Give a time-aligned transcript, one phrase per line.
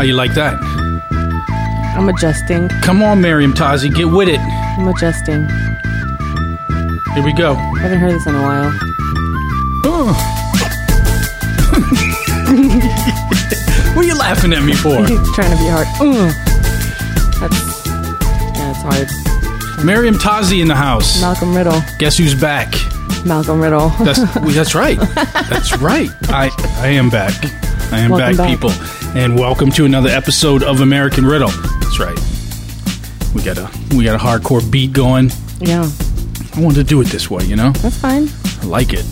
[0.00, 0.54] How you like that?
[1.94, 2.70] I'm adjusting.
[2.80, 4.40] Come on, Meriem Tazi, get with it.
[4.40, 5.46] I'm adjusting.
[7.12, 7.52] Here we go.
[7.52, 8.70] I haven't heard this in a while.
[13.94, 15.06] what are you laughing at me for?
[15.34, 15.86] trying to be hard.
[15.98, 16.32] Mm.
[17.38, 17.60] That's
[18.56, 19.08] yeah, it's hard.
[19.84, 21.20] Meriem Tazi in the house.
[21.20, 21.82] Malcolm Riddle.
[21.98, 22.72] Guess who's back?
[23.26, 23.90] Malcolm Riddle.
[24.02, 24.20] That's
[24.54, 24.98] that's right.
[25.50, 26.08] That's right.
[26.30, 26.48] I
[26.78, 27.34] I am back.
[27.92, 28.48] I am back, back.
[28.48, 28.70] people,
[29.14, 31.48] and welcome to another episode of American Riddle.
[31.50, 32.18] That's right.
[33.34, 35.30] We got a we got a hardcore beat going.
[35.58, 35.88] yeah,
[36.56, 37.70] I wanted to do it this way, you know.
[37.72, 38.28] that's fine.
[38.62, 39.04] I like it.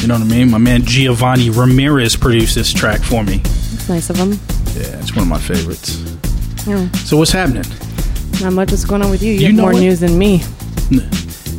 [0.00, 0.50] You know what I mean?
[0.50, 3.40] My man Giovanni Ramirez produced this track for me.
[3.44, 4.30] It's nice of him.
[4.74, 5.98] Yeah, it's one of my favorites.
[6.66, 6.90] Yeah.
[6.92, 7.64] So what's happening?
[8.40, 9.32] Not much is going on with you.
[9.32, 9.80] You, You have know more what?
[9.80, 10.42] news than me.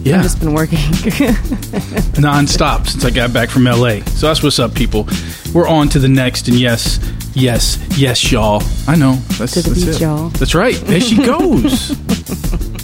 [0.03, 0.79] Yeah, I've just been working.
[2.21, 3.99] non-stop since I got back from LA.
[4.05, 5.07] So that's what's up, people.
[5.53, 6.99] We're on to the next, and yes,
[7.33, 8.61] yes, yes, y'all.
[8.87, 9.13] I know.
[9.37, 10.01] That's, To the that's beat, it.
[10.01, 10.29] y'all.
[10.29, 10.75] That's right.
[10.75, 11.89] There she goes.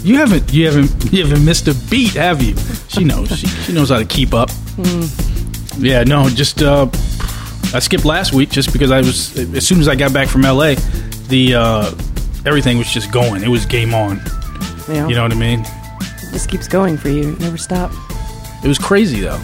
[0.04, 2.54] you haven't, you haven't, you haven't missed a beat, have you?
[2.88, 3.28] She knows.
[3.38, 4.50] She, she knows how to keep up.
[4.76, 5.84] Hmm.
[5.84, 6.86] Yeah, no, just uh,
[7.74, 10.42] I skipped last week just because I was as soon as I got back from
[10.42, 10.74] LA,
[11.28, 11.90] the uh,
[12.44, 13.42] everything was just going.
[13.42, 14.20] It was game on.
[14.88, 15.06] yeah.
[15.08, 15.60] You know what I mean?
[15.60, 17.34] it just keeps going for you.
[17.36, 17.92] Never stop.
[18.62, 19.38] It was crazy though.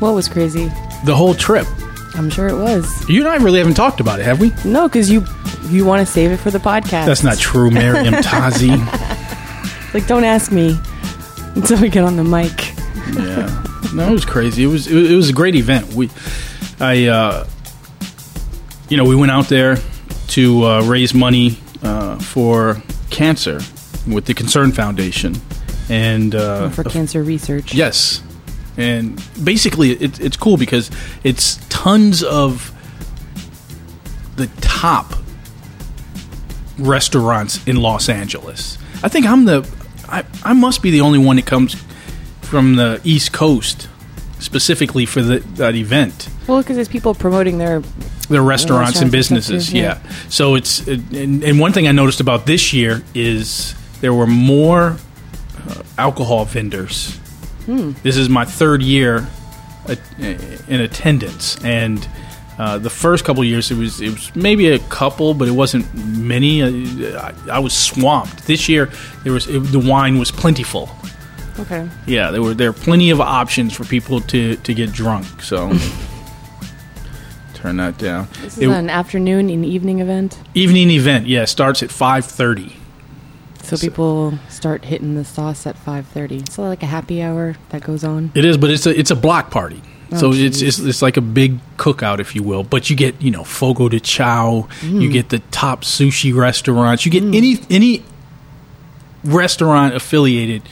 [0.00, 0.66] What was crazy?
[1.04, 1.66] The whole trip.
[2.18, 3.08] I'm sure it was.
[3.08, 4.52] You and I really haven't talked about it, have we?
[4.64, 5.24] No, because you
[5.68, 7.06] you want to save it for the podcast.
[7.06, 9.94] That's not true, Meriem Tazi.
[9.94, 10.78] like don't ask me
[11.54, 12.74] until we get on the mic.
[13.16, 14.64] yeah, no, it was crazy.
[14.64, 15.92] It was it, was- it was a great event.
[15.94, 16.10] We,
[16.80, 17.46] I, uh,
[18.88, 19.76] you know, we went out there
[20.28, 23.60] to uh, raise money uh, for cancer
[24.06, 25.36] with the Concern Foundation,
[25.88, 27.74] and uh, for cancer research.
[27.74, 28.22] Yes,
[28.78, 30.90] and basically it, it's cool because
[31.24, 32.72] it's tons of
[34.36, 35.12] the top
[36.78, 38.78] restaurants in Los Angeles.
[39.02, 39.68] I think I'm the
[40.08, 41.76] I, I must be the only one that comes
[42.40, 43.88] from the East Coast
[44.38, 46.28] specifically for the, that event.
[46.46, 47.82] Well, because there's people promoting their
[48.28, 50.00] Their restaurants and restaurants and businesses, too, yeah.
[50.02, 50.12] yeah.
[50.28, 54.96] So it's and, and one thing I noticed about this year is there were more
[55.68, 57.18] uh, alcohol vendors.
[57.68, 57.92] Hmm.
[58.02, 59.28] This is my third year
[59.86, 59.94] uh,
[60.68, 62.08] in attendance, and
[62.58, 65.84] uh, the first couple years it was it was maybe a couple, but it wasn't
[65.94, 66.62] many.
[66.62, 67.20] Uh,
[67.50, 68.46] I, I was swamped.
[68.46, 68.88] This year
[69.22, 70.88] there was it, the wine was plentiful.
[71.60, 71.86] okay.
[72.06, 75.26] Yeah, there were there were plenty of options for people to to get drunk.
[75.42, 75.68] So
[77.54, 78.28] turn that down.
[78.42, 81.26] This is It- an afternoon and evening event, evening event.
[81.26, 82.76] Yeah, starts at five thirty.
[83.68, 86.50] So people start hitting the sauce at 5:30.
[86.50, 88.30] So like a happy hour that goes on.
[88.34, 89.82] It is, but it's a it's a block party.
[90.10, 92.62] Oh, so it's, it's it's like a big cookout, if you will.
[92.64, 95.02] But you get you know Fogo de Chao, Mm.
[95.02, 98.02] you get the top sushi restaurants, you get any any
[99.24, 100.62] restaurant affiliated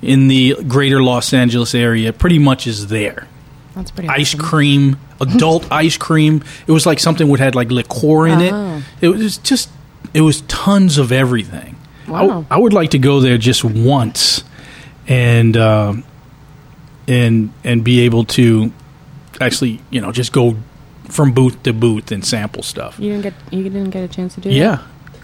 [0.00, 3.26] in the greater Los Angeles area, pretty much is there.
[3.74, 4.08] That's pretty.
[4.08, 4.40] Ice awesome.
[4.40, 6.42] cream, adult ice cream.
[6.66, 8.76] It was like something would had like liqueur in Oh.
[8.78, 8.84] it.
[9.06, 9.70] It was just
[10.14, 11.76] it was tons of everything.
[12.08, 12.46] I- Wow.
[12.50, 14.44] I, would like to go there just once,
[15.08, 15.94] and uh,
[17.08, 18.72] and and be able to
[19.40, 20.56] actually you know just go
[21.08, 22.98] from booth to booth and sample stuff.
[22.98, 24.54] You didn't get you didn't get a chance to do that.
[24.54, 24.78] Yeah.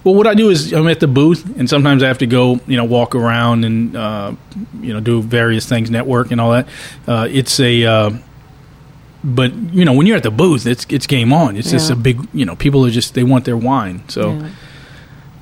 [0.05, 2.61] Well, what I do is I'm at the booth, and sometimes I have to go,
[2.67, 4.33] you know, walk around and uh,
[4.81, 6.69] you know do various things, network and all that.
[7.07, 8.11] Uh, it's a, uh,
[9.25, 11.57] but you know, when you're at the booth, it's it's game on.
[11.57, 14.03] It's just a big, you know, people are just they want their wine.
[14.09, 14.49] So Yeah.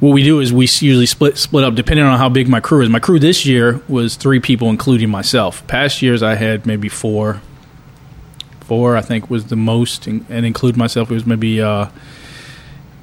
[0.00, 2.82] What we do is we usually split split up depending on how big my crew
[2.82, 2.88] is.
[2.88, 5.66] My crew this year was three people, including myself.
[5.66, 7.40] Past years I had maybe four.
[8.60, 11.08] Four, I think, was the most, and, include myself.
[11.08, 11.86] It was maybe, uh,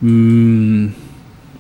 [0.04, 0.92] mm,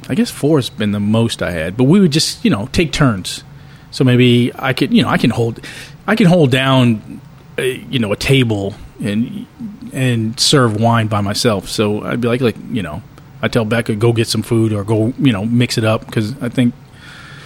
[0.09, 1.77] I guess four has been the most I had.
[1.77, 3.45] But we would just, you know, take turns.
[3.91, 5.61] So maybe I could, you know, I can hold,
[6.05, 7.21] I can hold down,
[7.57, 9.47] uh, you know, a table and
[9.93, 11.69] and serve wine by myself.
[11.69, 13.01] So I'd be like, like, you know,
[13.43, 16.41] I tell Becca go get some food or go, you know, mix it up because
[16.41, 16.73] I think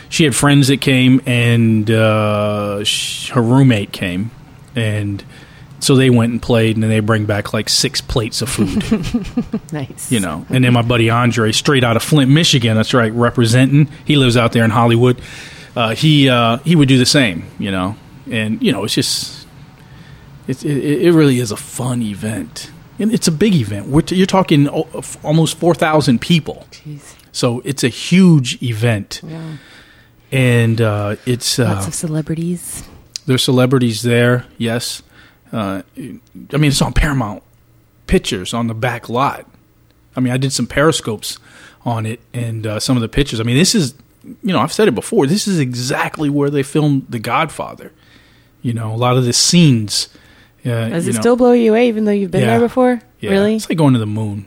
[0.09, 4.29] she had friends that came and uh, sh- her roommate came.
[4.75, 5.23] And
[5.79, 8.83] so they went and played and then they bring back like six plates of food.
[9.73, 10.11] Nice.
[10.11, 13.89] you know and then my buddy andre straight out of flint michigan that's right representing.
[14.05, 15.21] He lives out there in hollywood.
[15.75, 17.95] Uh, he uh, he would do the same you know?
[18.31, 19.45] And you know it's just
[20.47, 24.15] it, it, it really is a fun event and it's a big event We're t-
[24.15, 27.15] you're talking o- f- almost 4000 people Jeez.
[27.31, 29.57] so it's a huge event Yeah.
[30.31, 32.83] and uh, it's Lots uh, of celebrities.
[33.25, 35.01] there's celebrities there yes
[35.53, 37.44] uh, i mean it's on paramount
[38.07, 39.45] pictures on the back lot
[40.15, 41.38] I mean, I did some periscopes
[41.85, 43.39] on it and uh, some of the pictures.
[43.39, 43.94] I mean, this is,
[44.41, 45.27] you know, I've said it before.
[45.27, 47.91] This is exactly where they filmed The Godfather.
[48.63, 50.09] You know, a lot of the scenes.
[50.65, 52.57] Uh, Does it know, still blow you away even though you've been Yeah.
[52.57, 53.01] there before?
[53.19, 53.56] yeah, Really?
[53.56, 54.45] It's like going to the moon.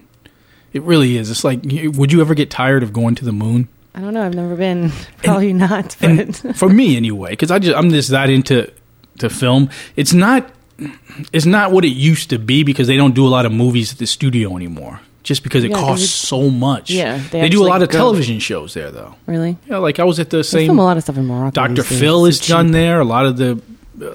[0.73, 1.31] It really is.
[1.31, 3.69] It's like, would you ever get tired of going to the moon?
[3.95, 4.23] I don't know.
[4.25, 4.93] I've never been.
[5.25, 5.97] Probably not.
[6.01, 8.71] But for me anyway, because I just I'm just that into
[9.19, 9.69] to film.
[9.97, 10.49] It's not
[11.33, 13.93] it's not what it used to be because they don't do a lot of movies
[13.93, 15.01] at the studio anymore.
[15.23, 16.91] Just because it Yeah, costs so much.
[16.91, 19.17] Yeah, they, they do a lot of go- television shows there though.
[19.27, 20.67] really, Yeah, like I was at the they same.
[20.69, 21.51] film a lot of stuff in Morocco.
[21.51, 21.83] Dr.
[21.83, 23.01] Phil is done there.
[23.01, 23.61] A lot of the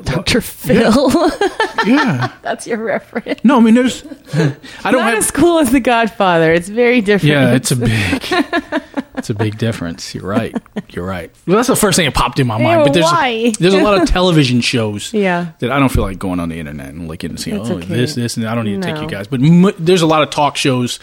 [0.04, 0.42] Dr.
[0.42, 1.12] Phil.
[1.86, 2.32] yeah.
[2.42, 3.40] That's your reference.
[3.44, 4.04] No, I mean there's.
[4.34, 5.18] I don't Not have.
[5.20, 6.52] as cool as The Godfather.
[6.54, 7.32] It's very different.
[7.32, 8.22] Yeah, it's a big,
[9.18, 10.14] it's a big difference.
[10.14, 10.56] You're right.
[10.90, 11.32] You're right.
[11.48, 12.80] Well, that's the first thing that popped in my mind.
[12.82, 13.54] Ew, But there's why?
[13.60, 15.52] there's a lot of television shows yeah.
[15.60, 17.86] that I don't feel like going on the internet and looking and seeing oh okay.
[17.88, 19.28] this this and I don't need to take you guys.
[19.28, 21.00] But m- there's a lot of talk shows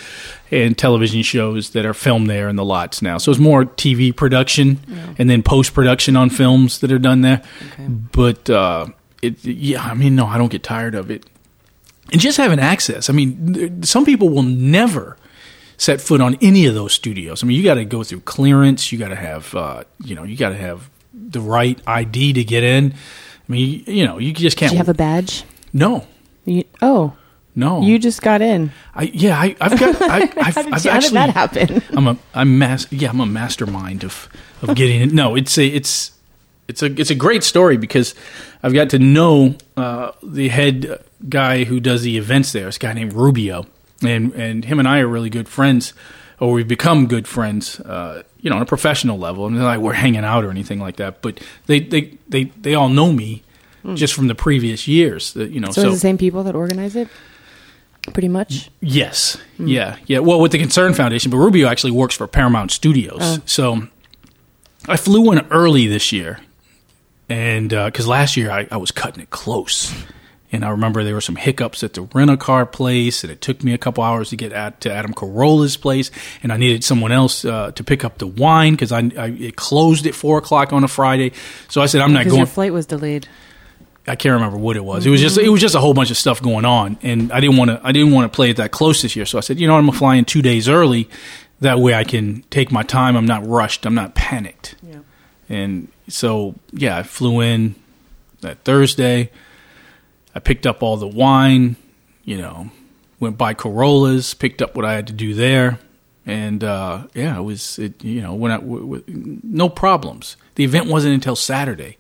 [0.51, 3.19] and television shows that are filmed there in the lots now.
[3.19, 7.43] So it's more TV production and then post production on films that are done there.
[7.73, 7.87] Okay.
[7.89, 8.87] But uh,
[9.23, 11.27] it yeah, I mean no, I don't get tired of it.
[12.11, 13.09] And just having access.
[13.09, 15.17] I mean, th- some people will never
[15.77, 17.43] set foot on any of those studios.
[17.43, 18.93] I mean, you got to go through clearance.
[18.93, 22.45] You got to have, uh, you know, you got to have the right ID to
[22.45, 22.93] get in.
[22.93, 24.71] I mean, you, you know, you just can't.
[24.71, 25.45] Do you have a badge?
[25.73, 26.07] no,
[26.45, 27.15] You, oh,
[27.55, 27.83] no.
[27.83, 28.73] you just got in.
[28.95, 30.01] I, yeah, I, I've got.
[30.03, 31.15] I, I've, How did, I've you- how did actually.
[31.15, 31.83] that happen?
[31.97, 32.17] I'm a.
[32.35, 34.29] I'm mas- Yeah, I'm a mastermind of
[34.63, 35.13] of getting it.
[35.13, 35.67] No, it's a.
[35.67, 36.13] It's.
[36.69, 36.87] It's a.
[36.87, 38.15] It's a great story because
[38.63, 42.67] I've got to know uh, the head guy who does the events there.
[42.67, 43.67] This guy named Rubio,
[44.03, 45.95] and and him and I are really good friends,
[46.41, 47.81] or we've become good friends.
[47.81, 50.97] Uh, you know, on a professional level, and like we're hanging out or anything like
[50.97, 51.23] that.
[51.23, 53.43] But they they they they all know me.
[53.83, 53.97] Hmm.
[53.97, 55.73] Just from the previous years, that you know.
[55.73, 57.09] So, it's the same people that organize it?
[58.13, 58.71] Pretty much?
[58.81, 59.37] Yes.
[59.57, 59.67] Hmm.
[59.67, 59.97] Yeah.
[60.07, 60.21] Yeah.
[60.21, 63.19] Well, with the Concern Foundation, but Rubio actually works for Paramount Studios.
[63.21, 63.39] Oh.
[63.45, 63.89] So
[64.89, 66.39] I flew in early this year,
[67.29, 69.93] and uh, because last year I, I was cutting it close.
[70.53, 73.41] And I remember there were some hiccups at the rent a car place, and it
[73.41, 76.11] took me a couple hours to get at, to Adam Carolla's place,
[76.43, 79.57] and I needed someone else uh, to pick up the wine because I, I it
[79.57, 81.33] closed at four o'clock on a Friday.
[81.69, 82.37] So I said I'm not going.
[82.37, 83.27] your flight was delayed.
[84.07, 85.07] I can't remember what it was.
[85.07, 87.41] It was just it was just a whole bunch of stuff going on, and I
[87.41, 89.25] didn't want to I didn't want to play it that close this year.
[89.25, 91.09] So I said, you know, what, I'm gonna fly in two days early.
[91.61, 93.17] That way, I can take my time.
[93.17, 93.87] I'm not rushed.
[93.87, 94.75] I'm not panicked.
[94.83, 94.99] Yeah.
[95.49, 97.77] And so, yeah, I flew in
[98.41, 99.31] that Thursday.
[100.35, 101.77] I picked up all the wine.
[102.25, 102.71] You know,
[103.19, 105.79] went by Carolla's, picked up what I had to do there,
[106.25, 108.03] and uh, yeah, it was it.
[108.05, 110.37] You know, when I w- w- no problems.
[110.55, 111.97] The event wasn't until Saturday,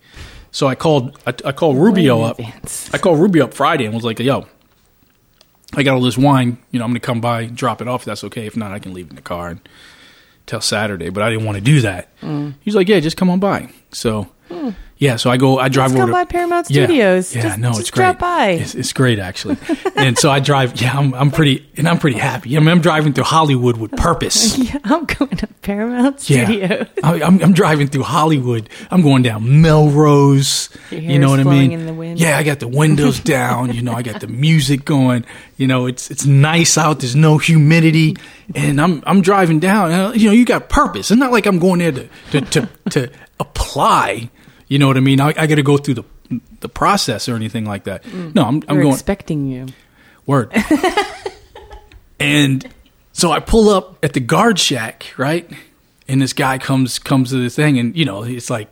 [0.50, 1.18] so I called.
[1.26, 2.38] I, I called Rubio up.
[2.38, 2.90] advance.
[2.92, 4.46] I called Rubio up Friday and was like, "Yo,
[5.74, 6.58] I got all this wine.
[6.70, 8.02] You know, I'm going to come by, drop it off.
[8.02, 8.46] If that's okay.
[8.46, 9.60] If not, I can leave it in the car and
[10.46, 12.14] till Saturday." But I didn't want to do that.
[12.20, 12.54] Mm.
[12.60, 14.28] He's like, "Yeah, just come on by." So,
[15.02, 15.58] yeah, so I go.
[15.58, 17.34] I drive Let's over come to by Paramount Studios.
[17.34, 18.04] Yeah, just, no, just it's great.
[18.04, 18.50] drop by.
[18.50, 19.56] It's, it's great actually.
[19.96, 20.80] and so I drive.
[20.80, 22.56] Yeah, I'm, I'm pretty, and I'm pretty happy.
[22.56, 24.56] I mean, I'm driving through Hollywood with purpose.
[24.58, 26.86] yeah, I'm going to Paramount Yeah, Studios.
[27.02, 28.68] I, I'm, I'm driving through Hollywood.
[28.92, 30.70] I'm going down Melrose.
[30.92, 31.72] You know what I mean?
[31.72, 32.20] in the wind.
[32.20, 33.74] Yeah, I got the windows down.
[33.74, 35.24] You know, I got the music going.
[35.56, 37.00] You know, it's it's nice out.
[37.00, 38.14] There's no humidity,
[38.54, 39.90] and I'm I'm driving down.
[39.90, 41.10] and, You know, you got purpose.
[41.10, 43.10] It's not like I'm going there to to to, to
[43.40, 44.30] apply.
[44.72, 45.20] You know what I mean?
[45.20, 46.04] I, I got to go through the
[46.60, 48.06] the process or anything like that.
[48.10, 49.66] No, I'm I'm going expecting you.
[50.24, 50.50] Word.
[52.18, 52.66] and
[53.12, 55.46] so I pull up at the guard shack, right?
[56.08, 58.70] And this guy comes comes to the thing, and you know, it's like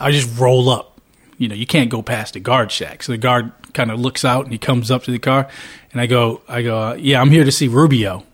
[0.00, 1.00] I just roll up.
[1.38, 3.04] You know, you can't go past the guard shack.
[3.04, 5.48] So the guard kind of looks out and he comes up to the car,
[5.92, 8.24] and I go, I go, uh, yeah, I'm here to see Rubio.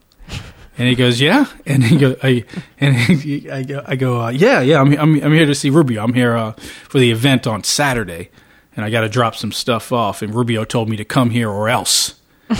[0.80, 1.44] And he goes, yeah.
[1.66, 2.44] And he goes, I,
[2.80, 4.80] and he, I go, I go, uh, yeah, yeah.
[4.80, 6.02] I'm, I'm, I'm here to see Rubio.
[6.02, 6.52] I'm here uh,
[6.88, 8.30] for the event on Saturday,
[8.74, 10.22] and I got to drop some stuff off.
[10.22, 12.14] And Rubio told me to come here or else,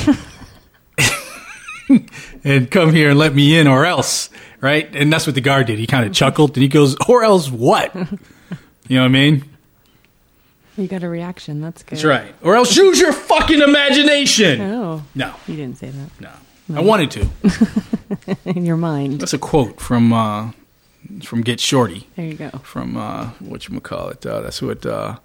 [2.45, 4.29] and come here and let me in or else,
[4.61, 4.95] right?
[4.95, 5.79] And that's what the guard did.
[5.79, 7.95] He kind of chuckled and he goes, or else what?
[7.95, 9.45] You know what I mean?
[10.77, 11.61] You got a reaction.
[11.63, 11.97] That's good.
[11.97, 12.35] That's right.
[12.43, 14.61] Or else use your fucking imagination.
[14.61, 16.31] Oh, No, you didn't say that no.
[16.77, 18.37] I wanted to.
[18.45, 19.21] in your mind.
[19.21, 20.53] That's a quote from uh,
[21.23, 22.07] from Get Shorty.
[22.17, 22.51] There you go.
[22.63, 24.25] from uh, what you call it.
[24.25, 25.19] Uh, that's what uh,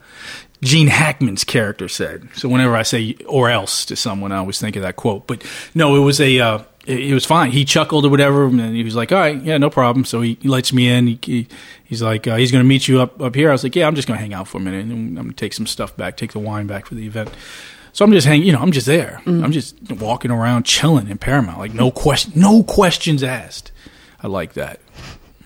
[0.61, 2.27] Gene Hackman's character said.
[2.35, 5.27] So whenever I say "or else" to someone, I always think of that quote.
[5.27, 6.39] But no, it was a.
[6.39, 7.51] Uh, it, it was fine.
[7.51, 10.37] He chuckled or whatever, and he was like, "All right, yeah, no problem." So he,
[10.41, 11.07] he lets me in.
[11.07, 11.47] He, he,
[11.83, 13.87] he's like, uh, "He's going to meet you up up here." I was like, "Yeah,
[13.87, 15.67] I'm just going to hang out for a minute, and I'm going to take some
[15.67, 17.29] stuff back, take the wine back for the event."
[17.95, 19.21] So I'm just hanging, you know, I'm just there.
[19.25, 23.71] I'm just walking around, chilling in Paramount, like no question, no questions asked.
[24.21, 24.81] I like that,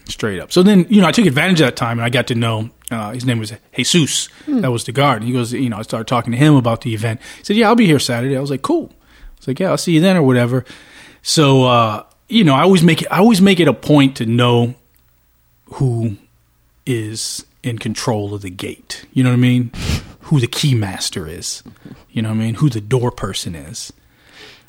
[0.06, 0.52] straight up.
[0.52, 2.72] So then, you know, I took advantage of that time, and I got to know.
[2.90, 4.30] Uh, his name was Jesus.
[4.48, 5.18] That was the guard.
[5.22, 7.22] And he goes, you know, I started talking to him about the event.
[7.38, 9.70] He said, "Yeah, I'll be here Saturday." I was like, "Cool." I was like, "Yeah,
[9.70, 10.66] I'll see you then or whatever."
[11.22, 13.10] So, uh, you know, I always make it.
[13.12, 14.74] I always make it a point to know
[15.74, 16.18] who
[16.88, 19.06] is in control of the gate.
[19.14, 19.72] You know what I mean?
[20.30, 21.64] Who the key master is.
[22.12, 22.56] You know what I mean?
[22.56, 23.92] Who the door person is.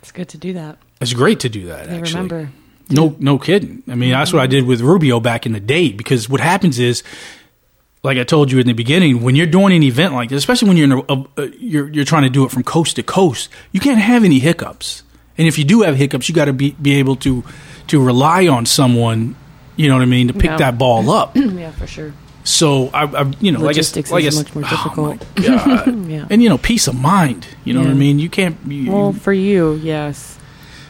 [0.02, 0.78] It's good to do that.
[1.00, 1.88] It's great to do that.
[1.88, 2.14] They actually.
[2.22, 2.50] remember.
[2.90, 3.82] No, no kidding.
[3.88, 5.92] I mean, that's what I did with Rubio back in the day.
[5.92, 7.02] Because what happens is,
[8.02, 10.68] like I told you in the beginning, when you're doing an event like this, especially
[10.68, 13.02] when you're in a, a, a- you're you're trying to do it from coast to
[13.02, 15.02] coast, you can't have any hiccups.
[15.38, 17.44] And if you do have hiccups, you got to be be able to
[17.88, 19.36] to rely on someone.
[19.76, 20.56] You know what I mean to pick Yeah.
[20.56, 21.36] that ball up.
[21.36, 22.12] yeah, for sure.
[22.44, 25.18] So I, I you know, Logistics I, is I, much more oh difficult.
[25.36, 26.06] God.
[26.10, 26.26] Yeah.
[26.30, 27.46] and you know, peace of mind.
[27.64, 28.18] You know what I mean.
[28.18, 28.56] You can't.
[28.66, 30.38] You, Well, for you, yes.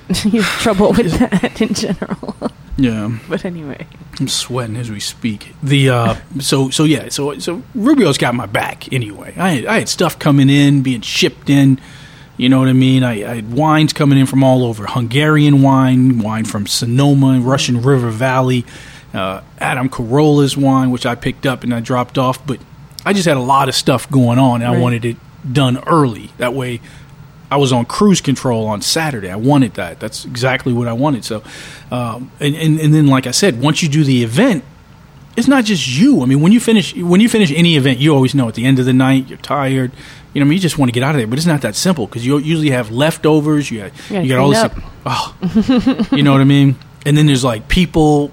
[0.24, 2.34] you have trouble with that in general.
[2.76, 3.16] yeah.
[3.28, 3.86] but anyway.
[4.18, 5.54] I'm sweating as we speak.
[5.62, 9.34] The uh, so so yeah, so so Rubio's got my back anyway.
[9.36, 11.80] I had, I had stuff coming in, being shipped in.
[12.36, 13.04] You know what I mean?
[13.04, 17.82] I, I had wines coming in from all over: Hungarian wine, wine from Sonoma, Russian
[17.82, 18.64] River Valley,
[19.14, 22.44] uh, Adam Carolla's wine, which I picked up and I dropped off.
[22.46, 22.60] But
[23.04, 25.16] I just had a lot of stuff going on, and I wanted it
[25.50, 26.30] done early.
[26.38, 26.80] That way,
[27.50, 29.30] I was on cruise control on Saturday.
[29.30, 29.98] I wanted that.
[30.00, 31.24] That's exactly what I wanted.
[31.24, 31.42] So,
[31.90, 34.64] um, and, and and then like I said, once you do the event,
[35.36, 36.22] it's not just you.
[36.22, 38.64] I mean, when you finish when you finish any event, you always know at the
[38.64, 39.90] end of the night you're tired.
[40.32, 41.62] You know, I mean, you just want to get out of there, but it's not
[41.62, 43.70] that simple because you usually have leftovers.
[43.70, 44.72] You got Yeah, you got all this.
[44.72, 46.76] clean Oh, you know what I mean?
[47.06, 48.30] And then there's like people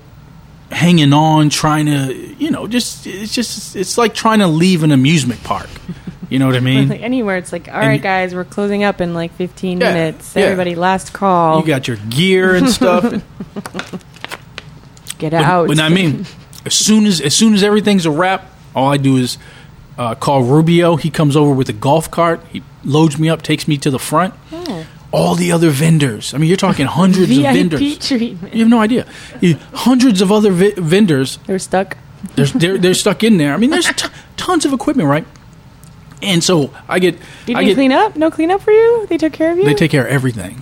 [0.72, 4.92] hanging on, trying to, you know, just it's just it's like trying to leave an
[4.92, 5.70] amusement park.
[6.30, 6.90] You know what I mean?
[6.90, 9.94] like anywhere, it's like, all And right, guys, we're closing up in like 15 Yeah,
[9.94, 10.36] minutes.
[10.36, 10.44] yeah.
[10.44, 11.62] Everybody, last call.
[11.62, 13.04] You got your gear and stuff.
[15.18, 15.68] Get But, out.
[15.68, 16.26] but I mean,
[16.66, 18.46] as soon as as soon as everything's a wrap,
[18.76, 19.38] all I do is
[19.98, 20.96] uh, call Rubio.
[20.96, 22.42] He comes over with a golf cart.
[22.52, 24.36] He loads me up, takes me to the front.
[24.52, 24.86] Oh.
[25.12, 26.34] All the other vendors.
[26.34, 28.08] I mean, you're talking hundreds of vendors.
[28.08, 28.54] treatment.
[28.54, 29.06] You have no idea.
[29.42, 31.38] You- Hundreds of other vi- vendors.
[31.48, 31.98] They're stuck.
[32.36, 33.54] There's, they're they're stuck in there.
[33.54, 35.26] I mean, there's t- tons of equipment, right?
[36.22, 38.16] And so I get You I get clean up?
[38.16, 39.06] No cleanup for you?
[39.08, 39.66] They took care of you?
[39.66, 40.62] they take care of everything.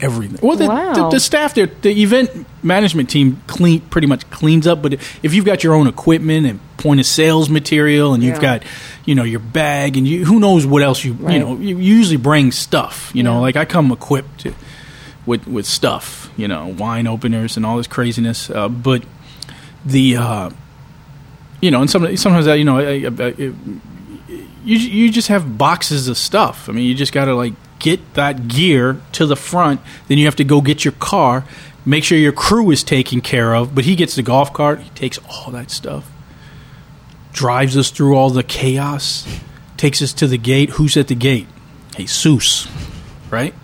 [0.00, 0.38] Everything.
[0.46, 0.94] Well, the, Wow.
[0.94, 4.82] the, the staff there, the event management team clean pretty much cleans up.
[4.82, 8.58] But if you've got your own equipment and point of sales material, and you've Yeah.
[8.58, 8.62] got,
[9.04, 12.16] you know, your bag, and you who knows what else you you know, you usually
[12.16, 13.10] bring stuff.
[13.14, 14.52] You know, like I come equipped to,
[15.26, 16.30] with with stuff.
[16.36, 18.50] You know, wine openers and all this craziness.
[18.50, 19.02] Uh, but
[19.84, 20.50] the uh,
[21.60, 23.52] you know, and some, sometimes that you know, I, I, I,
[24.64, 26.68] you you just have boxes of stuff.
[26.68, 29.80] I mean, you just got to like get that gear to the front.
[30.08, 31.44] Then you have to go get your car,
[31.84, 33.74] make sure your crew is taken care of.
[33.74, 34.80] But he gets the golf cart.
[34.80, 36.10] He takes all that stuff,
[37.32, 39.26] drives us through all the chaos,
[39.76, 40.70] takes us to the gate.
[40.70, 41.46] Who's at the gate?
[41.96, 42.68] Jesus,
[43.30, 43.54] right?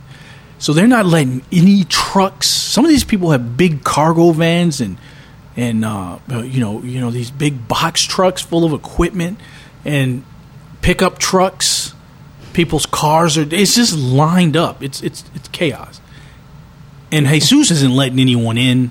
[0.58, 2.48] So they're not letting any trucks.
[2.48, 4.98] Some of these people have big cargo vans and
[5.56, 9.38] and uh, you know you know these big box trucks full of equipment
[9.84, 10.24] and
[10.82, 11.94] pickup trucks.
[12.52, 13.42] People's cars are.
[13.42, 14.82] It's just lined up.
[14.82, 16.00] It's it's it's chaos.
[17.12, 18.90] And Jesus isn't letting anyone in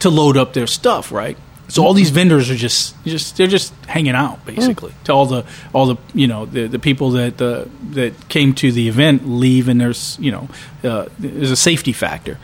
[0.00, 1.38] to load up their stuff, right?
[1.68, 4.92] So all these vendors are just just they're just hanging out basically.
[5.04, 8.70] To all the all the you know the the people that uh, that came to
[8.70, 10.48] the event leave and there's you know
[10.84, 12.38] uh, there's a safety factor.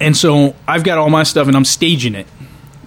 [0.00, 2.26] And so I've got all my stuff and I'm staging it.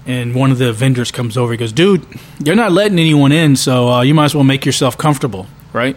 [0.05, 1.51] And one of the vendors comes over.
[1.51, 2.05] He goes, "Dude,
[2.43, 5.96] you're not letting anyone in, so uh, you might as well make yourself comfortable, right?"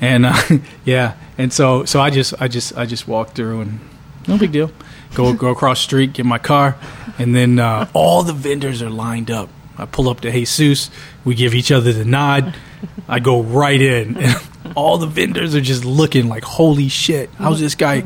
[0.00, 0.40] And uh,
[0.84, 3.80] yeah, and so so I just I just I just walked through and
[4.28, 4.70] no big deal.
[5.14, 6.76] Go go across street, get my car,
[7.18, 9.48] and then uh, all the vendors are lined up.
[9.76, 10.90] I pull up to Jesus.
[11.24, 12.54] We give each other the nod.
[13.08, 14.18] I go right in.
[14.76, 18.04] All the vendors are just looking like, holy shit, how's this guy?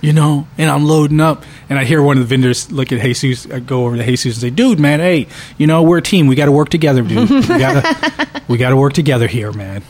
[0.00, 1.44] You know, and I'm loading up.
[1.70, 3.50] And I hear one of the vendors look at Jesus.
[3.50, 5.28] I go over to Jesus and say, dude, man, hey,
[5.58, 6.26] you know, we're a team.
[6.26, 7.30] We got to work together, dude.
[7.30, 9.82] We got to we gotta work together here, man.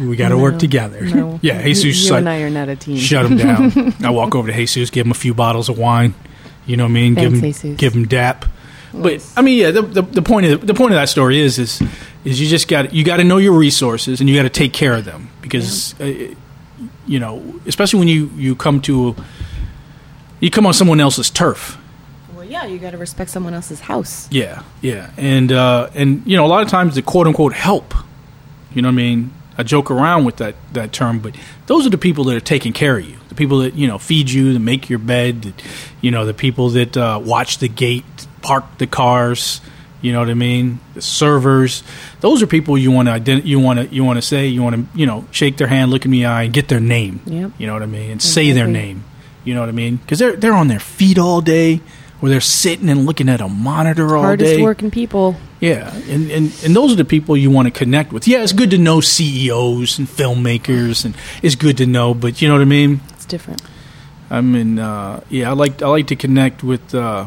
[0.00, 1.02] We got to work together.
[1.04, 1.38] No.
[1.42, 1.84] yeah, Jesus.
[1.84, 2.96] You, you like- and I are not a team.
[2.96, 3.94] shut him down.
[4.04, 6.14] I walk over to Jesus, give him a few bottles of wine.
[6.66, 7.14] You know what I mean?
[7.14, 7.76] Thanks, give him Jesus.
[7.78, 8.44] give him dap.
[8.92, 9.70] But I mean, yeah.
[9.70, 11.82] The, the, the point of the, the point of that story is is
[12.24, 14.72] is you just got you got to know your resources and you got to take
[14.72, 16.04] care of them because uh,
[17.06, 19.14] you know, especially when you you come to
[20.40, 21.78] you come on someone else's turf.
[22.34, 24.28] Well, yeah, you got to respect someone else's house.
[24.30, 27.94] Yeah, yeah, and uh, and you know, a lot of times the quote unquote help.
[28.74, 29.32] You know what I mean?
[29.58, 31.34] I joke around with that that term, but
[31.66, 33.16] those are the people that are taking care of you.
[33.28, 35.42] The people that you know feed you, that make your bed.
[35.42, 35.62] That,
[36.00, 38.04] you know, the people that uh, watch the gate,
[38.40, 39.60] park the cars.
[40.00, 40.78] You know what I mean?
[40.94, 41.82] The servers.
[42.20, 44.62] Those are people you want to ident- you want to you want to say you
[44.62, 47.20] want to you know shake their hand, look in the eye, and get their name.
[47.26, 47.50] Yep.
[47.58, 48.12] You know what I mean?
[48.12, 49.02] And say their name.
[49.44, 49.96] You know what I mean?
[49.96, 51.80] Because they're they're on their feet all day,
[52.22, 54.60] or they're sitting and looking at a monitor all Hardest day.
[54.60, 55.34] Hardest working people.
[55.60, 58.28] Yeah, and, and and those are the people you want to connect with.
[58.28, 62.46] Yeah, it's good to know CEOs and filmmakers, and it's good to know, but you
[62.48, 63.00] know what I mean.
[63.10, 63.60] It's different.
[64.30, 67.26] I mean, uh, yeah, I like I like to connect with, uh,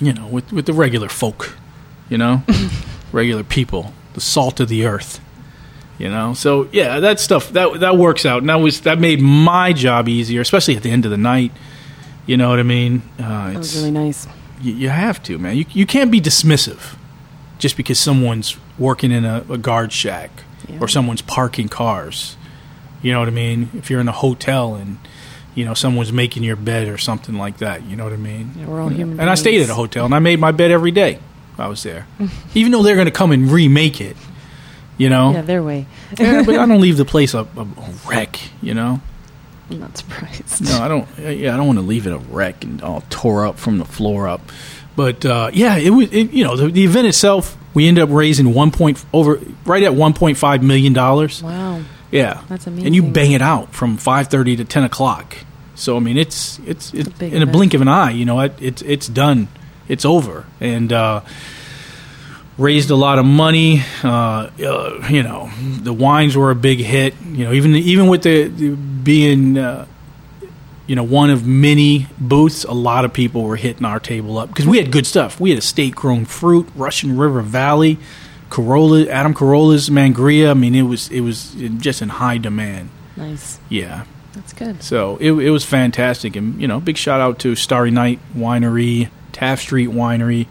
[0.00, 1.56] you know, with with the regular folk,
[2.08, 2.42] you know,
[3.12, 5.20] regular people, the salt of the earth,
[5.98, 6.32] you know.
[6.32, 10.08] So yeah, that stuff that that works out, and that was that made my job
[10.08, 11.52] easier, especially at the end of the night.
[12.24, 13.02] You know what I mean?
[13.18, 14.26] Uh, That was really nice.
[14.60, 15.56] You, you have to, man.
[15.56, 16.96] You you can't be dismissive
[17.58, 20.30] just because someone's working in a, a guard shack
[20.68, 20.78] Yeah.
[20.80, 22.36] or someone's parking cars.
[23.02, 23.70] You know what I mean?
[23.74, 24.98] If you're in a hotel and
[25.54, 28.52] you know someone's making your bed or something like that, you know what I mean?
[28.56, 30.70] Yeah, we're all human And I stayed at a hotel and I made my bed
[30.70, 31.18] every day.
[31.58, 32.06] I was there,
[32.54, 34.16] even though they're going to come and remake it.
[34.96, 35.86] You know, Yeah, their way.
[36.18, 37.66] Yeah, but I don't leave the place a, a
[38.08, 38.38] wreck.
[38.62, 39.00] You know.
[39.70, 40.64] I'm not surprised.
[40.64, 41.06] No, I don't.
[41.18, 43.84] Yeah, I don't want to leave it a wreck and all tore up from the
[43.84, 44.40] floor up.
[44.96, 46.12] But uh, yeah, it was.
[46.12, 49.82] It, you know, the, the event itself, we ended up raising one point over right
[49.82, 51.42] at one point five million dollars.
[51.42, 51.82] Wow.
[52.10, 52.86] Yeah, That's amazing.
[52.86, 55.36] And you bang it out from five thirty to ten o'clock.
[55.74, 58.12] So I mean, it's it's, it's a in a blink of an eye.
[58.12, 59.48] You know, it, it's it's done.
[59.88, 60.46] It's over.
[60.60, 61.20] And uh,
[62.56, 63.82] raised a lot of money.
[64.02, 67.14] Uh, uh, you know, the wines were a big hit.
[67.24, 68.70] You know, even even with the, the
[69.08, 69.56] being.
[69.56, 69.86] Uh,
[70.86, 74.48] you know, one of many booths, a lot of people were hitting our table up
[74.48, 75.38] because we had good stuff.
[75.38, 77.98] We had estate grown fruit, Russian River Valley,
[78.48, 80.50] Carolla, Adam Carolla's Mangria.
[80.50, 82.88] I mean, it was it was just in high demand.
[83.18, 83.60] Nice.
[83.68, 84.82] Yeah, That's good.
[84.82, 89.10] so it, it was fantastic, and you know, big shout out to Starry Night Winery,
[89.32, 90.46] Taft Street Winery,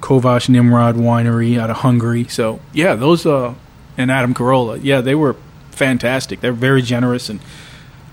[0.00, 2.28] Kovács Nimród Winery out of Hungary.
[2.28, 3.54] So yeah, those uh,
[3.98, 5.34] and Adam Carolla, yeah, they were
[5.72, 6.40] fantastic.
[6.40, 7.40] They're very generous, and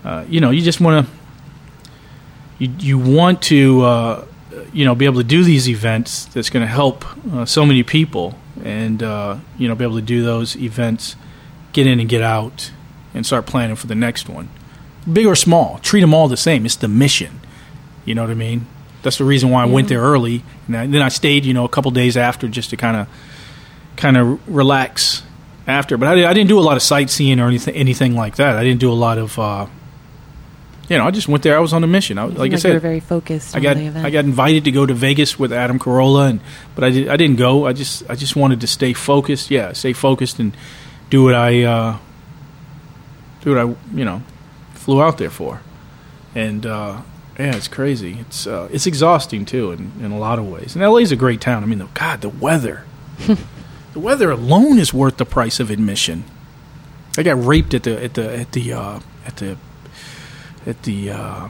[0.08, 1.12] uh, you know, you just want to
[2.58, 4.26] you you want to uh,
[4.72, 7.82] you know be able to do these events that's going to help uh, so many
[7.82, 11.16] people, and uh, you know be able to do those events,
[11.72, 12.72] get in and get out,
[13.14, 14.48] and start planning for the next one
[15.12, 16.66] big or small, treat them all the same.
[16.66, 17.40] It's the mission.
[18.04, 18.66] You know what I mean?
[19.02, 21.64] That's the reason why I went there early, and I, then I stayed, you know,
[21.64, 23.08] a couple days after just to kind of,
[23.96, 25.22] kind of relax
[25.66, 25.96] after.
[25.96, 28.56] But I, I didn't do a lot of sightseeing or anything, anything like that.
[28.56, 29.66] I didn't do a lot of, uh,
[30.88, 31.56] you know, I just went there.
[31.56, 32.18] I was on a mission.
[32.18, 33.54] I, You like I seem you were said, very focused.
[33.54, 33.76] I on got.
[33.76, 36.40] I got invited to go to Vegas with Adam Carolla, and
[36.74, 37.66] but I did I didn't go.
[37.66, 39.50] I just I just wanted to stay focused.
[39.50, 40.56] Yeah, stay focused and
[41.10, 41.98] do what I uh,
[43.42, 44.22] do what I you know
[44.74, 45.60] flew out there for.
[46.34, 47.02] And uh,
[47.38, 48.18] yeah, it's crazy.
[48.20, 50.74] It's uh, it's exhausting too in, in a lot of ways.
[50.74, 51.62] And LA's a great town.
[51.62, 52.84] I mean, the, God, the weather,
[53.26, 56.24] the weather alone is worth the price of admission.
[57.18, 59.56] I got raped at the at the at the uh, at the
[60.68, 61.48] at the uh,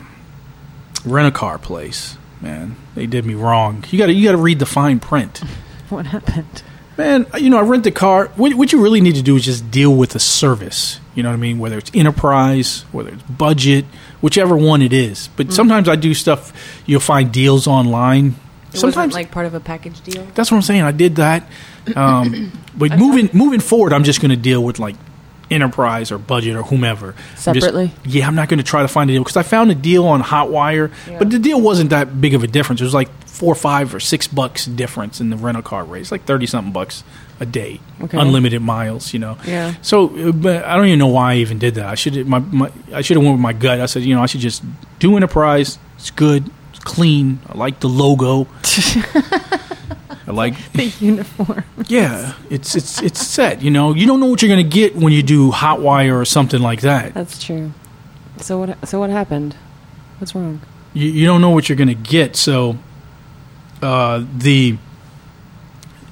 [1.05, 2.17] rent a car place.
[2.41, 3.85] Man, they did me wrong.
[3.91, 5.43] You got to you got to read the fine print.
[5.89, 6.63] What happened?
[6.99, 8.27] Man, you know, I rent the car.
[8.37, 11.01] What, what you really need to do is just deal with the service.
[11.15, 11.59] You know what I mean?
[11.59, 13.87] Whether it's enterprise, whether it's budget,
[14.21, 15.31] whichever one it is.
[15.37, 16.53] But sometimes I do stuff.
[16.85, 18.35] You'll find deals online.
[18.75, 20.27] It sometimes wasn't like part of a package deal.
[20.35, 20.83] that's what I'm saying.
[20.83, 21.49] I did that.
[21.97, 24.97] Um, but moving moving forward, I'm just going to deal with like
[25.51, 27.93] enterprise or budget or whomever I'm just- Separately?
[28.05, 30.07] yeah, I'm not going to try to find a deal because I found a deal
[30.07, 32.81] on Hotwire, but the deal wasn't that big of a difference.
[32.81, 36.01] It was like four, five, or six bucks difference in the rental car rate.
[36.01, 37.05] It's like thirty something bucks
[37.41, 38.19] a day, Okay.
[38.19, 39.13] unlimited miles.
[39.13, 39.39] You know.
[39.47, 39.75] Yeah.
[39.81, 41.87] So, but I don't even know why I even did that.
[41.87, 43.81] I should my, my I should have went with my gut.
[43.81, 44.63] I said, you know, I should just
[44.99, 45.79] do enterprise.
[45.97, 46.51] It's good.
[46.71, 47.39] It's clean.
[47.49, 48.49] I like the logo.
[50.29, 51.65] I like The uniform.
[51.87, 53.63] yeah, it's it's it's set.
[53.63, 56.25] You know, you don't know what you're going to get when you do Hotwire or
[56.27, 57.15] something like that.
[57.15, 57.73] That's true.
[58.37, 58.89] So what?
[58.89, 59.57] So what happened?
[60.19, 60.61] What's wrong?
[60.93, 62.37] You, you don't know what you're going to get.
[62.37, 62.77] So,
[63.83, 64.77] uh, the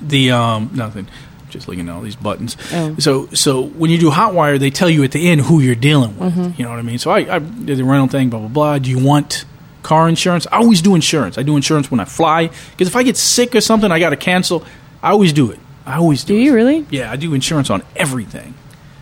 [0.00, 1.08] the um nothing.
[1.50, 2.56] Just looking at all these buttons.
[2.72, 2.96] Oh.
[2.98, 6.18] So so when you do Hotwire, they tell you at the end who you're dealing
[6.18, 6.58] with.
[6.58, 6.98] You know what I mean?
[6.98, 8.30] So I, I did the rental thing.
[8.30, 8.78] Blah blah blah.
[8.78, 9.44] Do you want
[9.86, 10.46] car insurance?
[10.50, 11.38] I always do insurance.
[11.38, 14.10] I do insurance when I fly because if I get sick or something, I got
[14.10, 14.64] to cancel.
[15.02, 15.60] I always do it.
[15.86, 16.34] I always do.
[16.34, 16.44] Do it.
[16.44, 16.86] you really?
[16.90, 18.54] Yeah, I do insurance on everything.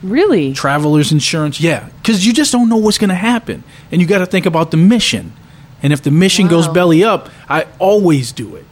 [0.03, 0.53] Really?
[0.53, 4.19] Traveler's insurance, yeah, because you just don't know what's going to happen, and you got
[4.19, 5.33] to think about the mission.
[5.83, 8.67] And if the mission goes belly up, I always do it.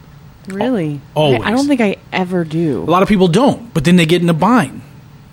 [0.47, 1.01] Really?
[1.15, 1.41] Always.
[1.43, 2.83] I don't think I ever do.
[2.83, 4.81] A lot of people don't, but then they get in a bind.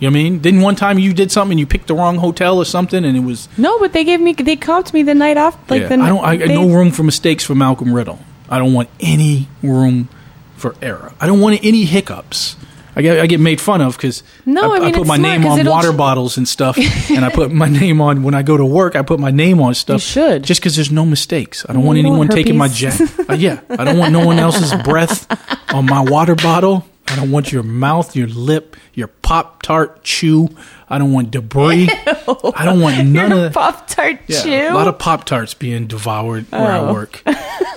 [0.01, 0.39] You know what I mean?
[0.39, 3.17] Didn't one time you did something and you picked the wrong hotel or something and
[3.17, 5.57] it was No, but they gave me they comped me the night off.
[5.71, 5.89] Like yeah.
[5.89, 8.19] the I don't I, they- no room for mistakes for Malcolm Riddle.
[8.49, 10.09] I don't want any room
[10.57, 11.13] for error.
[11.21, 12.57] I don't want any hiccups.
[12.97, 15.47] I get I get made fun of because No, I mean, put it's my name
[15.47, 16.77] on water bottles and stuff,
[17.11, 18.97] and I put my name on when I go to work.
[18.97, 19.97] I put my name on stuff.
[19.97, 20.43] You should.
[20.45, 21.65] just because there's no mistakes.
[21.69, 23.09] I don't You want anyone want taking my jacket.
[23.29, 25.27] Uh, yeah, I don't want no one else's breath
[25.73, 26.85] on my water bottle.
[27.11, 30.49] I don't want your mouth, your lip, your pop tart chew.
[30.89, 31.89] I don't want debris.
[32.07, 34.51] I don't want none of Pop Tart yeah, chew.
[34.51, 36.93] a lot of Pop Tarts being devoured where I Oh.
[36.93, 37.23] work.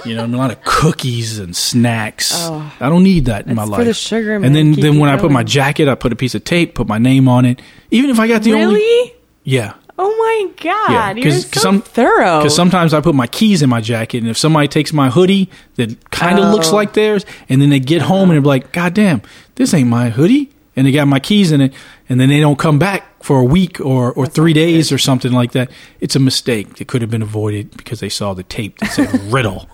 [0.06, 2.32] You know, a lot of cookies and snacks.
[2.36, 2.74] Oh.
[2.80, 3.80] I don't need that in my life.
[3.80, 4.48] for the sugar, man.
[4.48, 6.74] and then, Keep then when I put my jacket, I put a piece of tape,
[6.76, 7.62] put my name on it.
[7.92, 9.14] Even if I got the only, really?
[9.44, 11.18] yeah, Oh my god!
[11.18, 12.40] Yeah, You're so some- thorough.
[12.40, 15.50] because sometimes I put my keys in my jacket, and if somebody takes my hoodie
[15.76, 16.76] that kind of looks Oh.
[16.76, 19.22] like theirs, and then they get home and they're like, "God damn,
[19.56, 21.74] this ain't my hoodie," and they got my keys in it,
[22.10, 25.32] and then they don't come back for a week or or three days or something
[25.32, 25.70] like that,
[26.02, 29.14] it's a mistake that could have been avoided because they saw the tape that said
[29.32, 29.70] Riddle.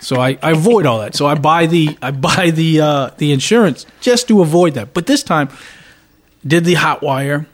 [0.00, 1.14] So I, I avoid all that.
[1.14, 4.92] So I buy the I buy the uh, the insurance just to avoid that.
[4.94, 5.50] But this time,
[6.46, 7.46] did the Hotwire.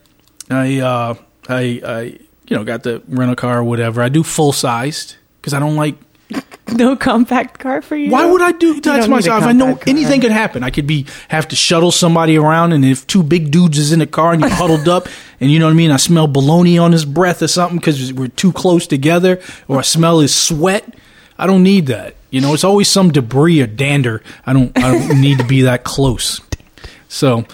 [0.48, 1.14] I uh,
[1.51, 2.03] I I
[2.49, 4.03] you know got the rental car or whatever.
[4.03, 5.97] I do full sized because I don't like.
[6.69, 8.13] no compact car for you.
[8.13, 9.43] Why would I do that to myself?
[9.43, 9.85] I know car.
[9.89, 10.63] anything could happen.
[10.63, 13.99] I could be have to shuttle somebody around, and if two big dudes is in
[13.99, 15.09] the car and you huddled up,
[15.41, 18.13] and you know what I mean, I smell baloney on his breath or something because
[18.13, 20.95] we're too close together, or I smell his sweat.
[21.37, 22.15] I don't need that.
[22.31, 24.23] You know, it's always some debris or dander.
[24.47, 24.77] I don't.
[24.79, 26.41] I don't need to be that close.
[27.09, 27.45] So,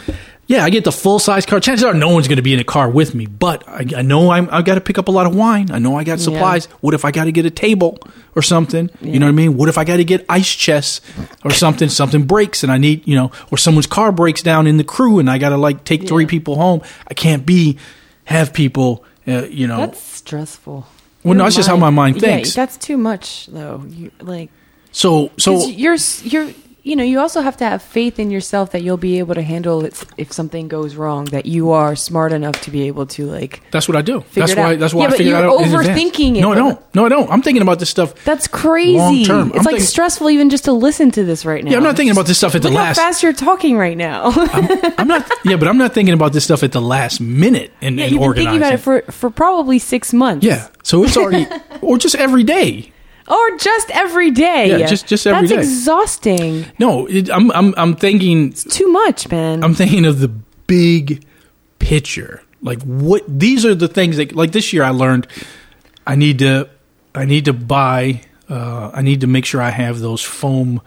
[0.46, 1.58] yeah, I get the full size car.
[1.60, 4.02] Chances are no one's going to be in a car with me, but I, I
[4.02, 5.70] know I'm, I got to pick up a lot of wine.
[5.70, 6.66] I know I got supplies.
[6.80, 7.98] What if I got to get a table
[8.36, 8.90] or something?
[9.00, 9.56] You know what I mean?
[9.56, 11.00] What if I got to get ice chests
[11.44, 11.88] or something?
[11.88, 15.18] Something breaks and I need, you know, or someone's car breaks down in the crew
[15.18, 16.80] and I got to like take three people home.
[17.08, 17.78] I can't be
[18.24, 19.78] have people, uh, you know.
[19.78, 20.86] That's stressful.
[21.24, 22.54] Well, no, Your that's just how my mind Yeah, thinks.
[22.54, 23.84] that's too much, though.
[23.88, 24.50] You, like,
[24.92, 26.52] so so you're you're
[26.86, 29.42] you know you also have to have faith in yourself that you'll be able to
[29.42, 31.24] handle it if something goes wrong.
[31.26, 33.60] That you are smart enough to be able to like.
[33.72, 34.24] that's what I do.
[34.34, 34.74] That's why.
[34.74, 34.78] out.
[34.78, 36.80] That's why Yeah, I but figured you're out overthinking it, No, don't.
[36.94, 37.28] No, I don't.
[37.30, 38.14] I'm thinking about this stuff.
[38.24, 38.96] That's crazy.
[38.98, 39.48] Long-term.
[39.48, 41.72] It's I'm like thinking- stressful even just to listen to this right now.
[41.72, 42.98] Yeah, I'm not thinking about this stuff at the Look last.
[42.98, 44.30] how fast you're talking right now.
[44.98, 45.30] I'm not.
[45.44, 48.12] Yeah, but I'm not thinking about this stuff at the last minute and, yeah, and
[48.12, 48.60] you've been organizing.
[48.60, 50.46] thinking about it for for probably six months.
[50.46, 51.46] yeah, so it's already,
[51.82, 52.92] or just every day.
[53.28, 54.78] Or just every day.
[54.78, 55.72] Yeah, just- just every That's day.
[55.72, 56.66] exhausting.
[56.78, 59.62] No, it, I'm I'm I'm thinking Too much, man.
[59.64, 61.24] I'm thinking of the big
[61.78, 62.42] picture.
[62.62, 65.26] Like what these are the things that like this year I learned
[66.06, 66.68] I need to
[67.14, 70.80] I need to buy uh, I need to make sure I have those foam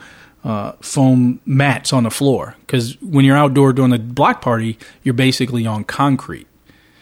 [0.43, 5.13] uh, foam mats on the floor because when you're outdoor doing the block party you're
[5.13, 6.47] basically on concrete.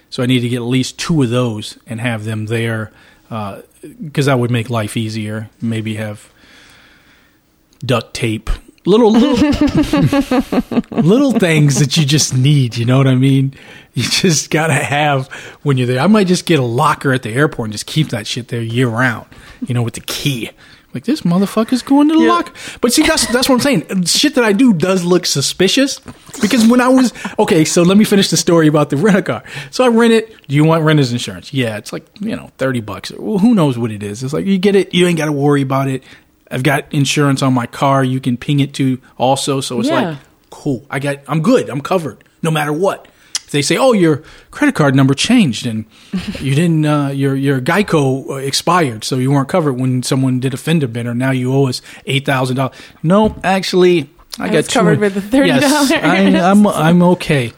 [0.10, 2.92] So I need to get at least two of those and have them there
[3.82, 5.50] because that would make life easier.
[5.62, 6.32] Maybe have
[7.86, 8.50] duct tape,
[8.86, 12.78] little little little things that you just need.
[12.78, 13.54] You know what I mean?
[13.94, 15.28] You just gotta have
[15.64, 16.00] when you're there.
[16.00, 18.62] I might just get a locker at the airport and just keep that shit there
[18.62, 19.28] year round.
[19.66, 20.52] You know, with the key.
[20.98, 22.30] Like this motherfucker's going to the Yeah.
[22.32, 22.54] locker.
[22.82, 24.06] But see, that's that's what I'm saying.
[24.06, 26.00] Shit that I do does look suspicious
[26.42, 29.22] because when I was okay, so let me finish the story about the rent a
[29.22, 29.44] car.
[29.70, 30.36] So I rent it.
[30.48, 31.54] Do you want renter's insurance?
[31.54, 33.12] Yeah, it's like you know thirty bucks.
[33.12, 34.24] Well, who knows what it is?
[34.24, 34.92] It's like you get it.
[34.96, 36.04] You ain't got to worry about it.
[36.50, 38.04] I've got insurance on my car.
[38.04, 39.62] You can ping it to also.
[39.62, 40.02] So it's Yeah.
[40.10, 40.18] like
[40.50, 40.84] cool.
[40.90, 41.20] I got.
[41.28, 41.70] I'm good.
[41.70, 43.08] I'm covered no matter what.
[43.48, 45.86] If they say, "Oh, your credit card number changed and
[46.42, 50.54] you didn't, uh, your your Geico uh, expired, so you weren't covered when someone did
[50.54, 51.16] a fender bender.
[51.16, 55.22] Now you owe us eight thousand dollars." No, actually, I, got was covered with the
[55.22, 55.48] $30.
[55.48, 57.54] Yes, I, I'm I'm okay.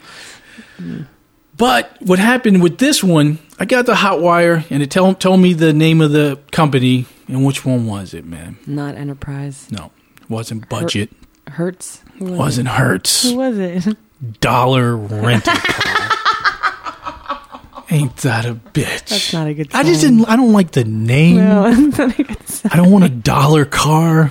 [1.56, 3.40] But what happened with this one?
[3.58, 7.44] I got the Hotwire, and it tell, told me the name of the company, and
[7.44, 8.58] which one was it, man?
[8.64, 9.66] Not Enterprise.
[9.70, 9.90] No,
[10.22, 11.10] it wasn't budget.
[11.48, 12.02] Hertz.
[12.18, 12.68] Who was wasn't?
[12.68, 13.24] Hertz.
[13.28, 13.96] Who was it?
[14.40, 16.06] Dollar rental car.
[17.92, 19.08] Ain't that a bitch?
[19.08, 19.70] That's not a good.
[19.74, 20.18] I just sign.
[20.18, 20.28] didn't.
[20.28, 21.36] I don't like the name.
[21.36, 22.72] No, that's not a good sign.
[22.72, 24.30] I don't want a dollar car.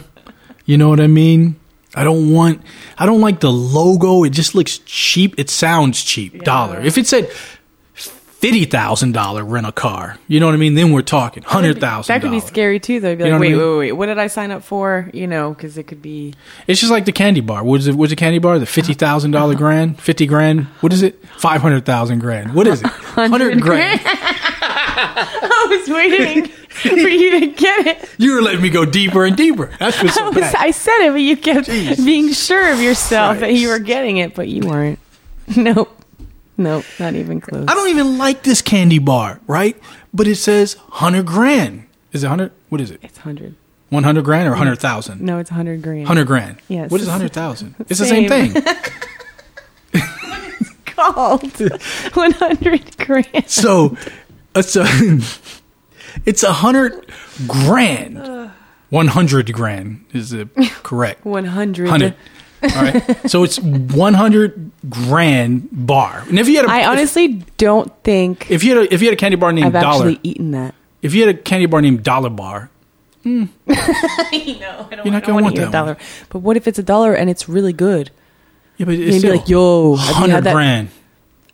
[0.65, 1.59] You know what I mean?
[1.95, 2.61] I don't want.
[2.97, 4.23] I don't like the logo.
[4.23, 5.37] It just looks cheap.
[5.39, 6.43] It sounds cheap.
[6.43, 6.79] Dollar.
[6.79, 7.31] If it said
[8.39, 10.73] fifty thousand dollar rent a car, you know what I mean?
[10.75, 12.13] Then we're talking hundred thousand.
[12.13, 13.09] That could be scary too, though.
[13.09, 13.69] You'd be You know like, what I wait, mean?
[13.71, 15.09] wait, wait, what did I sign up for?
[15.13, 16.33] You know, because it could be.
[16.67, 17.63] It's just like the candy bar.
[17.63, 17.95] What is it?
[17.95, 18.57] What's a candy bar?
[18.59, 20.65] The fifty thousand dollar grand, fifty grand.
[20.81, 21.23] What is it?
[21.37, 22.53] Five hundred thousand grand.
[22.53, 22.87] What is it?
[23.19, 23.99] Hundred grand.
[25.01, 28.09] I was waiting for you to get it.
[28.17, 29.71] You were letting me go deeper and deeper.
[29.79, 30.55] That's what's I, was, bad.
[30.57, 32.05] I said it, but you kept Jeez.
[32.05, 34.99] being sure of yourself that you were getting it, but you weren't.
[35.55, 35.98] Nope.
[36.59, 37.65] Nope, not even close.
[37.69, 39.77] I don't even like this candy bar, right?
[40.13, 41.87] But it says 100 grand.
[42.11, 42.51] Is it 100?
[42.67, 42.99] What is it?
[43.01, 43.55] It's 100.
[43.91, 45.21] 100 grand or 100,000?
[45.21, 46.01] No, it's 100 grand.
[46.01, 46.57] 100 grand.
[46.67, 46.91] Yes.
[46.91, 47.75] What is 100,000?
[47.87, 48.51] It's the same thing.
[49.93, 51.43] it's called
[52.13, 53.49] 100 grand.
[53.49, 53.95] So,
[54.53, 54.85] uh, it's a,
[56.25, 57.09] it's 100
[57.47, 58.51] grand.
[58.89, 60.49] 100 grand is it
[60.83, 61.23] correct.
[61.23, 61.83] 100.
[61.83, 62.15] 100.
[62.63, 63.29] All right.
[63.29, 66.23] So it's one hundred grand bar.
[66.27, 69.07] And if you had a I honestly don't think if you had a, if you
[69.07, 70.75] had a candy bar named dollar, I've Dollar, actually eaten that.
[71.01, 72.69] if you had a candy bar named Dollar Bar,
[73.23, 73.45] hmm.
[73.67, 73.85] no, I don't,
[74.51, 75.97] You're not I gonna don't want want to eat that a dollar.
[76.29, 78.11] But what if it's a dollar and it's really good?
[78.77, 80.89] yeah, but it's Maybe still like, yo, hundred grand.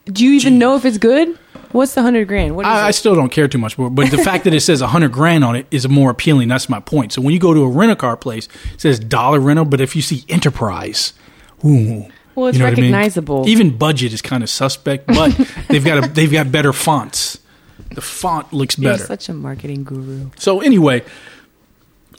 [0.06, 1.38] Do you even know if it's good?
[1.76, 2.56] What's the hundred grand?
[2.56, 4.62] What is I, I still don't care too much, but, but the fact that it
[4.62, 6.48] says a hundred grand on it is more appealing.
[6.48, 7.12] That's my point.
[7.12, 9.82] So when you go to a rent a car place, it says dollar rental, but
[9.82, 11.14] if you see enterprise,
[11.66, 12.92] ooh, Well, it's you know what I mean?
[12.94, 13.48] recognizable.
[13.50, 15.32] Even budget is kind of suspect, but
[15.68, 17.40] they've got a, they've got better fonts.
[17.94, 19.04] The font looks You're better.
[19.06, 20.30] such a marketing guru.
[20.38, 21.04] So anyway,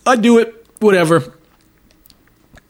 [0.06, 1.32] I do it, whatever.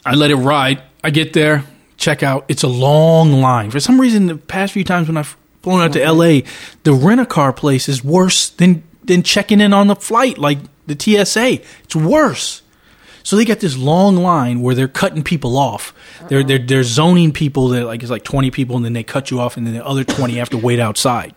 [0.04, 0.82] I let it ride.
[1.02, 1.64] I get there,
[1.96, 2.44] check out.
[2.48, 3.70] It's a long line.
[3.72, 6.42] For some reason, the past few times when I've flown out to LA,
[6.84, 10.58] the rent a car place is worse than than checking in on the flight, like
[10.86, 11.60] the TSA.
[11.82, 12.62] It's worse.
[13.24, 15.92] So they got this long line where they're cutting people off.
[16.28, 16.46] They're uh-huh.
[16.46, 19.40] they're they're zoning people that like it's like twenty people, and then they cut you
[19.40, 21.34] off, and then the other twenty have to wait outside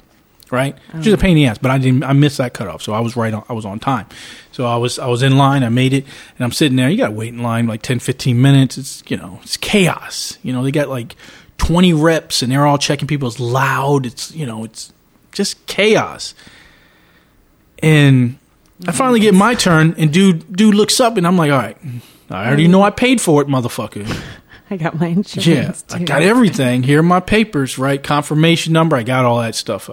[0.52, 0.76] right?
[0.94, 2.04] Which is a pain in the ass, but I didn't.
[2.04, 3.32] I missed that cutoff, so I was right.
[3.32, 4.08] On, I was on time.
[4.52, 5.64] So I was I was in line.
[5.64, 6.90] I made it, and I'm sitting there.
[6.90, 8.78] You got to wait in line like 10, 15 minutes.
[8.80, 10.40] It's you know it's chaos.
[10.42, 11.16] You know they got like
[11.60, 13.28] twenty reps, and they're all checking people.
[13.28, 14.06] It's loud.
[14.06, 14.92] It's you know it's
[15.32, 16.34] just chaos.
[17.82, 18.38] And
[18.88, 21.78] I finally get my turn, and dude dude looks up, and I'm like, all right.
[22.32, 24.08] I already know I paid for it, motherfucker.
[24.70, 25.84] I got my insurance.
[25.90, 26.84] Yeah, I got everything.
[26.84, 28.02] Here are my papers, right?
[28.02, 28.96] Confirmation number.
[28.96, 29.90] I got all that stuff.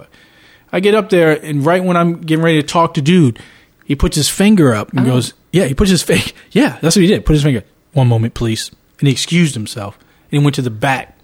[0.71, 3.39] I get up there, and right when I'm getting ready to talk to dude,
[3.87, 5.05] he puts his finger up and oh.
[5.05, 6.31] goes, "Yeah." He puts his finger.
[6.51, 7.25] Yeah, that's what he did.
[7.25, 7.65] Put his finger.
[7.93, 8.71] One moment, please.
[8.99, 9.97] And he excused himself.
[10.31, 11.16] And he went to the back.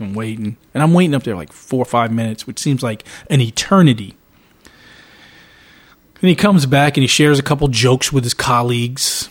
[0.00, 3.04] I'm waiting, and I'm waiting up there like four or five minutes, which seems like
[3.30, 4.16] an eternity.
[6.20, 9.28] Then he comes back and he shares a couple jokes with his colleagues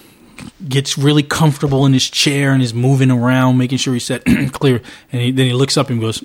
[0.68, 4.82] gets really comfortable in his chair and is moving around, making sure he's set clear.
[5.12, 6.24] And he, then he looks up and goes,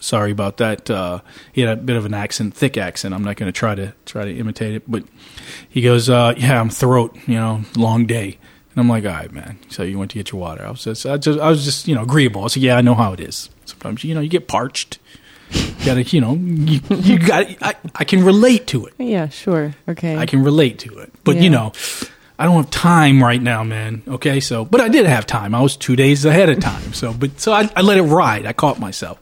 [0.00, 1.20] "Sorry about that." Uh,
[1.52, 3.14] he had a bit of an accent, thick accent.
[3.14, 5.04] I'm not going to try to try to imitate it, but
[5.68, 7.16] he goes, uh, "Yeah, I'm throat.
[7.26, 8.38] You know, long day."
[8.70, 10.64] And I'm like, "All right, man." So you went to get your water.
[10.64, 12.44] I was just, I just, I was just, you know, agreeable.
[12.44, 13.50] I said, "Yeah, I know how it is.
[13.64, 14.98] Sometimes, you know, you get parched."
[15.50, 17.46] You gotta, you know, you, you got.
[17.60, 18.94] I, I can relate to it.
[18.98, 19.74] Yeah, sure.
[19.86, 20.16] Okay.
[20.16, 21.12] I can relate to it.
[21.24, 21.42] But Yeah.
[21.42, 21.72] you know,
[22.38, 24.02] I don't have time right now, man.
[24.08, 25.54] Okay, so but I did have time.
[25.54, 26.94] I was two days ahead of time.
[26.94, 28.46] So but so I, I let it ride.
[28.46, 29.18] I caught myself.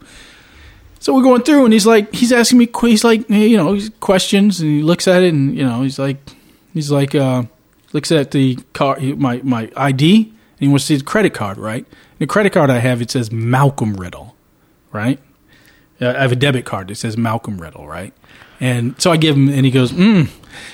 [1.01, 4.61] So we're going through, and he's like, he's asking me, he's like, you know, questions,
[4.61, 6.17] and he looks at it, and you know, he's like,
[6.73, 7.43] he's like, uh,
[7.91, 11.57] looks at the car, my my ID, and he wants to see the credit card,
[11.57, 11.85] right?
[12.19, 14.30] The credit card I have, it says Malcolm Riddle,
[14.91, 15.19] right?
[15.99, 18.13] Uh, I have a debit card that says Malcolm Riddle, right?
[18.59, 20.29] And so I give him, and he goes, mm.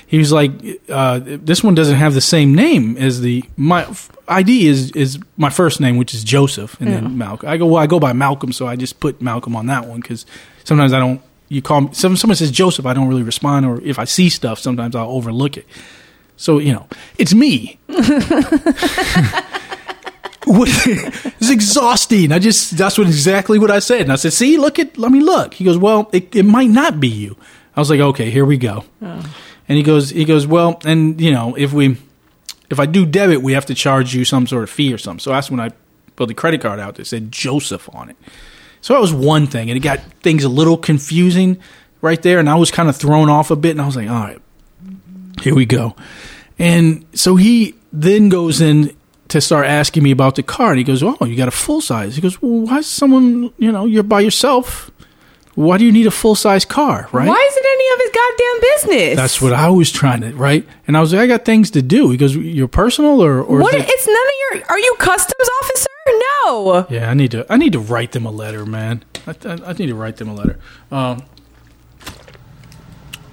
[0.07, 0.51] he was like,
[0.89, 5.19] uh, this one doesn't have the same name as the my f- ID is is
[5.37, 6.95] my first name, which is Joseph, and Yeah.
[7.01, 7.47] then Malcolm.
[7.47, 10.01] I go, well, I go by Malcolm, so I just put Malcolm on that one
[10.01, 10.25] because
[10.65, 11.21] sometimes I don't.
[11.49, 14.27] You call me, some someone says Joseph, I don't really respond, or if I see
[14.27, 15.65] stuff, sometimes I'll overlook it.
[16.35, 17.79] So you know, it's me.
[21.39, 22.31] It's exhausting.
[22.31, 24.01] I just that's what exactly what I said.
[24.01, 26.69] And I said, "See, look at let me look." He goes, "Well, it, it might
[26.69, 27.35] not be you."
[27.75, 29.35] I was like, "Okay, here we go." Oh.
[29.69, 31.97] And he goes, he goes, "Well, and you know, if we
[32.69, 35.19] if I do debit, we have to charge you some sort of fee or something."
[35.19, 35.71] So that's when I
[36.15, 38.15] pulled the credit card out that said Joseph on it.
[38.81, 41.57] So that was one thing, and it got things a little confusing
[42.01, 44.09] right there, and I was kind of thrown off a bit, and I was like,
[44.09, 44.41] "All right,
[45.41, 45.95] here we go."
[46.57, 48.95] And so he then goes in
[49.29, 50.69] to start asking me about the car.
[50.71, 52.15] And he goes, Oh, you got a full size.
[52.15, 54.91] He goes, Well, why is someone, you know, you're by yourself?
[55.55, 57.27] Why do you need a full size car, right?
[57.27, 58.61] Why is it any of his goddamn
[59.01, 59.15] business?
[59.15, 60.63] That's what I was trying to, right?
[60.87, 62.11] And I was like, I got things to do.
[62.11, 63.73] He goes, You're personal or, or What?
[63.73, 64.69] it- It's none of your.
[64.69, 65.87] Are you customs officer?
[66.45, 66.85] No.
[66.89, 67.45] Yeah, I need to.
[67.51, 69.03] I need to write them a letter, man.
[69.25, 70.59] I, I, I need to write them a letter.
[70.91, 71.23] Um,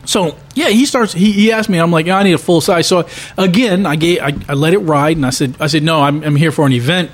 [0.04, 1.12] so yeah, he starts.
[1.12, 1.78] He, he asked me.
[1.78, 2.86] I'm like, I need a full size.
[2.86, 3.06] So
[3.38, 4.20] again, I gave.
[4.20, 6.66] I, I let it ride, and I said, I said, no, I'm, I'm here for
[6.66, 7.10] an event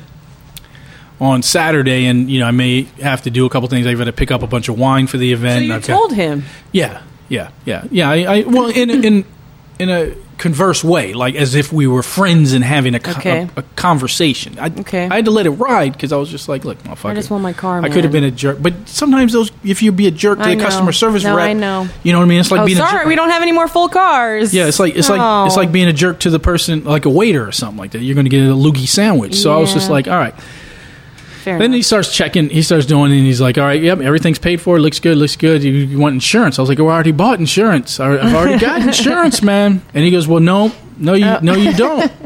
[1.21, 3.87] on Saturday, and you know, I may have to do a couple things.
[3.87, 5.61] I've got to pick up a bunch of wine for the event.
[5.61, 6.45] So you I've got- told him.
[6.73, 8.09] yeah, yeah, yeah, yeah.
[8.11, 9.25] I, I well, in in
[9.79, 13.49] in a converse way, like as if we were friends and having a, co- Okay.
[13.57, 14.59] a, a conversation.
[14.59, 15.07] I, Okay.
[15.07, 17.11] I had to let it ride because I was just like, look, motherfucker.
[17.11, 19.83] I just want my car, I could have been a jerk, but sometimes those, if
[19.83, 21.87] you be a jerk to the customer service No, rep, I know.
[22.03, 22.41] You know what I mean?
[22.41, 23.07] It's like oh, being a sorry, jerk.
[23.07, 24.55] we don't have any more full cars.
[24.55, 25.61] Yeah, it's like it's like it's Oh.
[25.61, 28.01] like being a jerk to the person, like a waiter or something like that.
[28.01, 29.35] You're going to get a loogie sandwich.
[29.37, 30.35] So I was just like, all right.
[31.41, 32.51] Fair Then he starts checking.
[32.51, 34.79] He starts doing, it and he's like, "All right, yep, everything's paid for.
[34.79, 35.17] Looks good.
[35.17, 35.65] Looks good.
[35.65, 37.99] You, you want insurance?" I was like, "Well, I already bought insurance.
[37.99, 41.71] I- I've already got insurance, man." And he goes, "Well, no, no, you, no, you
[41.71, 41.77] uh.
[41.77, 42.13] don't.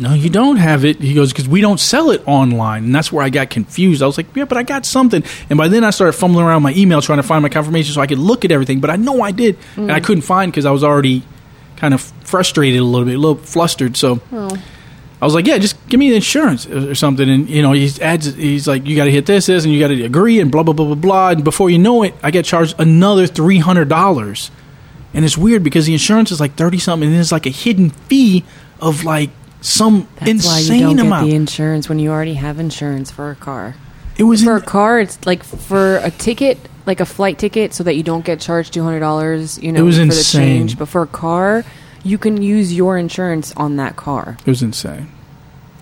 [0.00, 3.10] No, you don't have it." He goes, "Because we don't sell it online." And that's
[3.10, 4.00] where I got confused.
[4.00, 6.62] I was like, "Yeah, but I got something." And by then, I started fumbling around
[6.62, 8.78] my email trying to find my confirmation so I could look at everything.
[8.78, 10.04] But I know I did, and I mm.
[10.04, 11.24] couldn't find because I was already
[11.78, 13.96] kind of frustrated a little bit, a little flustered.
[13.96, 14.20] So.
[14.30, 14.56] Oh.
[15.20, 17.28] I was like, yeah, just give me the insurance or something.
[17.28, 19.80] And, you know, he adds, he's like, you got to hit this, this, and you
[19.80, 21.30] got to agree and blah, blah, blah, blah, blah.
[21.30, 24.50] And before you know it, I get charged another $300.
[25.14, 27.90] And it's weird because the insurance is like 30 something and there's like a hidden
[27.90, 28.44] fee
[28.80, 31.26] of like some That's why insane you don't amount.
[31.26, 33.74] get the insurance when you already have insurance for a car.
[34.18, 37.82] it was For a car, it's like for a ticket, like a flight ticket, so
[37.84, 39.58] that you don't get charged two hundred dollars.
[39.60, 40.42] You know, It was for insane.
[40.42, 40.78] the change.
[40.78, 41.64] But for a car,
[42.04, 44.36] you can use your insurance on that car.
[44.44, 45.08] it was insane.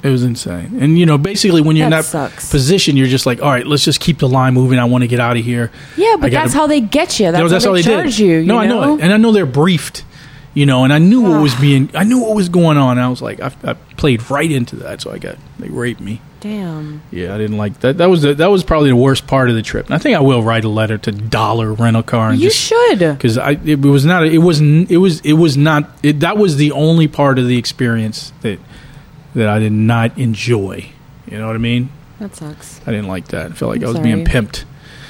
[0.02, 0.78] It was insane.
[0.80, 2.50] And, you know, basically when you're in That that sucks.
[2.50, 4.78] position, you're just like, all right, let's just keep the line moving.
[4.78, 5.72] I want to get out of here.
[5.96, 7.32] Yeah, but that's how they get you.
[7.32, 8.18] That's, No, that's how how they, they charge did.
[8.20, 8.36] you.
[8.38, 10.04] you no, I know it, and I know they're briefed.
[10.54, 12.98] You know, and I knew what was being, I knew what was going on.
[12.98, 16.20] I was like, I, I played right into that, so I got they raped me.
[16.46, 17.02] Damn.
[17.10, 17.98] Yeah, I didn't like that.
[17.98, 19.86] That was the, that was probably the worst part of the trip.
[19.86, 22.60] And I think I will write a letter to Dollar Rental Car and You just
[22.60, 22.98] should.
[22.98, 26.56] because I it was not it was it was it was not it, that was
[26.56, 28.58] the only part of the experience that
[29.34, 30.90] that I did not enjoy.
[31.30, 31.90] You know what I mean?
[32.20, 32.80] That sucks.
[32.86, 33.50] I didn't like that.
[33.50, 34.64] I felt like I'm I was being pimped.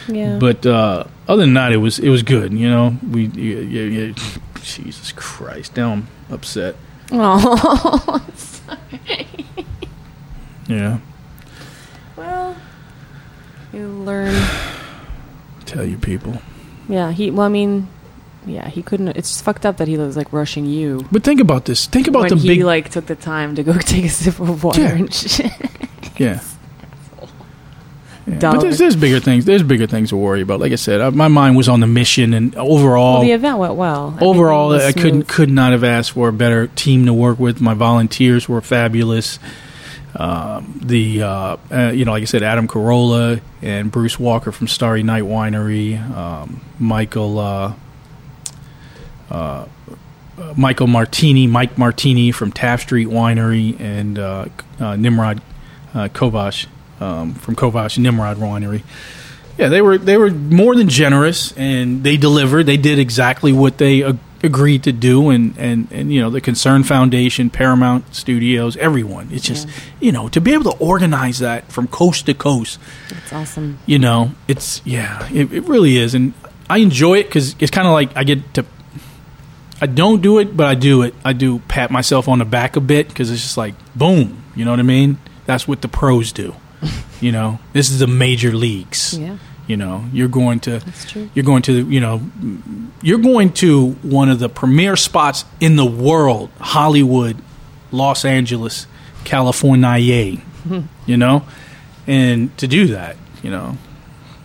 [0.09, 0.38] Yeah.
[0.38, 2.53] But uh, other than that, it was it was good.
[2.53, 4.14] You know, we yeah, yeah, yeah.
[4.62, 6.75] Jesus Christ, now I'm upset.
[7.12, 8.27] oh.
[8.35, 9.27] Sorry.
[10.68, 10.99] Yeah,
[12.16, 12.57] well,
[13.72, 14.35] you learn.
[15.64, 16.40] tell you people.
[16.88, 17.12] Yeah.
[17.12, 17.31] He.
[17.31, 17.88] Well, I mean.
[18.48, 19.09] Yeah, he couldn't.
[19.09, 21.87] It's fucked up that he was like rushing you But think about this.
[21.87, 24.38] Think about when the he big like took the time to go take a sip
[24.38, 24.88] of water Yeah.
[24.94, 25.50] and shit.
[26.16, 26.40] yeah.
[28.29, 28.38] Yeah.
[28.40, 29.44] But there's, there's bigger things.
[29.44, 30.59] There's bigger things to worry about.
[30.59, 33.59] Like I said, I, my mind was on the mission, and overall, well, the event
[33.59, 34.18] went well.
[34.20, 37.61] Overall, was I couldn't could not have asked for a better team to work with.
[37.61, 39.38] My volunteers were fabulous.
[40.18, 44.66] Um, the uh, uh, you know, like I said, Adam Carolla and Bruce Walker from
[44.66, 47.74] Starry Night Winery, um, Michael uh,
[49.31, 49.66] uh,
[50.57, 54.46] Michael Martini, Mike Martini from Taft Street Winery, and uh,
[54.79, 55.40] uh, Nimród
[55.94, 56.66] uh, Kovács
[57.00, 58.83] um, from Kovács Nimród Winery.
[59.59, 62.64] Yeah, they were they were more than generous, and they delivered.
[62.64, 64.02] They did exactly what they
[64.46, 69.28] agreed to do, and, and, and you know the Concern Foundation, Paramount Studios, everyone.
[69.30, 69.74] It's just Yeah.
[70.00, 72.78] you know to be able to organize that from coast to coast.
[73.11, 73.78] It's awesome.
[73.85, 76.32] You know, it's yeah, it, it really is, and
[76.70, 78.64] I enjoy it because it's kind of like I get to.
[79.80, 81.14] I don't do it, but I do it.
[81.22, 84.42] I do pat myself on the back a bit because it's just like boom.
[84.54, 85.18] You know what I mean?
[85.44, 86.54] That's what the pros do.
[87.20, 89.18] you know, this is the major leagues.
[89.18, 91.29] Yeah, You know, you're going to that's true.
[91.35, 92.22] you're going to you know
[93.02, 97.37] you're going to one of the premier spots in the world, Hollywood,
[97.90, 98.87] Los Angeles,
[99.24, 100.38] California.
[101.07, 101.42] you know,
[102.07, 103.76] and to do that, you know,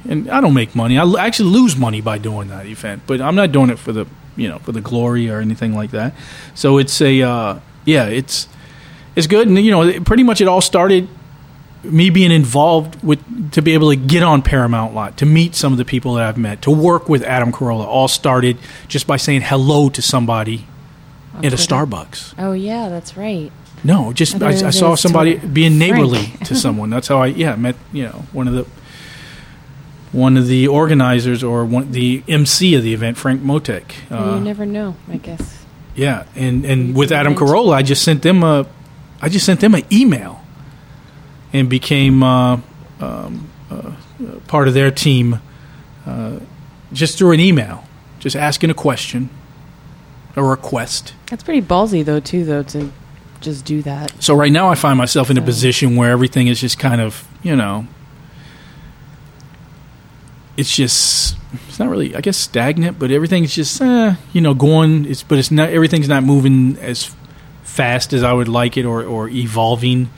[0.09, 0.97] and I don't make money.
[0.97, 3.91] I l- actually lose money by doing that event, but I'm not doing it for
[3.91, 4.05] the
[4.35, 6.13] you know for the glory or anything like that.
[6.55, 8.47] So it's a uh, yeah, it's
[9.15, 11.07] it's good, and you know, it- pretty much it all started
[11.83, 15.71] me being involved with to be able to get on Paramount Lot, to meet some
[15.71, 19.17] of the people that I've met, to work with Adam Carolla, all started just by
[19.17, 20.67] saying hello to somebody
[21.35, 21.55] On at a.
[21.55, 22.35] Starbucks.
[22.37, 23.51] Oh yeah, that's right.
[23.83, 25.47] No, just I I, I saw somebody Twitter.
[25.47, 26.89] being neighborly to someone.
[26.91, 28.65] That's how I yeah met you know one of the
[30.11, 33.93] one of the organizers or one the MC of the event, Frank Mottek.
[34.11, 34.95] Uh, you never know.
[35.09, 35.65] I guess.
[35.95, 37.33] yeah, and and He's with Adam.
[37.33, 38.67] Carolla, I just sent them a,
[39.21, 40.40] I just sent them an email,
[41.53, 42.59] and became uh,
[42.99, 43.91] um, uh,
[44.47, 45.39] part of their team,
[46.05, 46.39] uh,
[46.93, 47.83] just through an email,
[48.19, 49.29] just asking a question,
[50.35, 51.13] a request.
[51.27, 52.91] That's pretty ballsy though, too, though, to
[53.41, 54.21] just do that.
[54.21, 57.27] So right now, I find myself in a position where everything is just kind of,
[57.43, 57.87] you know,
[60.57, 61.37] it's just
[61.67, 65.05] it's not really, I guess, stagnant, but everything's just, eh, you know, going.
[65.05, 67.15] It's but it's not everything's not moving as
[67.63, 70.09] fast as I would like it, or or evolving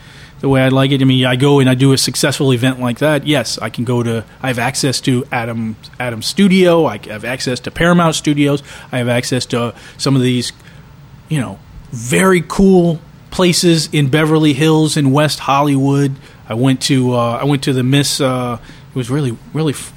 [0.43, 1.01] the way I'd like it.
[1.01, 3.25] I mean, I go and I do a successful event like that.
[3.25, 4.25] Yes, I can go to.
[4.41, 6.85] I have access to Adam Adam Studio.
[6.85, 8.61] I have access to Paramount Studios.
[8.91, 10.51] I have access to some of these,
[11.29, 11.59] you know,
[11.91, 12.99] very cool
[13.31, 16.13] places in Beverly Hills and West Hollywood.
[16.49, 18.19] I went to uh, I went to the Miss.
[18.19, 19.93] Uh, it was really really f-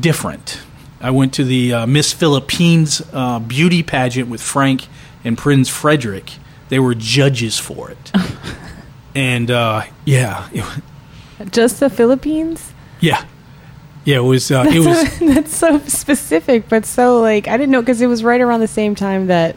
[0.00, 0.62] different.
[0.98, 4.86] I went to the uh, Miss Philippines uh, beauty pageant with Frank
[5.24, 6.32] and Prince Frederick.
[6.70, 8.12] They were judges for it,
[9.18, 10.48] and uh, yeah,
[11.50, 12.72] Just the Philippines?
[13.00, 13.24] yeah,
[14.04, 14.18] yeah.
[14.18, 18.00] It was uh, it was That's so specific, but so like I didn't know because
[18.00, 19.56] it was right around the same time that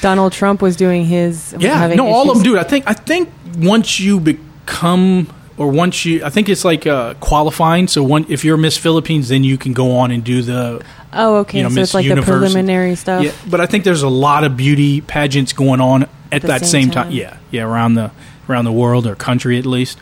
[0.00, 1.54] Donald Trump was doing his.
[1.58, 2.58] Yeah, no, all of them it.
[2.58, 3.28] I think I think
[3.58, 5.28] once you become
[5.58, 7.88] or once you, I think it's like uh, qualifying.
[7.88, 10.84] So one, if you're Miss Philippines, then you can go on and do the.
[11.12, 11.58] Oh, okay.
[11.58, 13.24] you know, so Miss it's like Universe the preliminary stuff.
[13.24, 16.60] Yeah, but I think there's a lot of beauty pageants going on at the that
[16.60, 17.04] same same time.
[17.04, 17.12] time.
[17.12, 18.10] Yeah, yeah, around the
[18.48, 19.98] around the world or country at least.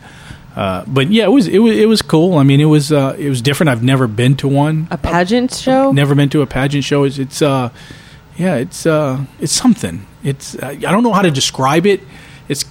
[0.55, 2.37] Uh, but yeah, it was it was it was cool.
[2.37, 3.69] I mean, it was uh, it was different.
[3.69, 4.87] I've never been to one.
[4.89, 5.91] A pageant show.
[5.91, 7.03] Never been to a pageant show.
[7.03, 7.69] It's, it's uh,
[8.37, 10.05] yeah, it's uh, it's something.
[10.23, 12.01] It's uh, I don't know how to describe it.
[12.47, 12.63] It's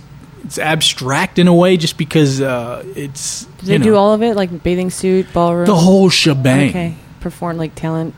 [0.44, 4.22] it's abstract in a way, just because uh, it's Did they know, do all of
[4.22, 5.66] it, like bathing suit, ballroom?
[5.66, 6.70] the whole shebang.
[6.70, 6.94] Okay.
[7.20, 8.14] Perform like talent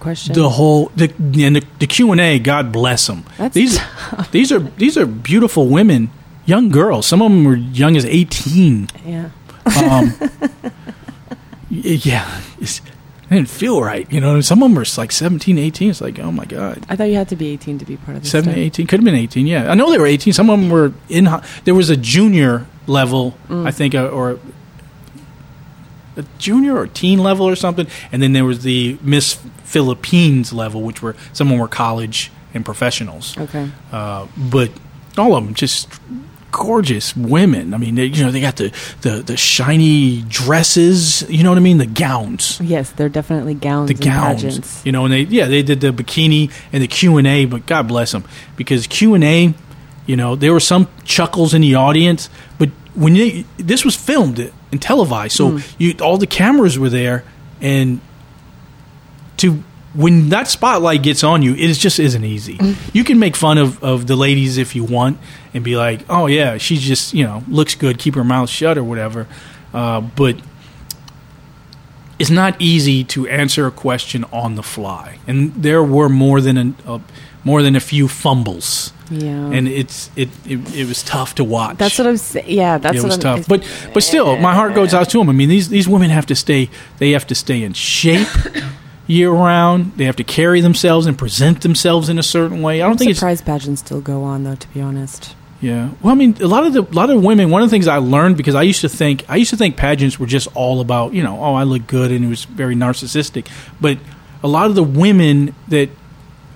[0.00, 0.34] question.
[0.34, 2.38] The whole the and the, the Q and A.
[2.38, 3.24] God bless them.
[3.38, 3.78] That's these
[4.30, 6.10] these are these are beautiful women,
[6.46, 7.06] young girls.
[7.06, 8.88] Some of them were young as eighteen.
[9.04, 9.30] yeah.
[9.82, 10.14] Um,
[11.70, 14.10] yeah, it's, it didn't feel right.
[14.12, 15.90] You know, some of them were like 17, 18.
[15.90, 16.86] It's like, oh my god.
[16.88, 18.30] I thought you had to be 18 to be part of this.
[18.30, 18.58] 17, stuff.
[18.58, 19.46] 18, could have been 18.
[19.48, 20.32] Yeah, I know they were 18.
[20.32, 21.28] Some of them were in.
[21.64, 23.66] There was a junior level, Mm.
[23.66, 24.38] I think, uh, or
[26.16, 29.34] a junior or teen level or something, and then there was the Miss
[29.64, 33.36] Philippines level, which were some of them were college and professionals.
[33.36, 33.68] Okay.
[33.90, 34.70] Uh, but
[35.18, 35.88] all of them just
[36.58, 37.74] gorgeous women.
[37.74, 41.22] I mean, they, you know, they got the, the the shiny dresses.
[41.28, 41.78] You know what I mean?
[41.78, 44.82] The gowns Yes, they're definitely gowns the gowns, pageants.
[44.86, 47.66] you know, and they yeah they did the bikini and the Q and A, but
[47.66, 48.24] God bless them
[48.56, 49.54] because Q and A,
[50.06, 54.38] you know, there were some chuckles in the audience, but when they, this was filmed
[54.72, 55.74] and televised, so Mm.
[55.78, 57.22] you all the cameras were there,
[57.60, 58.00] and
[59.36, 59.62] to
[59.96, 62.58] when that spotlight gets on you, it just isn't easy.
[62.58, 62.76] Mm.
[62.94, 65.18] You can make fun of, of the ladies if you want
[65.54, 68.76] and be like, oh yeah, she's just you know looks good, keep her mouth shut
[68.78, 69.26] or whatever,
[69.72, 70.36] uh, but
[72.18, 76.56] it's not easy to answer a question on the fly, and there were more than
[76.86, 77.00] a, a
[77.44, 79.50] more than a few fumbles, Yeah.
[79.52, 81.76] and it's it, it it was tough to watch.
[81.78, 82.46] that's what I'm saying.
[82.48, 85.18] Yeah, that's it what was I'm, tough, but but still, my heart goes out to
[85.18, 85.28] them.
[85.28, 86.70] I mean, these these women have to stay.
[86.98, 88.28] They have to stay in shape
[89.06, 89.92] year round.
[89.96, 92.80] They have to carry themselves and present themselves in a certain way.
[92.80, 94.56] I don't I'm think it's pageants still go on though.
[94.56, 95.90] To be honest, yeah.
[96.02, 97.50] Well, I mean, a lot of the a lot of women.
[97.50, 99.76] One of the things I learned because I used to think I used to think
[99.76, 102.74] pageants were just all about you know oh I look good and it was very
[102.74, 103.48] narcissistic,
[103.80, 103.98] but
[104.42, 105.90] a lot of the women that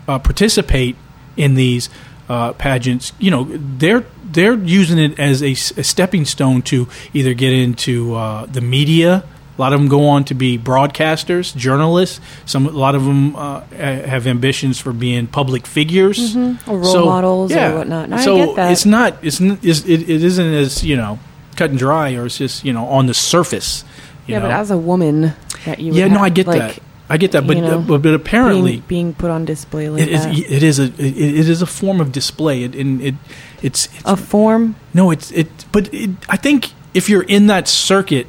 [0.06, 0.96] uh, participate
[1.36, 1.88] in these
[2.28, 7.52] uh, pageants, you know, they're they're using it as a stepping stone to either get
[7.52, 9.24] into uh, the media.
[9.60, 12.18] A lot of them go on to be broadcasters, journalists.
[12.46, 17.52] Some, a lot of them uh, have ambitions for being public figures, or role models
[17.52, 18.08] or whatnot.
[18.08, 18.72] No, I so get that.
[18.72, 19.22] it's not.
[19.22, 21.18] it's, it's it, it isn't as you know
[21.56, 23.84] cut and dry, or it's just you know on the surface.
[24.26, 24.46] You yeah, know?
[24.46, 25.34] but as a woman,
[25.66, 26.82] that you yeah, no, have, I get like, that.
[27.10, 29.90] I get that, but you know, uh, but, but apparently being, being put on display
[29.90, 30.38] like it is that.
[30.38, 32.62] it is a it, it is a form of display.
[32.62, 33.14] It and it
[33.60, 34.76] it's, it's a form.
[34.94, 35.48] no, it's it.
[35.70, 38.26] But it, I think if you're in that circuit,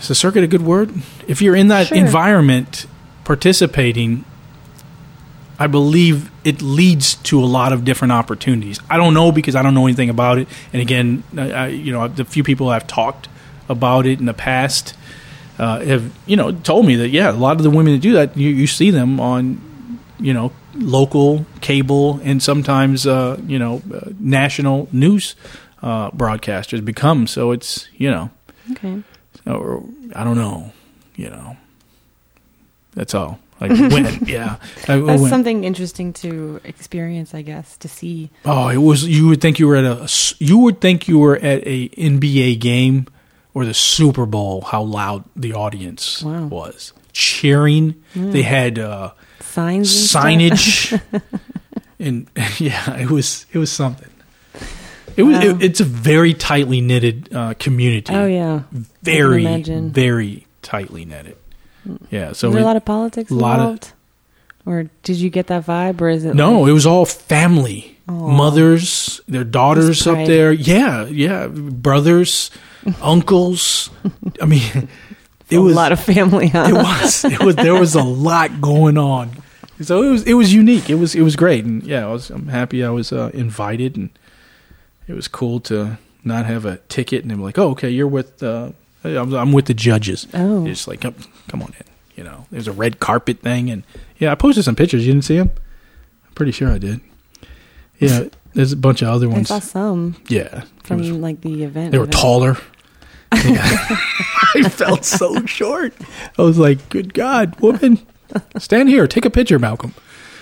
[0.00, 0.90] is the circuit a good word?
[1.26, 1.98] If you're in that Sure.
[1.98, 2.86] environment,
[3.24, 4.24] participating,
[5.58, 8.78] I believe it leads to a lot of different opportunities.
[8.88, 10.48] I don't know because I don't know anything about it.
[10.72, 13.28] And again, I, I, you know, the few people I've talked
[13.68, 14.94] about it in the past
[15.58, 18.12] uh, have you know told me that yeah, a lot of the women that do
[18.12, 19.60] that, you, you see them on
[20.20, 25.34] you know local cable and sometimes uh, you know uh, national news
[25.82, 27.26] uh, broadcasters become.
[27.26, 28.30] So it's you know
[28.70, 29.02] Okay.
[29.48, 29.82] Or
[30.14, 30.72] I don't know,
[31.16, 31.56] you know.
[32.94, 33.38] That's all.
[33.60, 34.56] Like when, yeah.
[34.86, 38.30] I- That's when- something interesting to experience, I guess, to see.
[38.44, 39.04] oh, it was.
[39.04, 40.08] You would think you were at a.
[40.38, 43.06] You would think you were at a NBA game
[43.54, 44.60] or the Super Bowl.
[44.62, 46.46] How loud the audience Wow.
[46.46, 47.96] was cheering.
[48.14, 51.00] They had uh, Signs, and signage,
[51.98, 52.28] and
[52.60, 54.10] yeah, it was it was something.
[55.18, 55.34] It was.
[55.36, 55.42] Wow.
[55.42, 58.14] It, it's a very tightly knitted uh, community.
[58.14, 58.62] Oh yeah,
[59.02, 61.36] very very tightly knitted.
[62.10, 62.32] Yeah.
[62.32, 63.92] So it- a lot of politics lot of- involved?
[64.66, 67.96] or did you get that vibe, or is it No, like- it was all family.
[68.08, 68.12] Aw.
[68.12, 70.52] Mothers, their daughters up there.
[70.52, 71.46] Yeah, yeah.
[71.48, 72.50] Brothers,
[73.02, 73.90] uncles.
[74.40, 74.88] I mean,
[75.50, 76.48] it was a lot of family?
[76.48, 76.66] Huh?
[76.68, 79.30] it was it was there was a lot going on.
[79.82, 80.88] so it was it was unique.
[80.90, 83.96] It was it was great, and yeah, I was I'm happy I was uh, invited,
[83.96, 84.10] and
[85.08, 88.42] it was cool to not have a ticket, and were like, "Oh, okay, you're with
[88.42, 88.70] uh,
[89.04, 90.66] I'm, I'm with the judges." Oh.
[90.66, 91.14] It's like, come,
[91.48, 91.84] come on in.
[92.16, 93.82] You know, there's a red carpet thing, and
[94.18, 95.06] yeah, I posted some pictures.
[95.06, 95.50] You didn't see them?
[96.26, 97.00] I'm pretty sure I did.
[97.98, 99.50] Yeah, there's a bunch of other ones.
[99.50, 101.92] I saw some Yeah, from was- like the event.
[101.92, 102.12] they were event.
[102.20, 102.56] taller.
[103.32, 105.94] I felt so short.
[106.38, 107.98] I was like, "Good God, woman,
[108.58, 109.94] stand here, take a picture, Malcolm.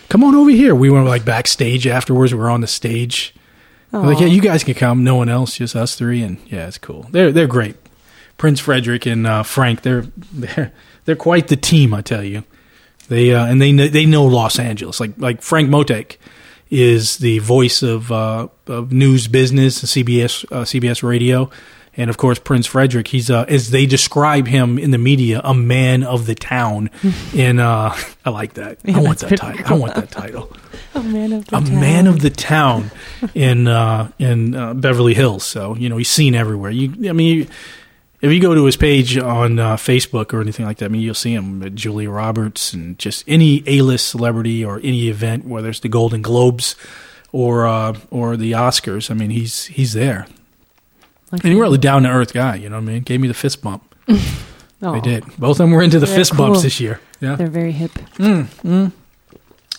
[0.09, 2.33] Come on over here." We were like backstage afterwards.
[2.33, 3.35] We were on the stage.
[4.03, 5.05] Like, yeah, you guys can come.
[5.05, 7.07] No one else, just us three, and yeah, it's cool.
[7.11, 7.76] They're they're great.
[8.38, 10.72] Prince Frederick and uh, Frank, they're they're
[11.05, 12.44] they're quite the team, I tell you.
[13.09, 15.01] They uh, and they kn- they know Los Angeles.
[15.01, 16.16] Like like Frank Mottek
[16.70, 21.51] is the voice of uh, of news business, CBS uh, CBS Radio,
[21.97, 23.09] and of course Prince Frederick.
[23.09, 26.90] He's uh, as they describe him in the media, a man of the town.
[27.36, 27.94] and uh,
[28.24, 28.78] I like that.
[28.84, 29.64] Yeah, I want that title.
[29.66, 30.53] I want that title
[30.97, 31.74] a man of the a town.
[31.80, 32.90] man of the town
[33.34, 35.44] in uh, in uh, Beverly Hills.
[35.44, 36.70] So you know he's seen everywhere.
[36.70, 37.47] You, I mean, you,
[38.20, 41.03] if you go to his page on uh, Facebook or anything like that, I mean,
[41.03, 45.44] you'll see him with Julia Roberts and just any A list celebrity or any event,
[45.47, 46.74] whether it's the Golden Globes
[47.32, 49.11] or uh, or the Oscars.
[49.11, 50.26] I mean, he's he's there.
[51.32, 52.55] Like- And he's a really down to earth guy.
[52.57, 53.03] You know what I mean?
[53.03, 53.82] Gave me the fist bump.
[54.78, 55.24] They did.
[55.38, 57.01] Both of them were into the They're fist bumps this year.
[57.18, 57.34] Yeah.
[57.34, 57.90] They're very hip.
[58.18, 58.92] Mm, mm.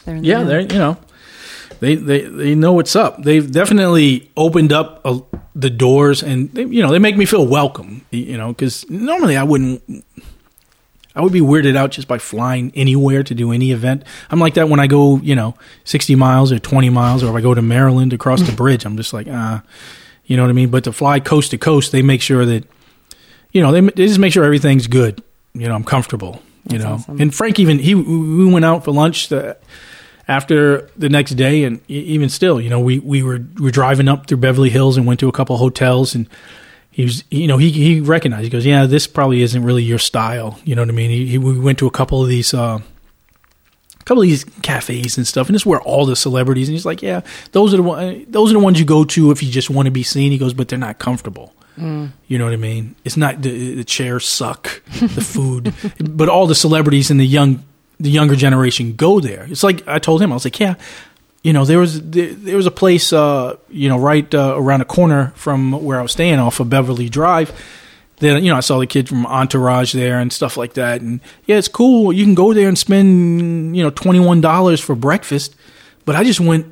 [0.03, 0.97] They're Yeah, you know
[1.79, 3.21] they they they know what's up.
[3.23, 5.19] They've definitely opened up uh
[5.55, 8.05] the doors, and they, you know they make me feel welcome.
[8.11, 9.81] You know, because normally I wouldn't.
[11.15, 14.03] I would be weirded out just by flying anywhere to do any event.
[14.29, 17.35] I'm like that when I go, you know, 60 miles or 20 miles, or if
[17.35, 18.85] I go to Maryland across the bridge.
[18.85, 19.63] I'm just like, ah,
[20.25, 20.69] you know what I mean.
[20.69, 22.65] But to fly coast to coast, they make sure that,
[23.51, 25.23] you know, they, they just make sure everything's good.
[25.55, 26.43] You know, I'm comfortable.
[26.69, 27.19] You That's know, awesome.
[27.19, 29.57] and Frank even he we went out for lunch the,
[30.27, 34.07] after the next day, and even still, you know, we we were we were driving
[34.07, 36.27] up through Beverly Hills and went to a couple hotels, and
[36.91, 38.43] he was, you know, he he recognized.
[38.43, 41.11] He goes, "Yeah, this probably isn't really your style." You know what I mean?
[41.11, 42.53] He, he we went to a couple of these.
[42.53, 42.79] Uh,
[43.99, 46.69] a couple of these cafes and stuff, and this is where all the celebrities.
[46.69, 47.21] And he's like, "Yeah,
[47.51, 49.85] those are the one, those are the ones you go to if you just want
[49.87, 51.53] to be seen." He goes, "But they're not comfortable."
[52.27, 52.95] You know what I mean?
[53.05, 57.63] It's not the, the chairs suck, the food, but all the celebrities and the young,
[57.99, 59.47] the younger generation go there.
[59.49, 60.75] It's like I told him, I was like, yeah,
[61.43, 64.79] you know, there was there, there was a place, uh, you know, right uh, around
[64.79, 67.51] the corner from where I was staying off of Beverly Drive.
[68.17, 71.21] Then you know, I saw the kid from Entourage there and stuff like that, and
[71.45, 72.11] yeah, it's cool.
[72.11, 75.55] You can go there and spend you know twenty one dollars for breakfast,
[76.03, 76.65] but I just went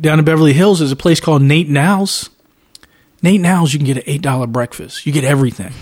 [0.00, 0.78] down to Beverly Hills.
[0.78, 2.30] There's a place called Nate 'n Al's.
[3.20, 5.04] Nate 'n Al's, you can get an eight dollar breakfast.
[5.04, 5.72] You get everything.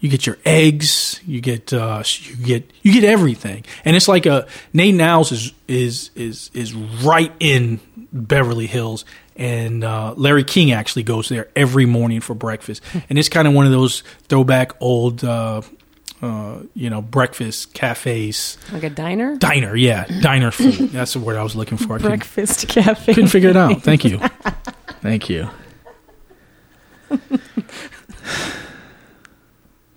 [0.00, 1.20] You get your eggs.
[1.26, 5.32] You get uh, you get you get everything, and it's like a Nate 'n Al's
[5.32, 7.80] is is is is right in
[8.12, 9.04] Beverly Hills,
[9.36, 12.80] and uh, Larry King actually goes there every morning for breakfast,
[13.10, 15.24] and it's kind of one of those throwback old.
[15.24, 15.62] Uh,
[16.20, 19.36] uh, you know, breakfast cafes, like a diner.
[19.36, 20.90] diner, yeah, diner food.
[20.90, 21.94] That's the word I was looking for.
[21.94, 23.14] I couldn't, Breakfast cafe.
[23.14, 23.82] couldn't figure it out.
[23.82, 24.18] Thank you,
[25.00, 25.48] thank you.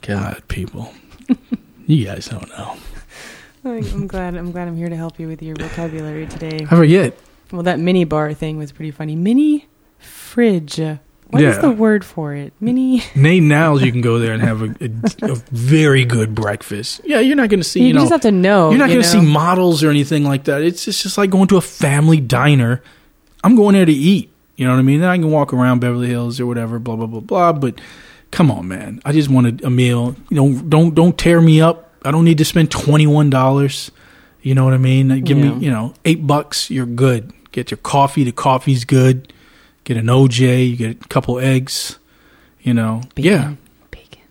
[0.01, 0.93] God, people,
[1.87, 2.75] you guys don't know.
[3.63, 4.35] I'm glad.
[4.35, 6.65] I'm glad I'm here to help you with your vocabulary today.
[6.69, 7.15] I forget.
[7.51, 9.15] Well, that mini bar thing was pretty funny.
[9.15, 9.67] Mini
[9.99, 10.79] fridge.
[10.79, 11.61] What is Yeah.
[11.61, 12.53] the word for it?
[12.59, 13.03] Mini.
[13.15, 17.01] Nate 'n Al's, you can go there and have a, a, a very good breakfast.
[17.05, 18.69] Yeah, you're not going to see, You, you, know, just have to know.
[18.71, 20.61] you're not you going to see models or anything like that.
[20.63, 22.81] It's just, just like going to a family diner.
[23.43, 24.29] I'm going there to eat.
[24.57, 24.99] You know what I mean?
[25.01, 27.53] Then I can walk around Beverly Hills or whatever, blah blah blah blah.
[27.53, 27.79] But
[28.31, 30.15] come on, man, I just wanted a meal.
[30.29, 31.91] You know, don't don't tear me up.
[32.03, 33.91] I don't need to spend twenty one dollars.
[34.41, 35.23] You know what I mean?
[35.23, 35.51] Give Yeah.
[35.53, 36.71] me, you know, eight bucks.
[36.71, 37.31] You're good.
[37.51, 38.23] Get your coffee.
[38.23, 39.31] The coffee's good.
[39.83, 40.69] Get an OJ.
[40.69, 41.99] You get a couple eggs.
[42.61, 43.55] You know, yeah,
[43.91, 44.21] Bacon.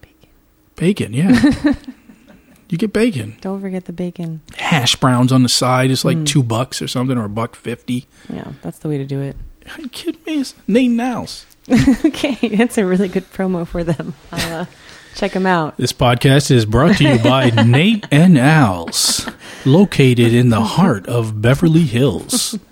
[0.00, 0.28] bacon.
[0.76, 1.12] Bacon.
[1.12, 1.74] Yeah,
[2.68, 3.36] you get bacon.
[3.40, 4.40] Don't forget the bacon.
[4.56, 6.26] Hash browns on the side is like Mm.
[6.26, 8.06] two bucks or something, or a buck fifty.
[8.32, 9.36] Yeah, that's the way to do it.
[9.76, 10.40] Are you kidding me?
[10.40, 11.44] It's Nate 'n Al's.
[12.04, 14.14] okay, that's a really good promo for them.
[14.32, 14.66] I'll uh,
[15.14, 15.76] check them out.
[15.76, 19.28] This podcast is brought to you by Nate and Al's,
[19.66, 22.58] located in the heart of Beverly Hills.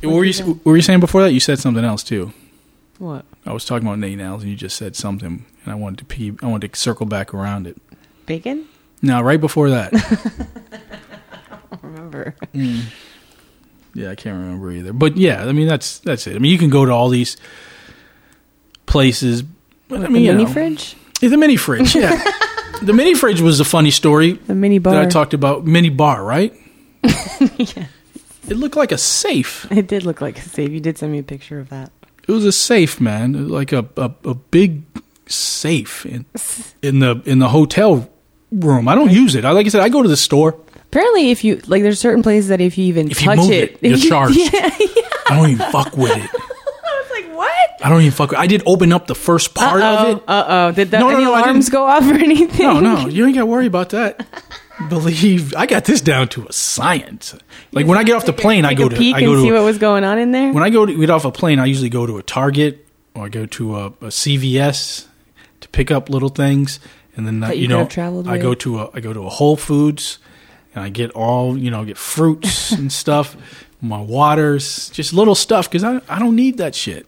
[0.00, 1.32] What were, you, what were you saying before that?
[1.32, 2.32] You said something else too.
[2.98, 3.24] What?
[3.44, 5.98] I was talking about Nate and Al's, and you just said something, and I wanted
[5.98, 7.76] to pee, I wanted to circle back around it.
[8.24, 8.68] Bacon?
[9.02, 9.92] No, right before that.
[9.92, 12.36] I don't remember.
[13.98, 14.92] Yeah, I can't remember either.
[14.92, 16.36] But yeah, I mean that's that's it.
[16.36, 17.36] I mean you can go to all these
[18.86, 19.42] places.
[19.88, 20.96] But, I mean, the mini know, fridge?
[21.20, 21.94] Yeah, the mini fridge.
[21.94, 22.22] Yeah,
[22.82, 24.94] the mini fridge was a funny story The mini bar.
[24.94, 25.66] that I talked about.
[25.66, 26.54] Mini bar, right?
[27.56, 27.86] Yeah.
[28.48, 29.70] It looked like a safe.
[29.70, 30.70] It did look like a safe.
[30.70, 31.92] You did send me a picture of that.
[32.26, 33.48] It was a safe, man.
[33.48, 34.82] Like a, a, a big
[35.26, 36.24] safe in
[36.82, 38.08] in the in the hotel
[38.50, 38.88] room.
[38.88, 39.44] I don't use it.
[39.44, 40.56] I like I said, I go to the store.
[40.90, 43.50] Apparently, if you like, there's certain places that if you even If you touch move
[43.50, 44.36] it, you're you- charged.
[44.38, 45.02] Yeah, yeah.
[45.28, 46.30] I don't even fuck with it.
[46.34, 47.84] I was like, what?
[47.84, 48.30] I don't even fuck.
[48.30, 50.22] With, I did open up the first part of it.
[50.26, 50.72] Uh oh.
[50.72, 51.72] Did the, No, no, any no, I alarms didn't.
[51.74, 52.66] go off or anything?
[52.66, 54.26] No, no, you ain't got to worry about that.
[54.88, 57.34] Believe I got this down to a science.
[57.72, 59.32] Like when I get off the plane, I Take go a to peek I go
[59.32, 60.52] and see to what was going on in there.
[60.52, 61.58] when I go to get off a plane.
[61.58, 65.06] I usually go to a Target or I go to a, a CVS
[65.60, 66.78] to pick up little things,
[67.16, 68.42] and then uh, That you you could know have traveled I with?
[68.42, 70.18] go to a I go to a Whole Foods
[70.78, 73.36] and I get all you know get fruits and stuff,
[73.80, 77.06] my waters, just little stuff because I I don't need that shit.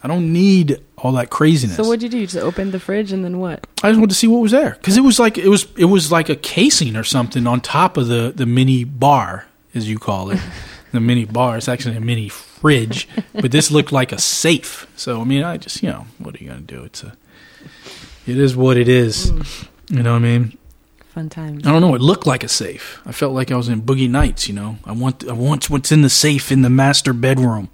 [0.00, 1.76] I don't need all that craziness.
[1.76, 2.18] So what'd you do?
[2.18, 3.66] You just opened the fridge and then what?
[3.82, 5.86] I just wanted to see what was there because it was like it was it
[5.86, 9.98] was like a casing or something on top of the the mini bar as you
[9.98, 10.40] call it.
[10.92, 11.56] the mini bar.
[11.56, 14.86] It's actually a mini fridge, but this looked like a safe.
[14.96, 16.84] So I mean, I just you know what are you gonna do?
[16.84, 17.16] It's a
[18.26, 19.32] it is what it is.
[19.32, 19.68] Mm.
[19.90, 20.58] You know what I mean?
[21.18, 21.66] Fun times.
[21.66, 21.96] I don't know.
[21.96, 23.00] It looked like a safe.
[23.04, 24.46] I felt like I was in Boogie Nights.
[24.46, 27.70] You know, I want I want what's in the safe in the master bedroom.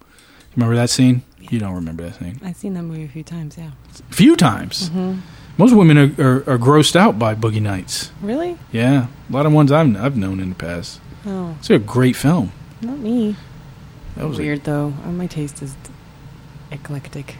[0.56, 1.22] Remember that scene?
[1.40, 2.40] You don't remember that scene?
[2.42, 3.58] I've seen that movie a few times.
[3.58, 3.72] Yeah.
[4.10, 4.88] A few times.
[4.88, 5.20] Mm-hmm.
[5.58, 8.10] Most women are, are, are grossed out by Boogie Nights.
[8.22, 8.56] Really?
[8.72, 11.00] Yeah, a lot of ones I've I've known in the past.
[11.26, 12.50] Oh, It's a great film.
[12.80, 13.36] not me.
[14.16, 14.94] That was a- Weird though.
[15.04, 15.76] Uh, My taste is
[16.70, 17.36] eclectic.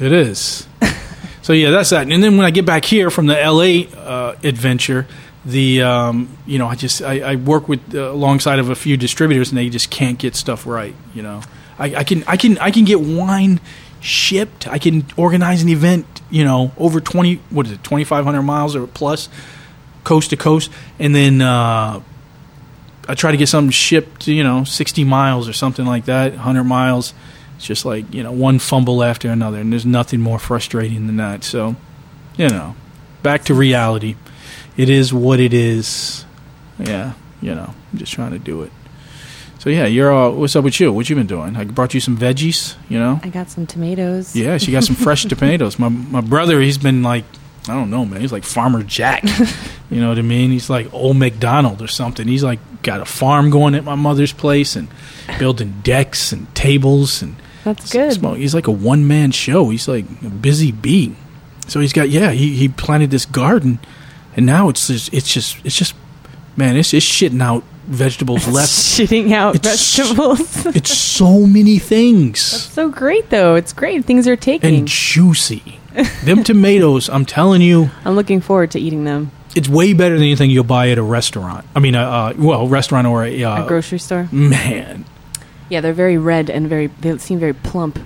[0.00, 0.66] it is.
[1.42, 2.10] so yeah, that's that.
[2.10, 3.88] And then when I get back here from the L.A.
[3.88, 5.06] Uh, adventure,
[5.44, 8.96] the um, you know I just I, I work with uh, alongside of a few
[8.96, 10.94] distributors and they just can't get stuff right.
[11.14, 11.42] You know,
[11.78, 13.60] I, I can I can I can get wine
[14.00, 14.68] shipped.
[14.68, 16.06] I can organize an event.
[16.30, 19.28] You know, over twenty what is it twenty five hundred miles or plus,
[20.04, 21.42] coast to coast, and then.
[21.42, 22.02] Uh,
[23.08, 26.62] I try to get something shipped, you know, 60 miles or something like that, 100
[26.62, 27.14] miles.
[27.62, 31.18] It's just like, you know, one fumble after another, and there's nothing more frustrating than
[31.18, 31.44] that.
[31.44, 31.76] So,
[32.36, 32.74] you know,
[33.22, 34.16] back to reality.
[34.76, 36.24] It is what it is.
[36.80, 38.72] Yeah, you know, I'm just trying to do it.
[39.60, 40.92] So, yeah, you're all, what's up with you?
[40.92, 41.54] What you been doing?
[41.54, 43.20] I brought you some veggies, you know?
[43.22, 44.34] I got some tomatoes.
[44.34, 45.78] Yeah, she got some fresh tomatoes.
[45.78, 47.24] My my brother, he's been like,
[47.68, 48.22] I don't know, man.
[48.22, 49.22] He's like Farmer Jack.
[49.88, 50.50] you know what I mean?
[50.50, 52.26] He's like old McDonald or something.
[52.26, 54.88] He's like got a farm going at my mother's place and
[55.38, 58.12] building decks and tables and That's good.
[58.12, 58.38] smoke.
[58.38, 59.70] He's like a one man show.
[59.70, 61.14] He's like a busy bee.
[61.68, 62.30] So he's got yeah.
[62.32, 63.78] He he planted this garden,
[64.36, 65.94] and now it's just it's just it's just
[66.56, 66.76] man.
[66.76, 68.70] It's it's shitting out vegetables left.
[68.70, 70.66] Shitting out It's- vegetables.
[70.76, 72.40] It's so many things.
[72.40, 73.54] so great though.
[73.54, 74.04] It's great.
[74.04, 74.74] Things are taking.
[74.74, 75.78] and juicy.
[76.24, 79.30] Them tomatoes, I'm telling you, I'm looking forward to eating them.
[79.54, 81.66] it's way better than anything you'll buy at a restaurant.
[81.76, 84.26] I mean, uh, uh, well, restaurant or a, uh, A grocery store.
[84.32, 85.04] man,
[85.72, 86.88] Yeah, they're very red and very.
[86.88, 87.98] They seem very plump.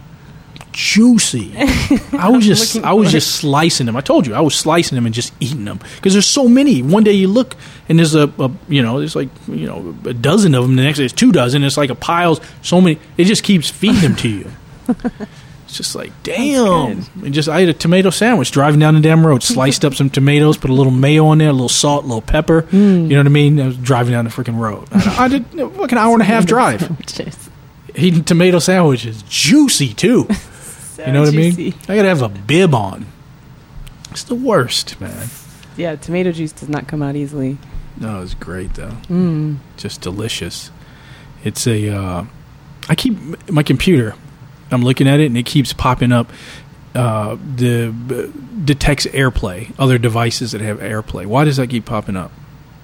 [0.72, 1.52] juicy.
[2.12, 3.96] I was just, I was just slicing them.
[3.96, 6.82] I told you, I was slicing them and just eating them because there's so many.
[6.82, 7.56] One day you look
[7.88, 10.76] and there's a, a, you know, there's like, you know, a dozen of them.
[10.76, 11.64] The next day it's two dozen.
[11.64, 12.38] It's like a pile.
[12.62, 13.00] So many.
[13.16, 14.50] It just keeps feeding them to you.
[15.66, 17.02] It's just like, damn.
[17.24, 19.42] And just, I ate a tomato sandwich driving down the damn road.
[19.54, 22.22] Sliced up some tomatoes, put a little mayo on there, a little salt, a little
[22.22, 22.60] pepper.
[22.60, 22.76] Hmm.
[22.76, 23.60] You know what I mean?
[23.60, 24.86] I was driving down the freaking road.
[24.92, 26.82] I, I did a fucking hour and a half drive.
[26.82, 27.45] Sandwiches.
[27.96, 29.22] Eating tomato sandwiches.
[29.28, 30.28] Juicy, too.
[30.98, 31.74] You know what I mean?
[31.88, 33.06] I gotta have a bib on.
[34.10, 35.28] It's the worst, man.
[35.76, 37.58] Yeah, tomato juice does not come out easily.
[37.98, 38.96] No, it's great though.
[39.08, 39.58] Mm.
[39.76, 40.70] Just delicious.
[41.44, 41.90] It's a.
[41.94, 42.24] Uh,
[42.88, 44.14] I keep my computer.
[44.70, 46.30] I'm looking at it and it keeps popping up.
[46.94, 48.32] Uh, the
[48.64, 49.74] detects AirPlay.
[49.78, 51.26] Other devices that have AirPlay.
[51.26, 52.32] Why does that keep popping up?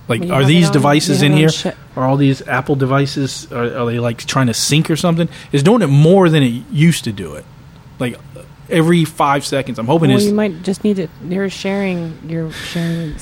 [0.09, 1.51] Like, are these devices in here?
[1.97, 3.51] Are all these Apple devices?
[3.53, 5.29] Are, are they like trying to sync or something?
[5.53, 7.45] It's doing it more than it used to do it.
[7.99, 8.19] Like
[8.69, 9.79] every five seconds.
[9.79, 10.27] I'm hoping well, it's.
[10.27, 11.09] you might just need to.
[11.25, 12.19] You're sharing.
[12.27, 13.15] You're sharing.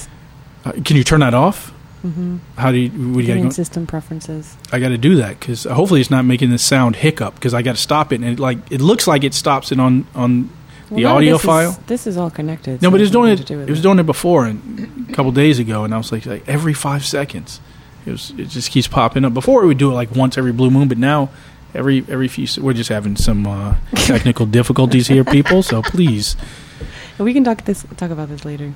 [0.64, 1.72] Uh, can you turn that off?
[2.04, 2.38] Mm-hmm.
[2.56, 2.88] How do you?
[2.88, 3.54] What do you Getting gotta go?
[3.54, 4.56] system preferences.
[4.72, 7.60] I got to do that because hopefully it's not making the sound hiccup because I
[7.60, 10.48] got to stop it and it like it looks like it stops it on on
[10.90, 11.78] the of audio this is- file.
[11.86, 12.82] this is all connected.
[12.82, 13.36] no, but it was doing it.
[13.36, 15.98] to do with It was doing it before and a couple days ago, and I
[15.98, 17.60] was like, like every five seconds,
[18.06, 19.34] it was it just keeps popping up.
[19.34, 21.28] Before we would do it like once every blue moon, but now
[21.74, 22.46] every every few.
[22.62, 25.62] We're just having some uh, technical difficulties here, people.
[25.62, 26.36] So please,
[27.18, 27.84] we can talk this.
[27.96, 28.72] Talk about this later.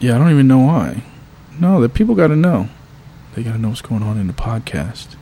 [0.00, 1.02] yeah, I don't even know why.
[1.58, 2.68] No, the people got to know.
[3.34, 5.16] They got to know what's going on in the podcast.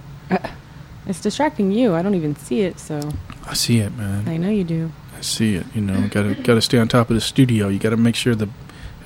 [1.08, 1.94] It's distracting you.
[1.94, 3.00] I don't even see it, so
[3.46, 4.28] I see it, man.
[4.28, 4.90] I know you do.
[5.16, 5.66] I see it.
[5.74, 7.68] You know, got to got to stay on top of the studio.
[7.68, 8.48] You got to make sure the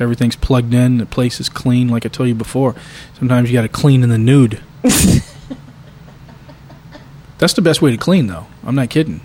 [0.00, 0.96] Everything's plugged in.
[0.96, 2.74] The place is clean, like I told you before.
[3.18, 4.62] Sometimes you got to clean in the nude.
[7.38, 8.46] That's the best way to clean, though.
[8.64, 9.20] I'm not kidding.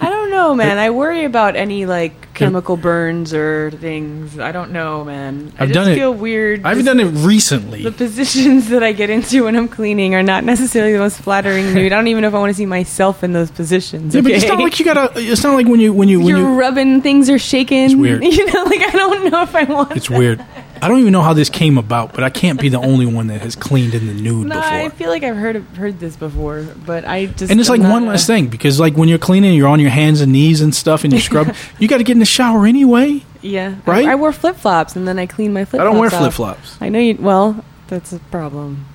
[0.00, 0.78] I don't know, man.
[0.78, 4.38] I worry about any like chemical burns or things.
[4.38, 5.52] I don't know, man.
[5.58, 6.64] I I've just done it- feel weird.
[6.64, 7.82] I haven't done it recently.
[7.82, 11.74] The positions that I get into when I'm cleaning are not necessarily the most flattering
[11.74, 11.92] nude.
[11.92, 14.14] I don't even know if I want to see myself in those positions.
[14.14, 15.10] Yeah, but it's not like you gotta.
[15.16, 16.54] It's not like when you when you when you're you.
[16.60, 17.84] rubbing things are shaking.
[17.84, 18.22] It's weird.
[18.36, 19.96] You know, like I don't know if I want.
[19.96, 20.44] It's weird.
[20.82, 23.28] I don't even know how this came about, but I can't be the only one
[23.28, 24.70] that has cleaned in the nude No, before.
[24.70, 28.06] I feel like I've heard heard this before, but I just and it's like one
[28.06, 31.04] less thing because like when you're cleaning, you're on your hands and knees and stuff,
[31.04, 31.54] and you scrub.
[31.78, 33.22] you got to get in the shower anyway.
[33.42, 34.06] Yeah, Right?
[34.06, 35.80] I, I wear flip flops and then I clean my flip.
[35.80, 37.16] I don't wear flip flops, I know you.
[37.20, 38.86] Well, that's a problem.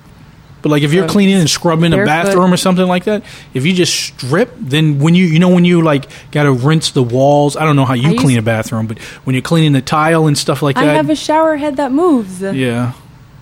[0.62, 3.72] But like if you're cleaning and scrubbing a bathroom or something like that, if you
[3.72, 7.56] just strip, then when you you know when you like got to rinse the walls.
[7.56, 9.82] I don't know how you I clean used- a bathroom, but when you're cleaning the
[9.82, 10.84] tile and stuff like that.
[10.84, 12.40] I that, have a shower head that moves.
[12.40, 12.92] yeah,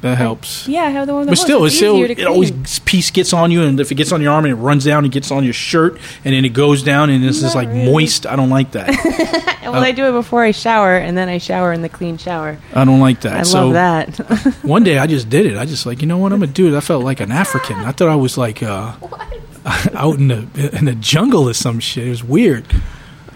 [0.03, 0.67] that helps.
[0.67, 2.65] Yeah, I have the one But still, it's still it always clean.
[2.87, 5.05] piece gets on you, and if it gets on your arm and it runs down,
[5.05, 7.69] it gets on your shirt, and then it goes down, and it's just Not like
[7.69, 7.91] really.
[7.93, 8.27] moist.
[8.27, 8.89] I don't like that.
[9.63, 12.59] well, I do it before I shower, and then I shower in the clean shower.
[12.75, 13.37] I don't like that.
[13.37, 14.17] I so love that.
[14.63, 15.57] one day I just did it.
[15.57, 16.77] I just like you know what I'm gonna do it.
[16.77, 17.77] I felt like an African.
[17.77, 18.95] I thought I was like uh,
[19.95, 22.07] out in the in the jungle or some shit.
[22.07, 22.65] It was weird.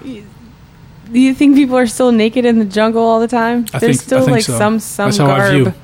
[0.02, 3.66] do you think people are still naked in the jungle all the time?
[3.74, 4.56] I There's think- still like so.
[4.58, 5.74] some some That's how I garb.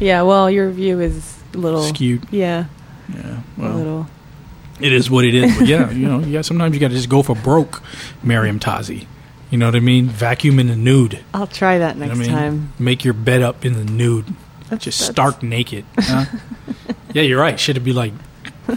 [0.00, 2.26] Yeah, well, your view is a little Skewed.
[2.30, 2.64] Yeah,
[3.14, 3.20] Yeah.
[3.36, 4.06] a Well, little.
[4.80, 5.56] it is what it is.
[5.58, 6.40] But yeah, you know, yeah.
[6.42, 7.82] Sometimes you got to just go for broke,
[8.24, 9.06] Meriem Tazi.
[9.50, 10.06] You know what I mean?
[10.08, 11.18] Vacuum in the nude.
[11.34, 12.30] I'll try that You know next I mean?
[12.30, 12.72] time.
[12.78, 14.26] Make your bed up in the nude.
[14.70, 15.84] That's- just that's- stark naked.
[15.98, 16.24] Huh?
[17.12, 17.58] yeah, you're right.
[17.58, 18.12] Should it be like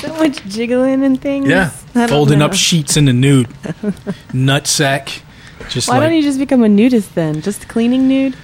[0.00, 1.46] So much jiggling and things.
[1.48, 1.68] yeah,
[2.08, 2.46] folding know.
[2.46, 3.46] up sheets in the nude,
[4.32, 5.22] nut sack.
[5.70, 7.40] Just Why like don't you just become a nudist then?
[7.40, 8.36] Just cleaning nude?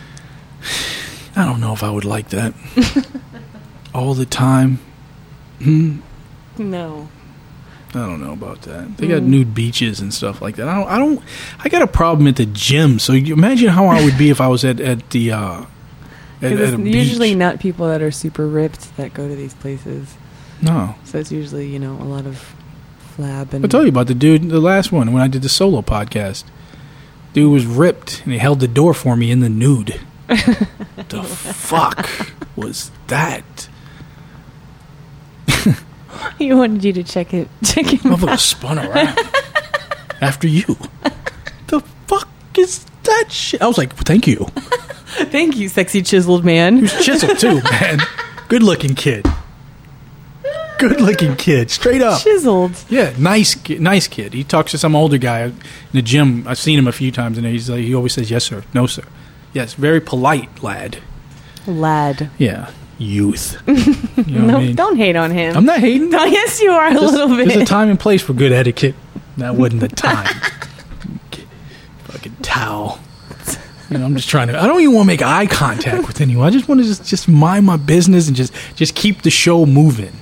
[1.38, 2.52] I don't know if I would like that
[3.94, 4.80] all the time.
[5.62, 6.00] Hmm.
[6.58, 7.08] No.
[7.90, 8.96] I don't know about that.
[8.98, 10.68] They got nude beaches and stuff like that.
[10.68, 10.88] I don't.
[10.88, 11.22] I don't.
[11.60, 12.98] I got a problem at the gym.
[12.98, 15.64] So you imagine how I would be if I was at at the uh,
[16.42, 16.94] at, at it's a beach.
[16.94, 20.16] usually not people that are super ripped that go to these places.
[20.60, 20.96] no.
[21.04, 22.54] So it's usually, you know, a lot of
[23.16, 25.48] flab and I tell you about the dude, the last one when I did the
[25.48, 26.44] solo podcast.
[27.32, 30.00] Dude was ripped and he held the door for me in the nude.
[31.08, 32.08] the fuck
[32.56, 33.68] was that?
[36.38, 38.40] he wanted you to check it check Motherfucker out.
[38.40, 39.18] spun around
[40.20, 40.76] after you.
[41.68, 43.62] The fuck is that shit?
[43.62, 44.46] I was like, thank you.
[45.30, 46.82] Thank you, sexy chiseled He man.
[46.82, 47.98] was chiseled too, man.
[48.48, 49.26] Good looking kid.
[50.78, 52.20] Good looking kid, straight up.
[52.22, 52.72] Chiseled.
[52.88, 54.32] Yeah, nice, ki- nice kid.
[54.32, 55.56] He talks to some older guy in
[55.92, 56.46] the gym.
[56.46, 58.62] I've seen him a few times, and he's like, he always says, "Yes, sir.
[58.74, 59.02] No, sir."
[59.58, 60.98] Yes, very polite lad.
[61.66, 62.30] Lad.
[62.38, 63.60] Yeah, youth.
[64.18, 64.76] You know No, what I mean?
[64.76, 65.56] don't hate on him.
[65.56, 66.10] I'm not hating.
[66.16, 67.48] No, yes, you are a There's- little bit.
[67.48, 68.94] There's a time and place for good etiquette.
[69.36, 70.26] That wasn't the time.
[72.04, 73.00] Fucking towel.
[73.90, 74.60] You know, I'm just trying to.
[74.60, 76.46] I don't even want to make eye contact with anyone.
[76.46, 79.64] I just want to just just mind my business and just just keep the show
[79.66, 80.12] moving.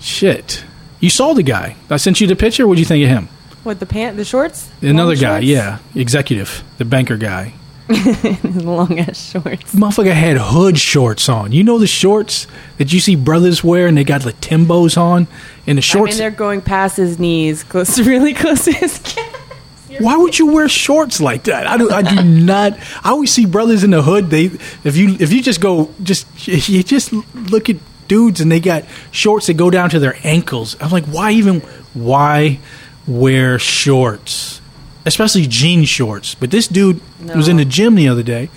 [0.00, 0.64] Shit.
[1.00, 1.76] You saw the guy.
[1.90, 2.66] I sent you the picture.
[2.66, 3.28] What'd you think of him?
[3.62, 4.68] What the pant, the shorts?
[4.82, 5.46] Another Long guy, shorts?
[5.46, 7.54] yeah, executive, the banker guy.
[8.44, 9.74] long ass shorts.
[9.74, 11.52] Motherfucker had hood shorts on.
[11.52, 12.46] You know the shorts
[12.78, 15.26] that you see brothers wear, and they got the Timbos on,
[15.66, 16.12] and the I shorts.
[16.12, 19.00] mean, they're going past his knees, close, really close to his.
[20.00, 21.66] Why would you wear shorts like that?
[21.66, 21.90] I do.
[21.90, 22.72] I do not.
[23.04, 24.28] I always see brothers in the hood.
[24.30, 24.46] They,
[24.82, 27.76] if you if you just go, just you just look at
[28.08, 30.76] dudes and they got shorts that go down to their ankles.
[30.80, 31.60] I'm like, why even?
[31.92, 32.58] Why
[33.06, 34.60] wear shorts,
[35.06, 36.34] especially jean shorts?
[36.34, 37.00] But this dude
[37.34, 38.50] was in the gym the other day,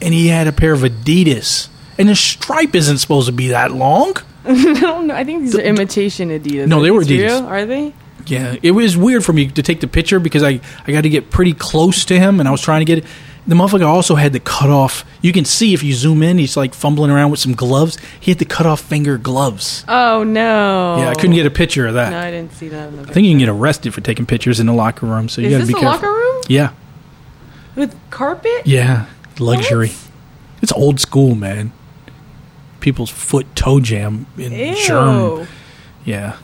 [0.00, 1.68] and he had a pair of Adidas,
[1.98, 4.14] and the stripe isn't supposed to be that long.
[4.44, 5.14] I don't know.
[5.14, 6.68] I think these are imitation Adidas.
[6.68, 7.26] No, they were Adidas.
[7.26, 7.46] real?
[7.46, 7.92] Are they?
[8.26, 11.08] Yeah, it was weird for me to take the picture because I, I got to
[11.08, 13.04] get pretty close to him and I was trying to get it.
[13.48, 15.04] The motherfucker also had the cut off.
[15.22, 17.96] You can see if you zoom in, he's like fumbling around with some gloves.
[18.18, 19.84] He had the cut off finger gloves.
[19.86, 20.96] Oh no.
[20.98, 22.10] Yeah, I couldn't get a picture of that.
[22.10, 22.88] No, I didn't see that.
[22.88, 25.28] In the I think you can get arrested for taking pictures in the locker room,
[25.28, 26.08] so you got to this be a careful.
[26.08, 26.72] locker room Yeah,
[27.76, 28.62] with carpet?
[28.66, 29.06] yeah,
[29.38, 29.88] luxury.
[29.90, 30.08] What?
[30.62, 31.70] It's old school, man.
[32.80, 34.74] People's foot toe jam in Ew.
[34.86, 35.46] germ.
[36.04, 36.36] Yeah,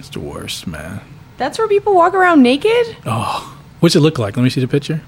[0.00, 1.00] it's the worst, man.
[1.36, 2.96] That's where people walk around naked.
[3.06, 4.36] Oh, what's it look like?
[4.36, 5.02] Let me see the picture.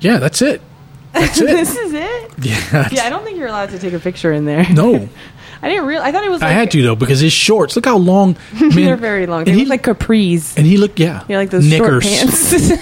[0.00, 0.60] Yeah, that's it.
[1.12, 1.46] That's it.
[1.56, 2.32] this is it.
[2.38, 2.88] Yeah.
[2.92, 4.66] Yeah, I don't think you're allowed to take a picture in there.
[4.72, 5.08] No,
[5.62, 6.02] I didn't real.
[6.02, 6.40] I thought it was.
[6.42, 7.76] Like, I had to though because his shorts.
[7.76, 8.36] Look how long.
[8.60, 9.44] Man, They're very long.
[9.44, 10.56] They and look like capris.
[10.56, 12.72] And he looked, yeah, Yeah, like those knickers, short pants.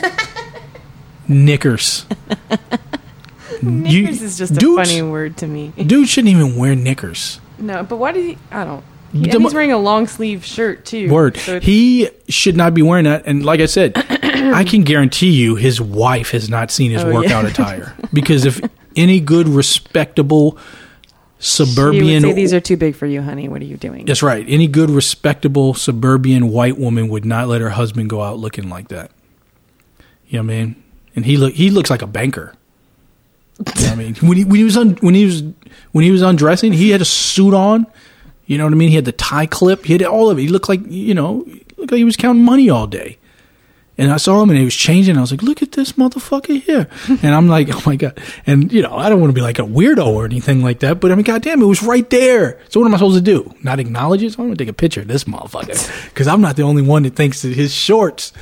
[1.28, 2.06] Knickers.
[3.62, 5.68] Knickers is just a dudes- funny word to me.
[5.76, 7.40] Dude shouldn't even wear knickers.
[7.58, 8.38] No, but why did he?
[8.50, 8.84] I don't.
[9.12, 11.10] He, The he's wearing a long sleeve shirt too.
[11.10, 11.36] Word.
[11.36, 13.24] So He should not be wearing that.
[13.26, 13.94] And like I said,
[14.50, 17.14] I can guarantee you his wife has not seen his Oh, yeah.
[17.14, 17.94] workout attire.
[18.12, 18.60] Because if
[18.96, 20.58] any good, respectable
[21.38, 22.22] suburban.
[22.22, 23.48] say these are too big for you, honey.
[23.48, 24.04] What are you doing?
[24.04, 24.44] That's right.
[24.48, 28.88] Any good, respectable suburban white woman would not let her husband go out looking like
[28.88, 29.10] that.
[30.28, 30.82] You know what I mean?
[31.14, 32.54] And he look he looks like a banker.
[33.76, 34.14] You know I mean?
[34.16, 35.42] When he, when he was un, when he was
[35.92, 37.86] when he was undressing, he had a suit on.
[38.46, 38.88] You know what I mean?
[38.88, 39.84] He had the tie clip.
[39.84, 40.42] He had all of it.
[40.42, 41.44] He looked like you know,
[41.76, 43.18] looked like he was counting money all day.
[43.98, 45.18] And I saw him and he was changing.
[45.18, 46.88] I was like, look at this motherfucker here.
[47.22, 48.18] And I'm like, oh my God.
[48.46, 50.98] And, you know, I don't want to be like a weirdo or anything like that.
[50.98, 52.58] But I mean, goddamn, it was right there.
[52.70, 53.54] So what am I supposed to do?
[53.62, 54.32] Not acknowledge it?
[54.32, 55.76] So I'm going to take a picture of this motherfucker.
[56.08, 58.32] Because I'm not the only one that thinks that his shorts.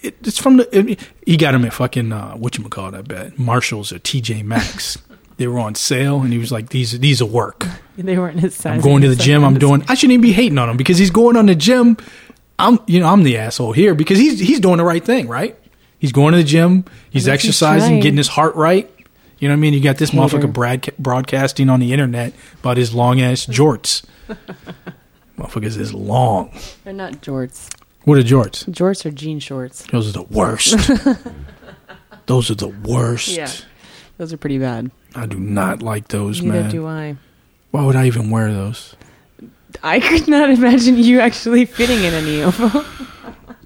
[0.00, 0.76] It, it's from the.
[0.90, 3.38] it- he got them at fucking, uh, whatchamacallit, I bet.
[3.38, 4.98] Marshalls or TJ Maxx.
[5.36, 7.66] they were on sale and he was like, these, these will work.
[7.98, 8.74] They weren't his size.
[8.76, 9.42] I'm going to the gym.
[9.42, 9.82] I'm doing.
[9.88, 11.96] I shouldn't even be hating on him because he's going on the gym.
[12.58, 15.56] I'm, you know, I'm the asshole here because he's he's doing the right thing, right?
[15.98, 16.84] He's going to the gym.
[17.10, 18.90] He's I think he's exercising, getting his heart right.
[19.38, 19.74] You know what I mean?
[19.74, 20.22] You got this Hater.
[20.22, 24.04] motherfucker broad, broadcasting on the internet about his long ass jorts.
[25.36, 26.50] Motherfuckers is long.
[26.84, 27.68] They're not jorts.
[28.04, 28.68] What are jorts?
[28.70, 29.84] Jorts are jean shorts.
[29.90, 30.90] Those are the worst.
[32.26, 33.28] those are the worst.
[33.28, 33.50] Yeah.
[34.16, 34.90] Those are pretty bad.
[35.14, 36.48] I do not like those, man.
[36.48, 36.70] Neither man.
[36.70, 37.16] do I.
[37.70, 38.96] Why would I even wear those?
[39.82, 42.84] I could not imagine you actually fitting in any of them.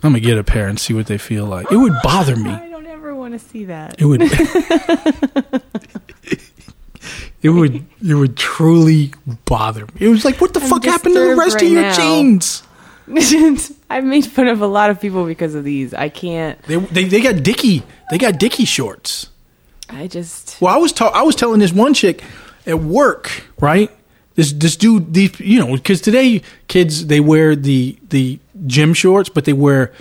[0.05, 1.70] I'm gonna get a pair and see what they feel like.
[1.70, 2.50] It would bother me.
[2.50, 4.00] I don't ever want to see that.
[4.00, 4.20] It would.
[7.42, 7.84] it would.
[8.07, 9.12] It would truly
[9.44, 9.92] bother me.
[10.00, 11.94] It was like, what the I'm fuck happened to the rest of your now.
[11.96, 12.62] jeans?
[13.90, 15.94] I've made fun of a lot of people because of these.
[15.94, 16.61] I can't.
[16.62, 17.82] They, they they got Dicky.
[18.11, 19.28] They got Dicky shorts.
[19.88, 20.61] I just.
[20.61, 22.22] Well, I was ta- I was telling this one chick
[22.66, 23.90] at work, right?
[24.34, 29.28] This this dude, these you know, because today kids they wear the the gym shorts,
[29.28, 29.92] but they wear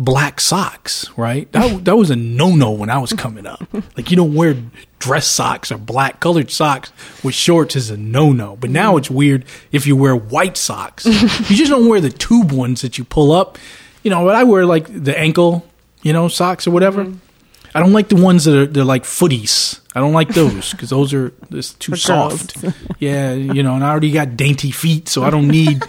[0.00, 1.50] black socks, right?
[1.52, 3.62] That that was a no no when I was coming up.
[3.96, 4.56] Like you don't wear
[4.98, 8.56] dress socks or black colored socks with shorts is a no no.
[8.56, 11.04] But now it's weird if you wear white socks.
[11.06, 13.58] you just don't wear the tube ones that you pull up.
[14.02, 15.66] You know, but I wear like the ankle,
[16.02, 17.04] you know, socks or whatever.
[17.04, 17.18] Mm-hmm.
[17.74, 19.79] I don't like the ones that are they're like footies.
[19.94, 22.60] I don't like those because those are it's too For soft.
[22.62, 22.74] girls.
[23.00, 25.82] yeah, you know, and I already got dainty feet, so I don't need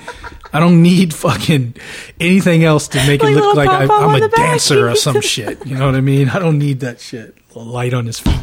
[0.54, 1.76] I don't need fucking
[2.20, 5.66] anything else to make Like it look like I, I'm a dancer or some shit.
[5.68, 6.30] You know what I mean?
[6.30, 7.38] I don't need that shit.
[7.56, 8.40] A light on his feet.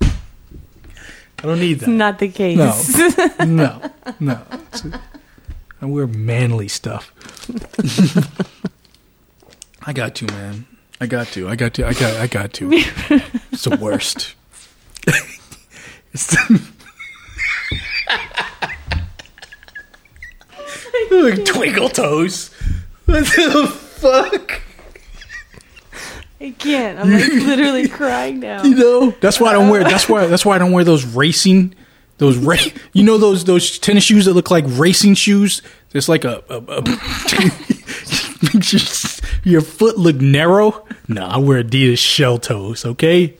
[0.00, 1.88] I don't need that.
[1.90, 2.56] Not the case.
[2.56, 3.44] No.
[3.44, 4.40] no, no.
[5.82, 7.12] I wear manly stuff.
[9.86, 10.64] I got to, man.
[11.02, 11.48] I got to.
[11.48, 11.86] I got to.
[11.86, 12.14] I got.
[12.16, 12.70] I got to.
[13.52, 14.34] It's the worst.
[16.12, 16.60] It's the
[21.10, 22.50] Look, twinkle toes.
[23.06, 24.62] What the fuck?
[26.40, 26.98] I can't.
[26.98, 28.62] I'm like literally crying now.
[28.64, 29.82] You know, that's why I don't wear.
[29.84, 30.26] That's why.
[30.26, 31.74] That's why I don't wear those racing.
[32.18, 32.56] Those ra-
[32.92, 35.62] You know those those tennis shoes that look like racing shoes.
[35.92, 36.42] It's like a.
[36.50, 36.82] a, a
[38.70, 38.80] your,
[39.44, 40.86] your foot look narrow.
[41.08, 42.84] No, I wear Adidas shell toes.
[42.84, 43.34] Okay,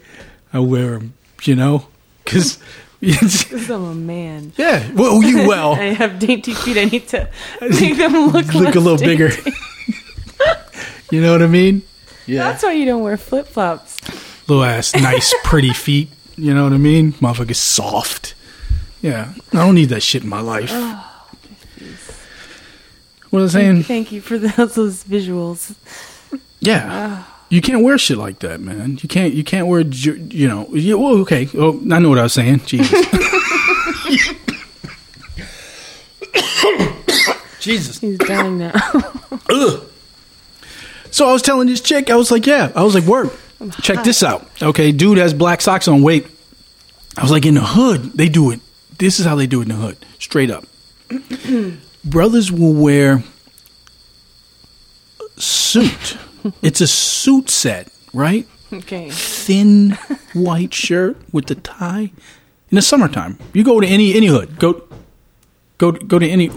[0.52, 1.14] I wear them.
[1.46, 1.86] You know,
[2.24, 2.58] because.
[3.00, 4.54] Because I'm a man.
[4.56, 6.78] yeah, well, you well I have dainty feet.
[6.78, 7.28] I need to
[7.60, 9.28] make them look, look a little bigger.
[11.10, 11.82] you know what I mean?
[12.24, 13.98] Yeah, That's why you don't wear flip flops.
[14.48, 16.08] little ass, nice, pretty feet.
[16.38, 17.12] You know what I mean?
[17.14, 18.34] Motherfucker's soft.
[19.02, 20.70] Yeah, I don't need that shit in my life.
[20.72, 21.26] Oh,
[23.28, 23.82] what was I saying?
[23.82, 25.74] Thank you for those, those visuals.
[26.60, 27.33] Yeah, ah.
[27.48, 28.98] You can't wear shit like that, man.
[29.00, 29.32] You can't.
[29.34, 29.80] You can't wear.
[29.80, 30.68] You know.
[30.72, 31.48] Yeah, well, okay.
[31.54, 32.60] Oh, I know what I was saying.
[32.66, 32.90] Jesus.
[37.60, 37.98] Jesus.
[37.98, 38.72] He's dying now.
[39.50, 39.82] Ugh.
[41.10, 42.70] So I was telling this chick, I was like, yeah.
[42.74, 43.32] I was like, work.
[43.80, 44.46] Check this out.
[44.60, 46.02] Okay, dude has black socks on.
[46.02, 46.26] Wait.
[47.16, 48.60] I was like, in the hood, they do it.
[48.98, 49.96] This is how they do it in the hood.
[50.18, 50.64] Straight up.
[52.04, 53.22] Brothers will wear
[55.36, 56.18] suit.
[56.62, 58.46] It's a suit set, right?
[58.72, 59.10] okay.
[59.10, 59.92] Thin
[60.32, 62.10] white shirt with the tie.
[62.70, 63.38] In the summertime.
[63.52, 64.58] You go to any any hood.
[64.58, 64.82] Go
[65.78, 66.50] go go to any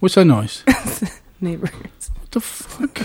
[0.00, 0.64] What's that noise?
[1.40, 1.70] Neighbors.
[2.18, 3.02] What the fuck?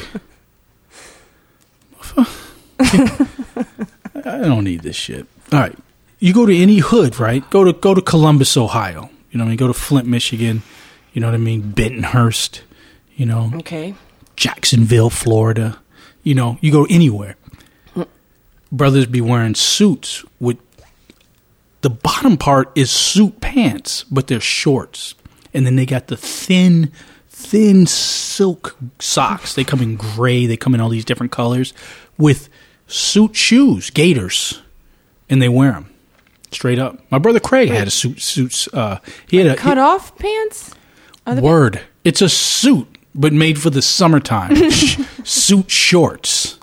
[4.25, 5.25] I don't need this shit.
[5.51, 5.77] All right,
[6.19, 7.47] you go to any hood, right?
[7.49, 9.09] Go to go to Columbus, Ohio.
[9.31, 9.57] You know what I mean?
[9.57, 10.63] Go to Flint, Michigan.
[11.13, 11.73] You know what I mean?
[11.73, 12.61] Bensonhurst.
[13.15, 13.95] You know Okay.
[14.37, 15.79] Jacksonville, Florida.
[16.23, 17.35] You know, you go anywhere.
[18.71, 20.57] brothers be wearing suits with
[21.81, 25.15] the bottom part is suit pants, but they're shorts.
[25.53, 26.91] And then they got the thin,
[27.29, 29.53] thin silk socks.
[29.53, 31.73] They come in gray, they come in all these different colors
[32.17, 32.49] with
[32.87, 34.61] suit shoes, gaiters,
[35.29, 35.89] and they wear them
[36.51, 36.99] straight up.
[37.11, 38.21] My brother Craig had a suit.
[38.21, 38.67] Suits.
[38.73, 40.73] Uh, he had a Cut off pants?
[41.25, 41.81] Word.
[42.03, 44.55] It's a suit, but made for the summertime.
[45.25, 46.59] Suit shorts.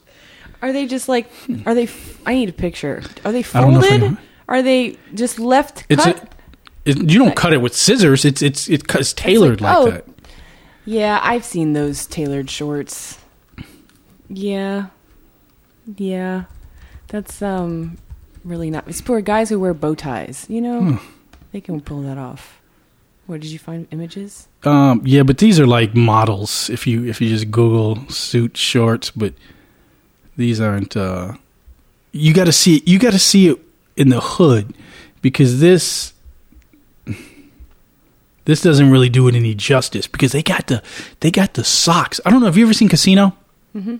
[0.63, 1.31] Are they just like?
[1.67, 1.89] Are they?
[2.25, 3.03] I need a picture.
[3.25, 4.17] Are they I don't know if folded?
[4.49, 6.23] Are they just left It's cut?
[6.87, 8.25] a, it, you don't cut it with scissors.
[8.25, 9.91] It's it's it's, tailored like, oh.
[9.91, 10.07] that.
[10.87, 13.19] yeah, I've seen those tailored shorts.
[14.29, 14.87] Yeah,
[15.97, 16.45] yeah,
[17.09, 17.99] that's um
[18.45, 18.89] really not.
[18.89, 20.47] It's for guys who wear bow ties.
[20.49, 20.97] You know, Hmm.
[21.53, 22.61] they can pull that off.
[23.27, 24.49] Where did you find images?
[24.64, 26.68] Um, yeah, but these are like models.
[26.68, 29.35] If you if you just Google suit shorts, but
[30.37, 30.97] these aren't.
[30.97, 31.35] Uh,
[32.12, 32.89] you got to see it.
[32.89, 33.59] You got to see it
[33.97, 34.75] in the hood
[35.22, 36.12] because this
[38.45, 40.83] this doesn't really do it any justice because they got the
[41.20, 42.20] they got the socks.
[42.27, 42.47] I don't know.
[42.47, 43.35] Have you ever seen Casino?
[43.75, 43.97] Mm-hmm.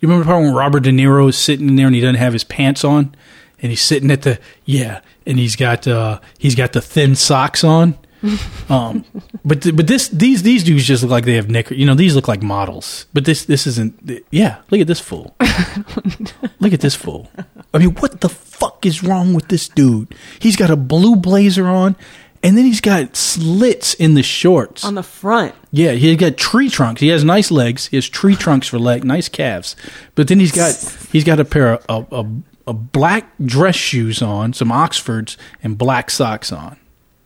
[0.00, 2.16] You remember the part when Robert De Niro is sitting in there and he doesn't
[2.16, 3.14] have his pants on,
[3.60, 7.64] and he's sitting at the yeah, and he's got uh he's got the thin socks
[7.64, 7.96] on.
[8.68, 9.04] um,
[9.44, 11.74] but th- but this these these dudes just look like they have knicker.
[11.74, 13.06] You know, these look like models.
[13.12, 14.22] But this this isn't.
[14.30, 15.36] Yeah, look at this fool.
[16.60, 17.30] look at this fool.
[17.72, 20.14] I mean, what the fuck is wrong with this dude?
[20.38, 21.96] He's got a blue blazer on,
[22.42, 24.84] and then he's got slits in the shorts.
[24.84, 25.54] On the front.
[25.70, 27.00] Yeah, he's got tree trunks.
[27.00, 27.86] He has nice legs.
[27.86, 29.76] He has tree trunks for leg, nice calves.
[30.14, 30.74] But then he's got
[31.12, 32.26] he's got a pair of a, a,
[32.68, 36.78] a black dress shoes on, some Oxfords, and black socks on.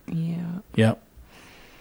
[0.07, 0.52] Yeah.
[0.77, 1.03] Yep.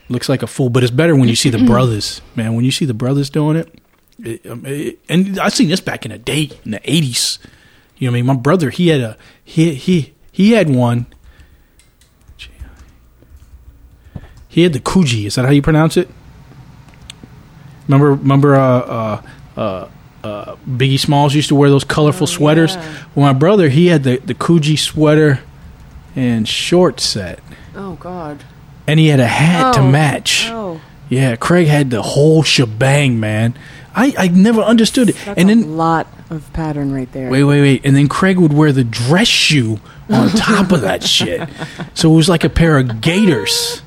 [0.08, 2.54] Looks like a fool, but it's better when you see the brothers, man.
[2.54, 3.74] When you see the brothers doing it,
[4.18, 7.38] it, um, it- and I seen this back in the day in the eighties.
[7.96, 11.06] You know, what I mean, my brother he had a he he he had one.
[14.48, 15.26] He had the Coogi.
[15.26, 16.08] Is that how you pronounce it?
[17.88, 19.22] Remember, remember, uh, uh,
[19.56, 19.88] uh,
[20.22, 22.74] uh, Biggie Smalls used to wear those colorful Oh, sweaters.
[22.76, 23.04] yeah.
[23.14, 25.40] Well, my brother he had the the Coogi sweater
[26.14, 27.40] and short set
[27.74, 28.44] Oh God.
[28.86, 29.90] And he had a hat to Oh.
[29.90, 30.48] match.
[30.50, 33.54] Oh, Yeah, Craig had the whole shebang, man.
[33.94, 35.16] I, I never understood it.
[35.24, 37.28] that's and a lot of pattern right there.
[37.30, 39.78] wait, wait, wait, and then Craig would wear the dress shoe
[40.08, 41.46] on top of that shit.
[41.94, 43.82] So it was like a pair of gaiters.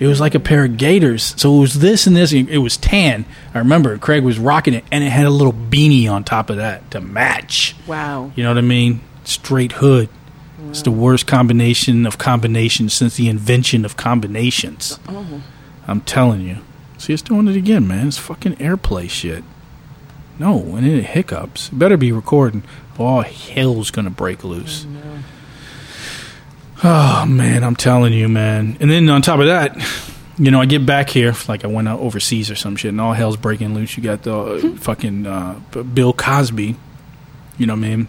[0.00, 1.34] It was like a pair of gaiters.
[1.38, 2.32] So it was this and this.
[2.32, 3.26] and It was tan.
[3.54, 6.56] I remember Craig was rocking it, and it had a little beanie on top of
[6.56, 7.76] that to match.
[7.86, 8.32] Wow.
[8.34, 9.02] You know what I mean?
[9.24, 10.08] Straight hood.
[10.74, 14.98] It's the worst combination of combinations since the invention of combinations.
[15.08, 15.40] Oh.
[15.86, 16.56] I'm telling you.
[16.98, 18.08] See, it's doing it again, man.
[18.08, 19.44] It's fucking airplay shit.
[20.36, 21.68] No, and it hiccups.
[21.68, 22.64] It better be recording.
[22.98, 24.84] All hell's gonna break loose.
[26.82, 28.76] Oh man, I'm telling you, man.
[28.80, 29.76] And then on top of that,
[30.38, 33.00] you know, I get back here like I went out overseas or some shit, and
[33.00, 33.96] all hell's breaking loose.
[33.96, 35.60] You got the uh, fucking uh,
[35.94, 36.74] Bill Cosby.
[37.58, 38.08] You know what I mean?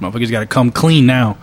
[0.00, 1.36] Motherfuckers got to come clean now.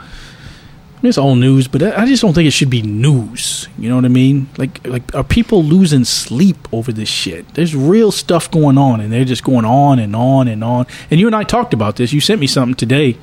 [1.04, 3.68] It's all news, but I just don't think it should be news.
[3.78, 4.50] You know what I mean?
[4.58, 7.54] Like, like are people losing sleep over this shit?
[7.54, 10.88] There's real stuff going on, and they're just going on and on and on.
[11.12, 12.14] And you and I talked about this.
[12.14, 13.16] You sent me something today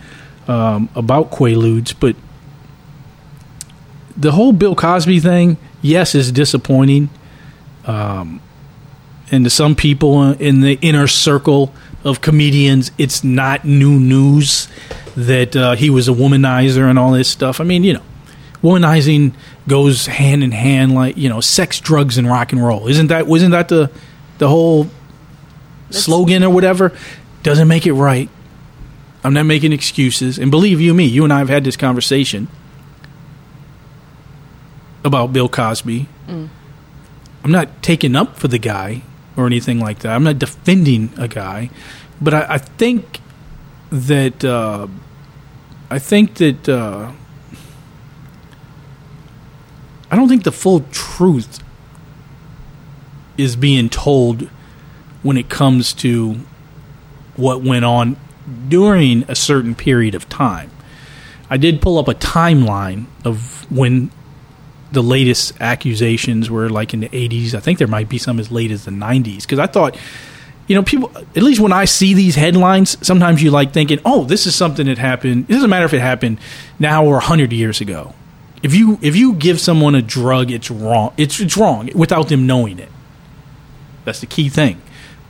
[0.47, 2.15] um, about Quaaludes, but
[4.17, 7.11] the whole Bill Cosby thing, yes, is disappointing.
[7.87, 8.41] Um,
[9.33, 11.73] and to some people in the inner circle
[12.05, 14.69] of comedians, it's not new news
[15.17, 17.61] that uh, he was a womanizer and all this stuff.
[17.61, 18.03] I mean, you know,
[18.63, 19.35] womanizing
[19.67, 22.89] goes hand in hand, like you know, sex, drugs, and rock and roll.
[22.89, 23.91] Isn't that wasn't that the
[24.39, 24.89] the whole
[25.91, 26.93] slogan or whatever?
[27.43, 28.29] Doesn't make it right.
[29.23, 32.49] I'm not making excuses, and believe you me, you and I have had this conversation
[35.03, 36.09] about Bill Cosby.
[37.43, 39.03] I'm not taking up for the guy
[39.37, 40.15] or anything like that.
[40.15, 41.71] I'm not defending a guy,
[42.21, 43.21] but I, I think
[43.91, 44.87] that uh,
[45.91, 47.13] I think that uh,
[50.11, 51.63] I don't think the full truth
[53.37, 54.49] is being told
[55.23, 56.39] when it comes to
[57.37, 58.17] what went on
[58.69, 60.71] during a certain period of time.
[61.51, 64.11] I did pull up a timeline of when
[64.95, 67.55] the latest accusations were like in the 80s.
[67.55, 69.97] I think there might be some as late as the 90s because I thought,
[70.67, 74.25] you know, people, at least when I see these headlines, sometimes you like thinking, oh,
[74.25, 75.47] this is something that happened.
[75.49, 76.39] It doesn't matter if it happened
[76.79, 78.15] now or 100 years ago.
[78.63, 81.13] If you if you give someone a drug, it's wrong.
[81.19, 82.89] It's it's wrong without them knowing it.
[84.07, 84.81] That's the key thing.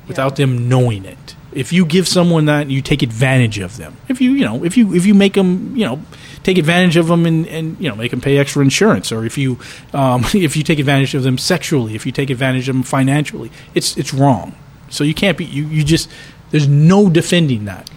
[0.06, 1.34] without them knowing it.
[1.52, 3.96] If you give someone that, and you take advantage of them.
[4.08, 6.02] If you, you know, if you if you make them, you know,
[6.45, 9.36] take advantage of them and, and you know make them pay extra insurance, or if
[9.36, 9.59] you
[9.92, 13.51] um, if you take advantage of them sexually, if you take advantage of them financially,
[13.74, 14.55] it's it's wrong.
[14.90, 16.09] So you can't be you you just
[16.51, 17.90] there's no defending that.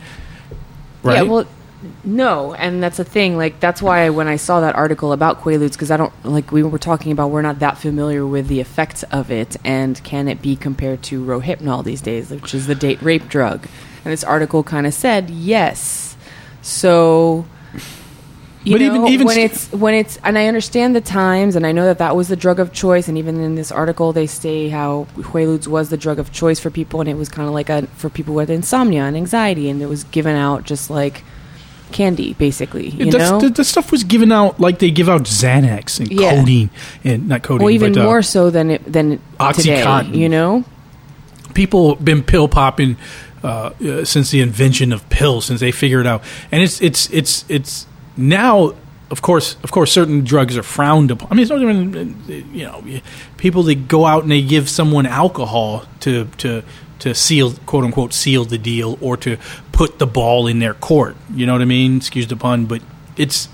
[1.04, 1.18] Right?
[1.18, 1.48] Yeah, well,
[2.04, 3.38] no, and that's the thing.
[3.38, 6.64] Like that's why when I saw that article about Quaaludes, because I don't like we
[6.64, 10.42] were talking about, we're not that familiar with the effects of it, and can it
[10.42, 13.68] be compared to Rohypnol these days, which is the date rape drug?
[14.04, 16.18] And this article kind of said yes.
[16.62, 17.46] So.
[18.72, 21.66] But know, even- even when st- it's when it's and I understand the times and
[21.66, 24.28] I know that that was the drug of choice and even in this article they
[24.28, 27.54] say how Quaaludes was the drug of choice for people and it was kind of
[27.54, 31.24] like a for people with insomnia and anxiety and it was given out just like
[31.92, 36.00] candy basically you That's- know the, stuff was given out like they give out Xanax
[36.00, 36.36] and Yeah.
[36.40, 36.70] codeine
[37.04, 39.20] and not codeine, well even but, uh, more so than it than
[39.54, 40.16] today Oxycontin.
[40.16, 40.66] you know
[41.54, 42.98] people have been pill popping
[43.44, 43.48] uh,
[43.88, 47.46] uh, since the invention of pills, since they figured it out, and it's it's it's
[47.48, 47.87] it's
[48.18, 48.74] now.
[49.10, 51.32] Of course, of course, certain drugs are frowned upon.
[51.32, 52.84] I mean, it's not even you know
[53.38, 56.62] people that go out and they give someone alcohol to to
[57.00, 59.38] to seal quote unquote seal the deal or to
[59.72, 61.16] put the ball in their court.
[61.34, 61.98] You know what I mean?
[61.98, 62.82] Excuse the pun, but
[63.16, 63.48] it's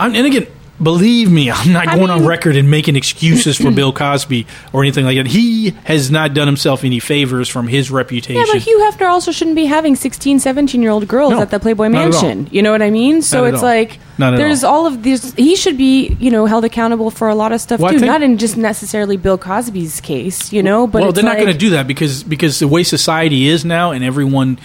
[0.00, 0.46] I'm, and again,
[0.82, 4.82] believe me, I'm not I going on record and making excuses for Bill Cosby or
[4.82, 5.26] anything like that.
[5.26, 8.36] He has not done himself any favors from his reputation.
[8.36, 11.50] yeah but Hugh Hefner also shouldn't be having 16 17 year old girls No, at
[11.50, 12.22] the Playboy not at all.
[12.22, 13.64] Mansion you know what I mean so it's all.
[13.64, 14.80] like there's all.
[14.80, 17.80] all of these he should be you know held accountable for a lot of stuff
[17.80, 21.24] Well, too think- not in just necessarily Bill Cosby's case you know but well, they're
[21.24, 24.58] not going to do that because because the way society is now, and everyone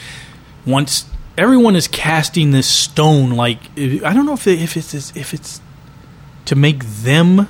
[0.66, 1.06] wants
[1.38, 3.32] everyone is casting this stone.
[3.32, 5.60] Like I don't know if it, if it's if it's
[6.46, 7.48] to make them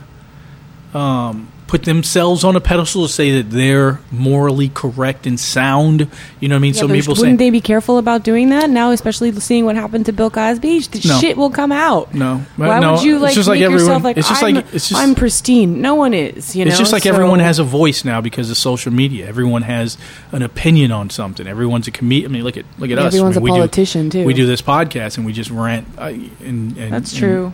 [0.94, 6.08] um, put themselves on a pedestal to say that they're morally correct and sound.
[6.40, 6.74] You know what I mean?
[6.76, 10.06] Yeah, Some people wouldn't they be careful about doing that now, especially seeing what happened
[10.06, 10.80] to Bill Cosby?
[10.82, 11.20] The No.
[11.20, 12.14] shit will come out.
[12.14, 12.38] no.
[12.56, 14.74] Why no, would you it's like just make like yourself like it's just I'm, like
[14.74, 15.82] it's just I'm pristine?
[15.82, 16.56] No one is.
[16.56, 19.28] You know, It's just like So- everyone has a voice now because of social media.
[19.28, 19.98] Everyone has
[20.32, 21.46] an opinion on something.
[21.48, 22.32] Everyone's a comedian.
[22.32, 23.08] I mean, look at look at us.
[23.16, 24.24] Everyone's I mean, a we do- politician too.
[24.26, 25.88] We do this podcast and we just rant.
[25.98, 27.54] Uh, and, and That's and, true.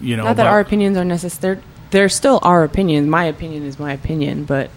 [0.00, 1.56] You know, Not that our opinions are necessary.
[1.56, 3.08] They're, they're still our opinions.
[3.08, 4.70] My opinion is my opinion, but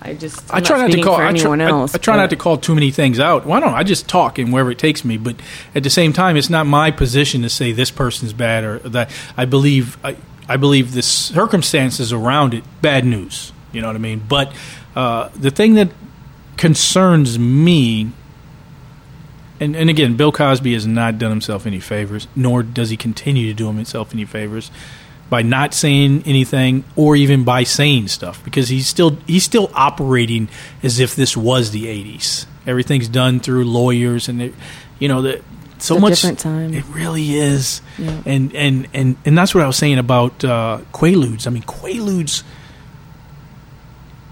[0.00, 1.14] I just I'm I try not, to call.
[1.14, 1.94] I try, anyone I- else.
[1.94, 3.46] I, try not to call too many things out.
[3.46, 5.16] Why don't I just talk and wherever it takes me?
[5.16, 5.36] But
[5.74, 9.10] at the same time, it's not my position to say this person's bad or that.
[9.36, 10.16] I believe I,
[10.48, 13.52] I believe the circumstances around it bad news.
[13.72, 14.22] You know what I mean?
[14.28, 14.52] But
[14.96, 15.90] uh, the thing that
[16.56, 18.10] concerns me,
[19.62, 23.46] and and again, Bill Cosby has not done himself any favors, nor does he continue
[23.48, 24.70] to do himself any favors
[25.30, 30.48] by not saying anything or even by saying stuff because he's still he's still operating
[30.82, 32.46] as if this was the 80s.
[32.66, 34.54] Everything's done through lawyers and it,
[34.98, 35.42] you know that
[35.78, 36.74] so It's a much different time.
[36.74, 37.80] It really is.
[37.98, 38.22] Yeah.
[38.26, 41.46] And and and and that's what I was saying about uh Quaaludes.
[41.46, 42.42] I mean Quaaludes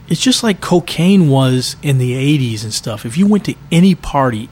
[0.08, 3.06] it's just like cocaine was in the 80s and stuff.
[3.06, 4.48] If you went to any party,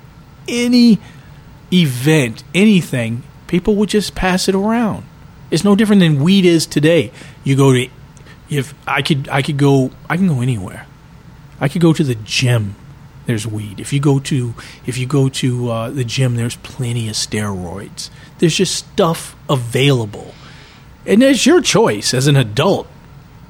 [0.48, 0.98] any
[1.72, 5.04] event, anything, people would just pass it around.
[5.50, 7.12] It's no different than weed is today.
[7.44, 7.88] You go to
[8.50, 10.86] if I could I could go I can go anywhere.
[11.60, 12.76] I could go to the gym.
[13.26, 13.80] There's weed.
[13.80, 14.54] If you go to
[14.86, 18.10] if you go to uh, the gym, there's plenty of steroids.
[18.38, 20.34] There's just stuff available,
[21.04, 22.86] and it's your choice as an adult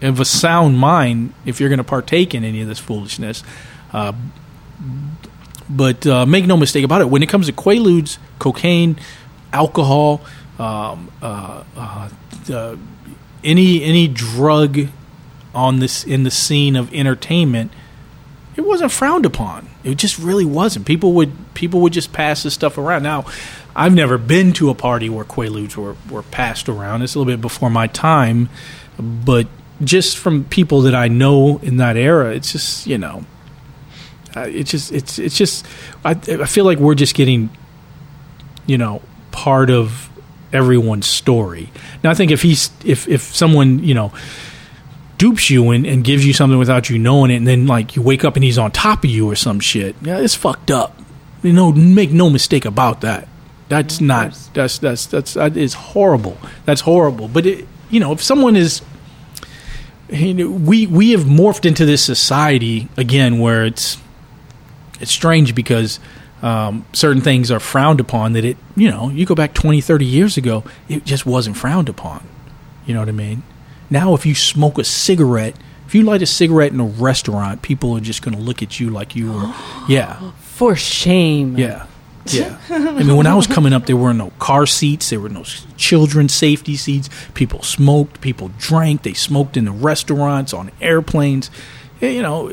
[0.03, 3.43] of a sound mind if you're going to partake in any of this foolishness.
[3.93, 4.13] Uh,
[5.69, 7.11] but uh, make no mistake about it.
[7.11, 8.99] When it comes to quaaludes, cocaine,
[9.53, 10.21] alcohol,
[10.59, 12.09] um, uh, uh,
[12.53, 12.77] uh,
[13.45, 14.89] any any drug
[15.55, 17.73] on this in the scene of entertainment,
[18.57, 19.69] it wasn't frowned upon.
[19.85, 20.87] It just really wasn't.
[20.87, 23.03] People would people would just pass this stuff around.
[23.03, 23.25] Now,
[23.75, 27.03] I've never been to a party where quaaludes were, were passed around.
[27.03, 28.49] It's a little bit before my time,
[28.99, 29.47] but
[29.83, 33.25] just from people that I know in that era, it's just you know,
[34.37, 35.67] uh, it's just it's it's just
[36.05, 37.51] I, I feel like we're just getting,
[38.67, 40.11] you know, part of
[40.53, 41.71] everyone's story.
[42.03, 44.13] Now, I think if he's if if someone you know
[45.17, 48.03] dupes you and, and gives you something without you knowing it, and then like you
[48.03, 50.99] wake up and he's on top of you or some shit, yeah, it's fucked up.
[51.43, 53.29] You know, make no mistake about that.
[53.69, 56.39] That's not that's that's that's that is horrible.
[56.65, 57.29] That's horrible.
[57.29, 58.83] But it, you know, if someone is
[60.11, 63.99] you know, we we have morphed into this society again where it's
[65.01, 66.01] it's strange because
[66.43, 70.05] um, certain things are frowned upon that it you know you go back 20 30
[70.05, 72.25] years ago it just wasn't frowned upon
[72.87, 73.43] you know what i mean
[73.91, 75.57] now if you smoke a cigarette
[75.87, 78.79] If you light a cigarette in a restaurant, people are just going to look at
[78.79, 79.55] you like you were,
[79.89, 81.57] yeah, For shame.
[81.57, 81.87] yeah,
[82.27, 82.59] yeah.
[82.69, 85.45] I mean, when I was coming up, there were no car seats, there were no
[85.79, 87.09] children's safety seats.
[87.33, 91.51] People smoked, people drank, they smoked in the restaurants, on airplanes.
[92.03, 92.51] You know,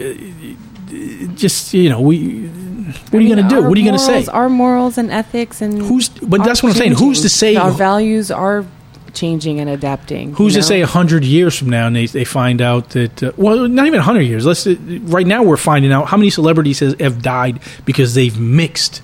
[1.36, 2.48] just you know, we.
[3.10, 3.64] What are you going to do?
[3.64, 4.26] What are you going to say?
[4.28, 6.10] Our morals and ethics and Who's?
[6.10, 6.91] But that's what I'm saying.
[6.94, 7.56] Who's to say?
[7.56, 8.64] Our values are
[9.16, 10.34] changing and adapting.
[10.34, 13.24] Who's you to say a hundred years from now, and they, they find out that
[13.24, 14.45] uh, well, not even a hundred years.
[14.45, 18.38] Let's uh, right now we're finding out how many celebrities has, have died because they've
[18.40, 19.02] mixed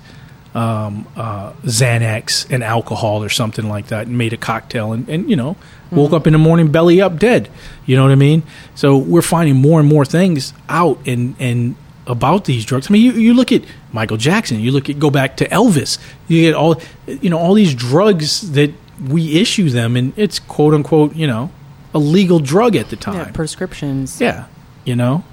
[0.54, 5.30] um, uh, Xanax and alcohol or something like that, and made a cocktail, and, and
[5.30, 5.56] you know
[5.92, 7.50] woke up in the morning belly up dead.
[7.86, 8.44] You know what I mean?
[8.76, 11.76] So we're finding more and more things out and and
[12.08, 12.90] about these drugs.
[12.90, 13.64] I mean, you, you look at
[13.94, 15.98] Michael Jackson, you look at go back to Elvis,
[16.28, 18.72] you get all you know all these drugs that
[19.10, 21.52] we issue them, and it's quote unquote you know
[21.94, 23.16] a legal drug at the time.
[23.16, 24.20] yeah, prescriptions.
[24.22, 24.46] Yeah,
[24.86, 25.24] you know,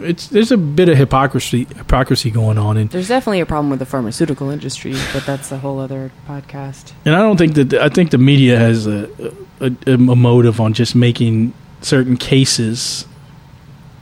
[0.00, 3.78] it's there's a bit of hypocrisy hypocrisy going on, and There's definitely a problem with
[3.80, 6.92] the pharmaceutical industry, but that's a whole other podcast.
[7.04, 9.10] and I don't think that I think the media has a
[9.60, 13.06] a, a motive on just making certain cases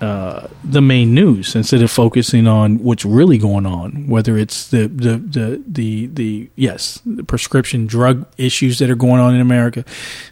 [0.00, 4.06] uh, the main news instead of focusing on what's really going on.
[4.08, 9.20] Whether it's the the the the, the yes the prescription drug issues that are going
[9.20, 9.84] on in America,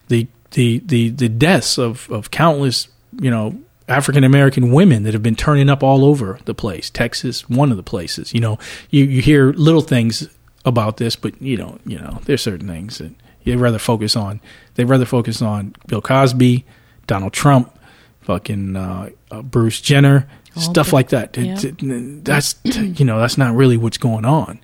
[0.08, 2.88] the the the, the deaths of, of countless
[3.18, 6.90] you know African American women that have been turning up all over the place.
[6.90, 8.34] Texas, one of the places.
[8.34, 8.58] You know,
[8.90, 10.28] you, you hear little things
[10.64, 13.12] about this, but you know, you know, there's certain things that
[13.44, 14.40] you'd rather focus on.
[14.74, 16.64] They'd rather focus on Bill Cosby,
[17.06, 17.72] Donald Trump,
[18.22, 20.26] fucking uh, uh, Bruce Jenner,
[20.56, 21.38] All stuff the- like that.
[21.38, 21.94] It- yeah.
[21.94, 24.58] it- that's you know, that's not really what's going on.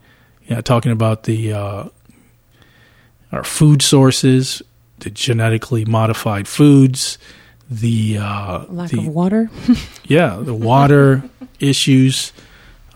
[0.47, 1.85] You know, talking about the uh,
[3.32, 4.62] our food sources,
[4.98, 7.19] the genetically modified foods,
[7.70, 9.51] the uh, Lack the, of water.
[10.05, 11.23] yeah, the water
[11.61, 12.32] issues.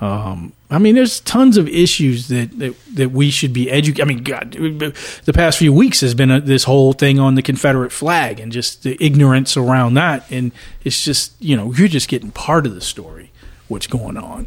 [0.04, 4.02] Um, I mean, there's tons of issues that, that, that we should be educated.
[4.02, 7.42] I mean, God, the past few weeks has been a, this whole thing on the
[7.42, 10.30] Confederate flag and just the ignorance around that.
[10.30, 10.52] And
[10.82, 13.32] it's just, you know, you're just getting part of the story,
[13.68, 14.46] what's going on,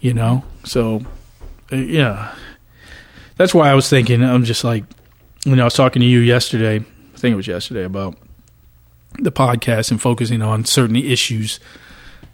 [0.00, 0.44] you know?
[0.64, 1.00] So,
[1.72, 2.34] uh, yeah.
[3.36, 4.84] That's why I was thinking, I'm just like,
[5.46, 8.18] you know, I was talking to you yesterday, I think it was yesterday, about
[9.18, 11.58] the podcast and focusing on certain issues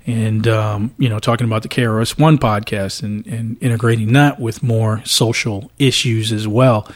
[0.07, 4.63] and um, you know talking about the KRS One podcast and, and integrating that with
[4.63, 6.91] more social issues as well.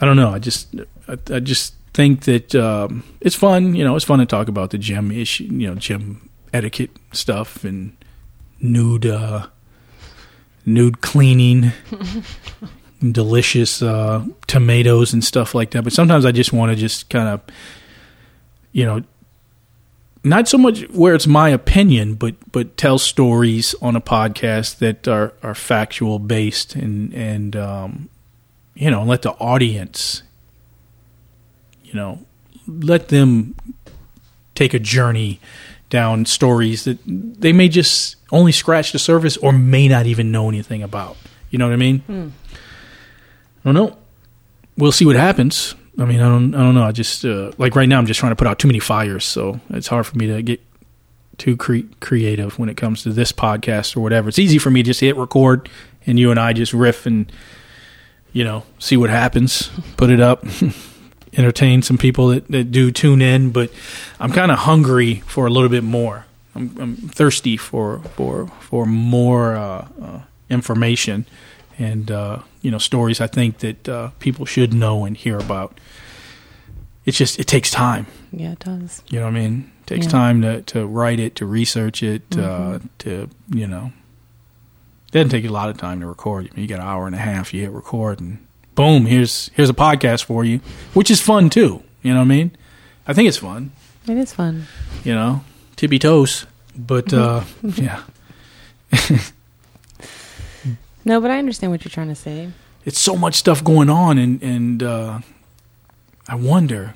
[0.00, 0.30] I don't know.
[0.30, 0.74] I just
[1.08, 3.74] I, I just think that um, it's fun.
[3.74, 5.44] You know, it's fun to talk about the gym issue.
[5.44, 7.96] You know, gym etiquette stuff and
[8.60, 9.46] nude uh,
[10.66, 11.72] nude cleaning.
[13.12, 17.28] delicious uh, tomatoes and stuff like that but sometimes i just want to just kind
[17.28, 17.40] of
[18.72, 19.02] you know
[20.22, 25.08] not so much where it's my opinion, but but tell stories on a podcast that
[25.08, 28.08] are, are factual based and and um,
[28.74, 30.22] you know let the audience
[31.84, 32.18] you know
[32.66, 33.54] let them
[34.54, 35.40] take a journey
[35.88, 40.48] down stories that they may just only scratch the surface or may not even know
[40.48, 41.16] anything about.
[41.50, 42.02] You know what I mean?
[42.08, 43.96] I don't know.
[44.76, 45.74] We'll see what happens.
[46.00, 46.82] I mean, I don't, I don't know.
[46.82, 49.24] I just uh, like right now, I'm just trying to put out too many fires,
[49.24, 50.60] so it's hard for me to get
[51.36, 54.30] too cre- creative when it comes to this podcast or whatever.
[54.30, 55.68] It's easy for me to just hit record
[56.06, 57.30] and you and I just riff and
[58.32, 60.44] you know see what happens, put it up,
[61.34, 63.50] entertain some people that, that do tune in.
[63.50, 63.70] But
[64.18, 66.24] I'm kind of hungry for a little bit more.
[66.54, 71.26] I'm, I'm thirsty for for for more uh, uh, information
[71.80, 75.80] and uh, you know stories I think that uh, people should know and hear about.
[77.04, 78.06] It's just it takes time.
[78.30, 79.02] Yeah, it does.
[79.08, 79.70] You know what I mean?
[79.82, 80.12] It takes Yeah.
[80.12, 82.88] time to, to write it, to research it, uh, Mhm.
[82.98, 83.92] to you know.
[85.08, 86.50] It doesn't take a lot of time to record.
[86.54, 87.52] You got an hour and a half.
[87.52, 88.38] You hit record, and
[88.76, 90.60] boom, here's here's a podcast for you,
[90.94, 91.82] which is fun too.
[92.02, 92.50] You know what I mean?
[93.08, 93.72] I think it's fun.
[94.06, 94.66] It is fun.
[95.02, 95.40] You know,
[95.76, 96.46] tippy toes,
[96.76, 98.02] but uh, yeah,
[101.04, 102.50] No, but I understand what you're trying to say.
[102.84, 105.20] it's so much stuff going on, and and uh,
[106.28, 106.94] I wonder,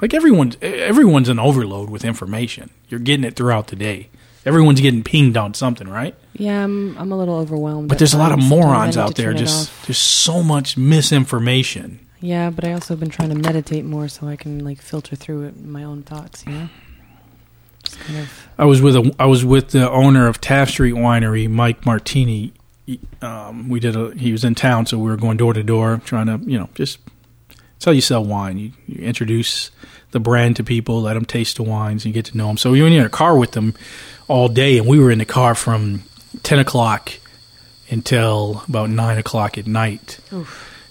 [0.00, 2.70] like everyone's everyone's an overload with information.
[2.88, 4.08] You're getting it throughout the day.
[4.46, 6.14] Everyone's getting pinged on something, right?
[6.34, 7.88] Yeah, I'm I'm a little overwhelmed.
[7.88, 8.48] But there's a lot of times.
[8.48, 9.34] Sometimes I morons out there.
[9.34, 12.00] Just there's so much misinformation.
[12.20, 15.14] Yeah, but I also have been trying to meditate more so I can like filter
[15.16, 16.68] through it my own thoughts, you know?
[18.00, 21.48] Kind of I was with a I was with the owner of Taft Street Winery,
[21.48, 22.52] Mike Martini.
[22.88, 25.62] He- Um, we did a he was in town, so we were going door to
[25.62, 26.98] door trying to you know just
[27.84, 28.56] how you sell wine.
[28.58, 29.70] You, you introduce
[30.12, 32.56] the brand to people, let them taste the wines, and you get to know them.
[32.56, 33.74] So we were in a car with them
[34.26, 36.02] all day, and we were in the car from
[36.42, 37.12] ten o'clock
[37.90, 40.18] until about nine o'clock at night.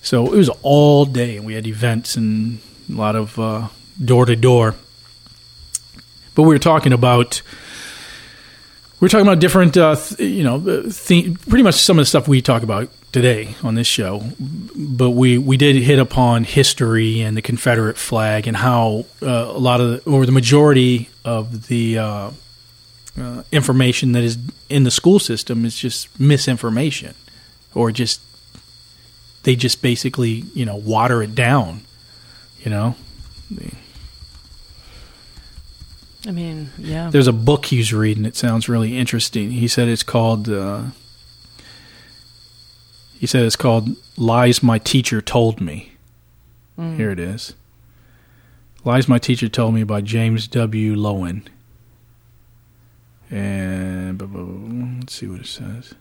[0.03, 2.59] So it was all day, and we had events and
[2.89, 3.37] a lot of
[4.03, 4.75] door to door.
[6.35, 7.41] But we were talking about
[8.99, 12.27] were talking about different, uh, th- you know, th- pretty much some of the stuff
[12.27, 14.23] we talk about today on this show.
[14.39, 19.59] But we, we did hit upon history and the Confederate flag and how uh, a
[19.59, 22.31] lot of, the, or the majority of the uh,
[23.19, 24.37] uh, information that is
[24.69, 27.15] in the school system is just misinformation,
[27.73, 28.21] or just
[29.43, 31.81] they just basically, you know, water it down.
[32.59, 32.95] You know.
[36.27, 37.09] I mean, yeah.
[37.09, 38.25] There's a book he's reading.
[38.25, 39.51] It sounds really interesting.
[39.51, 40.49] He said it's called.
[40.49, 40.87] Uh,
[43.17, 45.93] he said it's called "Lies My Teacher Told Me."
[46.77, 46.97] Mm.
[46.97, 47.55] Here it is.
[48.83, 50.95] "Lies My Teacher Told Me" by James W.
[50.97, 51.43] Loewen.
[53.31, 54.21] And
[54.99, 55.93] let's see what it says.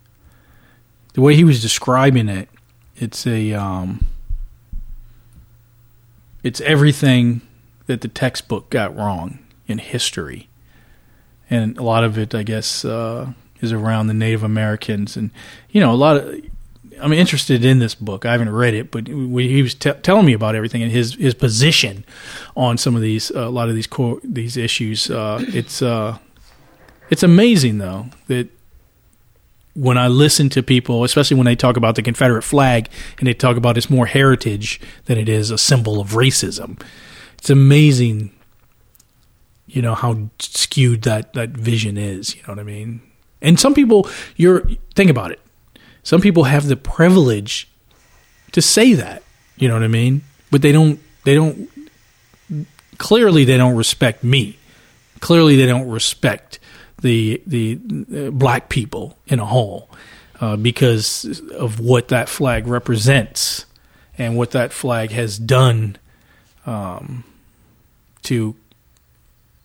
[1.15, 2.49] The way he was describing it,
[2.97, 3.53] it's a.
[3.53, 4.09] Um,
[6.43, 7.43] it's everything
[7.87, 10.49] that the textbook got wrong in history,
[11.51, 15.31] and a lot of it, I guess, uh, is around the Native Americans, and
[15.71, 16.41] you know, a lot of.
[16.99, 18.25] I'm interested in this book.
[18.25, 21.35] I haven't read it, but he was t- telling me about everything and his his
[21.35, 22.07] position
[22.57, 23.89] on some of these uh, a lot of these
[24.25, 25.11] these issues.
[25.11, 26.17] Uh, it's uh,
[27.11, 28.49] it's amazing though that
[29.75, 32.89] when I listen to people, especially when they talk about the Confederate flag
[33.19, 36.81] and they talk about its more heritage than it is a symbol of racism,
[37.37, 38.33] it's amazing
[39.67, 43.01] you know how skewed that that vision is you know what i mean?
[43.43, 44.63] And some people you're
[44.95, 45.41] think about it.
[46.03, 47.69] Some people have the privilege
[48.53, 49.23] to say that
[49.57, 50.23] you know what i mean?
[50.51, 51.69] But they don't they don't
[52.99, 54.59] clearly they don't respect me.
[55.21, 56.59] Clearly they don't respect
[57.03, 57.79] the the
[58.15, 59.91] uh, black people in a whole
[60.41, 63.67] uh, because of what that flag represents
[64.19, 65.97] and what that flag has done
[66.65, 67.25] um,
[68.23, 68.55] to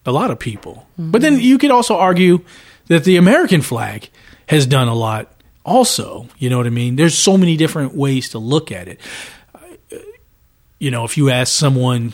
[0.05, 0.87] a lot of people.
[0.99, 1.11] Mm-hmm.
[1.11, 2.41] But then you could also argue
[2.87, 4.09] that the American flag
[4.47, 5.31] has done a lot
[5.63, 6.27] also.
[6.37, 6.95] You know what I mean?
[6.95, 8.99] There's so many different ways to look at it.
[10.79, 12.13] You know, if you ask someone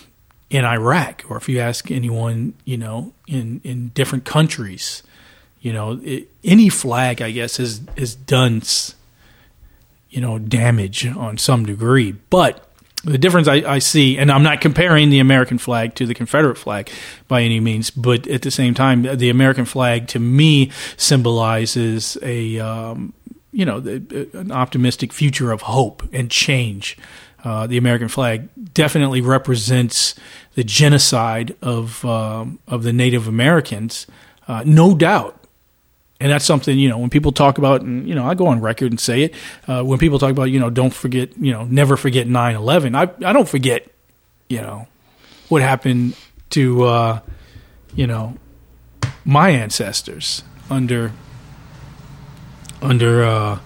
[0.50, 5.04] in Iraq or if you ask anyone, you know, in, in different countries,
[5.62, 8.62] you know, it, any flag, I guess, has, has done,
[10.10, 12.12] you know, damage on some degree.
[12.30, 12.67] But
[13.04, 16.58] the difference I, I, see, and I'm not comparing the American flag to the Confederate
[16.58, 16.90] flag
[17.28, 22.60] by any means, but at the same time, the American flag to me symbolizes a
[22.60, 23.14] um,
[23.52, 26.98] you know an optimistic future of hope and change.
[27.44, 30.16] Uh, the American flag definitely represents
[30.56, 34.08] the genocide of um, of the Native Americans,
[34.48, 35.37] uh, no doubt
[36.20, 38.60] and that's something you know when people talk about and you know i go on
[38.60, 39.36] record and say it
[39.68, 43.28] uh, when people talk about you know don't forget you know never forget 9-11 i,
[43.28, 43.88] I don't forget
[44.50, 44.88] you know
[45.50, 46.16] what happened
[46.52, 47.20] to uh,
[47.96, 48.36] you know
[49.26, 51.12] my ancestors under
[52.82, 53.60] under uh,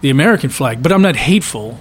[0.00, 0.82] the american flag.
[0.82, 1.80] But i'm not hateful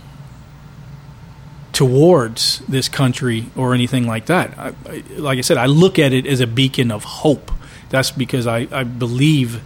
[1.72, 4.58] towards this country or anything like that.
[4.60, 7.52] I, I, like i said i look at it as a beacon of hope
[7.94, 9.62] that's because I, I believe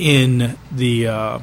[0.00, 1.38] in the uh,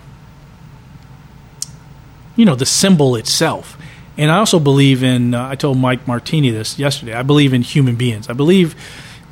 [2.36, 3.78] you know the symbol itself,
[4.18, 5.34] and I also believe in.
[5.34, 7.14] Uh, I told Mike Martini this yesterday.
[7.14, 8.30] I believe in human beings.
[8.30, 8.76] I believe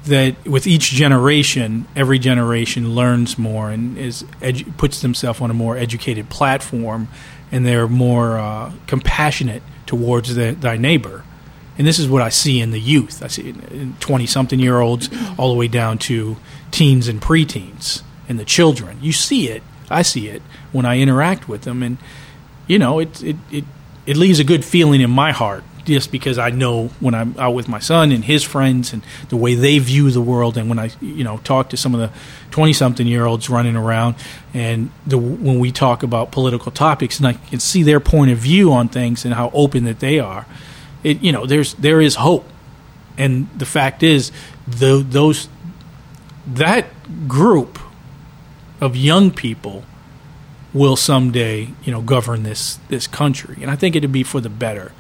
[0.06, 5.54] that with each generation, every generation learns more and is edu- puts themselves on a
[5.54, 7.10] more educated platform,
[7.52, 11.26] and they're more uh, compassionate towards the, thy neighbor.
[11.78, 13.24] And this is what I see in the youth.
[13.24, 13.54] I see
[14.00, 16.38] twenty something year olds all the way down to
[16.72, 19.00] teens and preteens and the children.
[19.02, 19.64] You see it.
[19.90, 20.42] I see it
[20.72, 21.98] when I interact with them, and
[22.68, 23.64] you know, it it it,
[24.06, 27.54] it leaves a good feeling in my heart just because I know when I'm out
[27.54, 30.80] with my son and his friends and the way they view the world, and when
[30.80, 32.12] I you know talk to some of the
[32.52, 34.16] twenty something year olds running around,
[34.54, 38.38] and the when we talk about political topics, and I can see their point of
[38.38, 40.46] view on things and how open that they are.
[41.04, 42.48] It you know there's there is hope,
[43.18, 44.32] and the fact is
[44.68, 45.50] the, those
[46.48, 46.88] that
[47.28, 47.80] group
[48.82, 49.84] of young people
[50.74, 54.50] will someday, you know, govern this this country, and I think it'd be for the
[54.50, 54.92] better.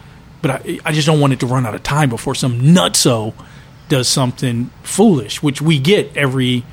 [0.41, 3.33] But I, I just don't want it to run out of time before some nutso
[3.89, 6.63] does something foolish, which we get every.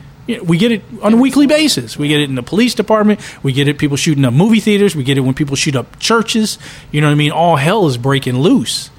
[0.45, 1.97] We get it on a weekly basis.
[1.97, 3.21] We get it in the police department.
[3.43, 4.95] We get it people shooting up movie theaters.
[4.95, 6.57] We get it when people shoot up churches.
[6.93, 7.33] You know what I mean?
[7.33, 8.91] All hell is breaking loose.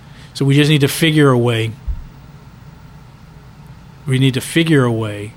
[0.41, 1.71] So we just need to figure a way
[4.05, 5.33] we need to figure a way,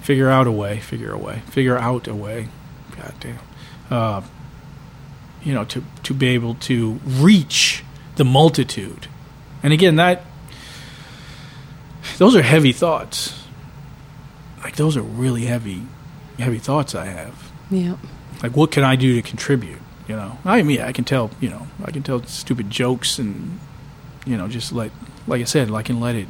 [0.00, 2.48] figure out a way, figure a way, figure out a way.
[2.96, 3.38] God damn.
[3.90, 4.22] Uh,
[5.42, 7.84] you know, to to be able to reach
[8.16, 9.08] the multitude,
[9.62, 10.22] and again, that
[12.18, 13.44] those are heavy thoughts.
[14.62, 15.82] Like those are really heavy,
[16.38, 17.52] heavy thoughts I have.
[17.70, 17.96] Yeah.
[18.42, 19.80] Like, what can I do to contribute?
[20.08, 21.30] You know, I mean, I can tell.
[21.40, 23.58] You know, I can tell stupid jokes and
[24.24, 24.90] you know, just let,
[25.26, 26.26] like I said, I can let it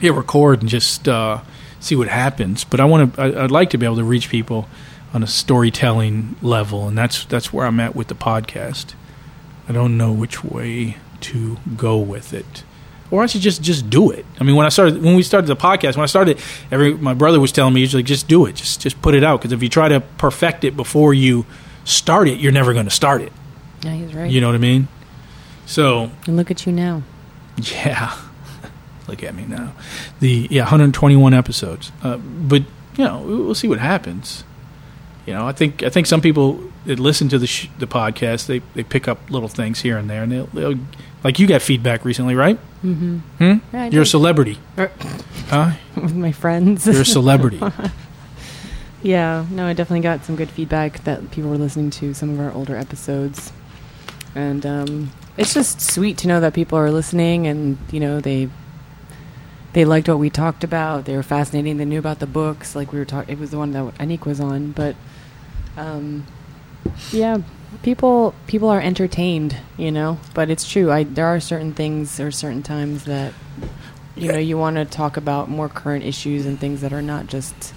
[0.00, 1.40] hit record and just uh,
[1.80, 2.64] see what happens.
[2.64, 3.42] But I want to.
[3.42, 4.68] I'd like to be able to reach people
[5.14, 8.94] on a storytelling level, and that's that's where I'm at with the podcast.
[9.68, 12.64] I don't know which way to go with it.
[13.10, 14.24] Or I should just just do it.
[14.40, 16.40] I mean, when I started, when we started the podcast, when I started,
[16.70, 19.22] every my brother was telling me, he's like, just do it, just just put it
[19.22, 19.40] out.
[19.40, 21.44] Because if you try to perfect it before you
[21.84, 23.32] start it, you're never going to start it.
[23.82, 24.30] Yeah, he's right.
[24.30, 24.88] You know what I mean?
[25.66, 27.02] So and look at you now.
[27.56, 28.16] yeah,
[29.08, 29.72] look at me now.
[30.20, 31.92] The yeah, 121 episodes.
[32.02, 32.62] Uh, but
[32.96, 34.44] you know, we'll see what happens.
[35.26, 38.46] You know, I think I think some people that listen to the sh- the podcast
[38.46, 40.78] they, they pick up little things here and there, and they'll, they'll
[41.22, 42.58] like you got feedback recently, right?
[42.84, 43.18] Mm-hmm.
[43.38, 43.54] Hmm?
[43.72, 44.90] Yeah, You're a celebrity, Er,
[45.46, 45.72] huh?
[45.96, 46.84] with my friends.
[46.86, 47.60] You're a celebrity.
[49.02, 52.40] yeah, no, I definitely got some good feedback that people were listening to some of
[52.40, 53.52] our older episodes,
[54.34, 58.48] and um, it's just sweet to know that people are listening, and you know they
[59.72, 61.04] they liked what we talked about.
[61.04, 61.76] They were fascinating.
[61.76, 63.34] They knew about the books, like we were talking.
[63.34, 64.96] It was the one that Anik was on, but
[65.76, 66.26] um,
[67.10, 67.38] yeah,
[67.82, 70.18] people people are entertained, you know.
[70.34, 70.90] But it's true.
[70.90, 73.32] I there are certain things or certain times that
[74.16, 77.26] you know you want to talk about more current issues and things that are not
[77.26, 77.74] just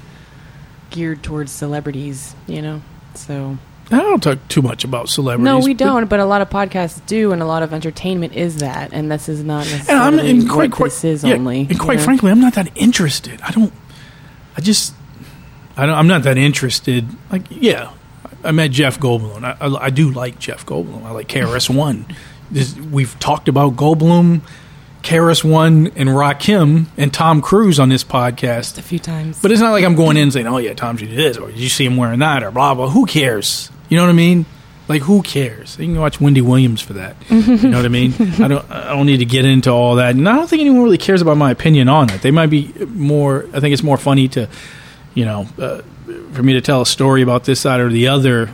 [0.90, 2.82] geared towards celebrities, you know.
[3.14, 3.57] So
[3.91, 5.45] I don't talk too much about celebrities.
[5.45, 6.10] no, we don't.
[6.10, 9.30] But a lot of podcasts do, and a lot of entertainment is that, and this
[9.30, 11.62] is not And I'm necessarily and quite, what quite, this is yeah, only.
[11.62, 12.03] And you quite know?
[12.06, 13.41] frankly, I'm not that interested.
[13.41, 13.72] I don't.
[14.57, 14.94] I just.
[15.78, 17.06] I don't, I'm not that interested.
[17.32, 17.91] Like, yeah,
[18.44, 19.44] I met Jeff Goldblum.
[19.44, 21.03] I, I, I do like Jeff Goldblum.
[21.03, 22.06] I like KRS One.
[22.91, 24.41] We've talked about Goldblum,
[25.03, 28.78] KRS One, and Rakim and Tom Cruise on this podcast.
[28.78, 29.41] a few times.
[29.41, 31.48] But it's not like I'm going in saying, "Oh yeah, Tom should do this," or
[31.49, 32.90] "Did you see him wearing that?" or blah blah.
[32.90, 33.70] Who cares?
[33.90, 34.45] You know what I mean?
[34.88, 35.78] Like who cares?
[35.80, 37.16] You can watch Wendy Williams for that.
[37.30, 38.14] You know what I mean?
[38.40, 38.70] I don't.
[38.72, 41.22] I don't need to get into all that, and I don't think anyone really cares
[41.22, 42.22] about my opinion on it.
[42.22, 43.48] They might be more.
[43.53, 44.48] I think it's more funny to,
[45.16, 45.82] you know, uh,
[46.34, 48.52] for me to tell a story about this side or the other.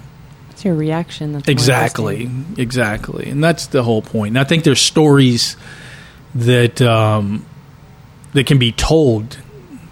[0.52, 1.34] it's your reaction.
[1.34, 4.30] That's Exactly, exactly, and that's the whole point.
[4.30, 5.58] And I think there's stories
[6.34, 7.45] that um,
[8.32, 9.38] that can be told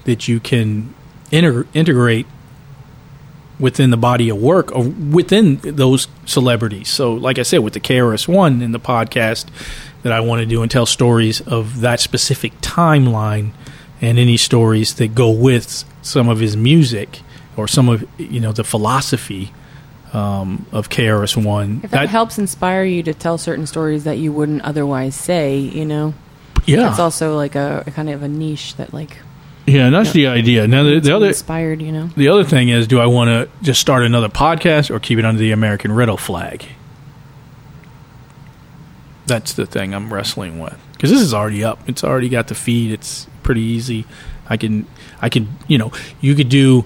[0.06, 0.94] that you can
[1.32, 2.28] inter- integrate
[3.60, 6.90] within the body of work or within those celebrities.
[6.90, 9.48] So, like I said, with the KRS One in the podcast
[10.04, 13.52] that I want to do and tell stories of that specific timeline
[14.02, 17.20] and any stories that go with some of his music
[17.58, 19.52] or some of you know the philosophy
[20.14, 21.82] um, of KRS One.
[21.84, 25.86] If that, helps inspire you to tell certain stories that you wouldn't otherwise say, you
[25.86, 26.14] know,
[26.66, 29.18] yeah, it's also like a, a kind of a niche that like
[29.70, 30.68] yeah, and that's the idea.
[30.68, 32.08] Now the, the other inspired, you know.
[32.18, 35.26] the other thing is, do I want to just start another podcast or keep it
[35.26, 36.66] under the American Riddle flag?
[39.28, 41.80] That's the thing I'm wrestling with because this is already up.
[41.88, 42.92] It's already got the feed.
[42.92, 44.06] It's pretty easy.
[44.48, 44.88] I can,
[45.22, 46.86] I can, you know, you could do.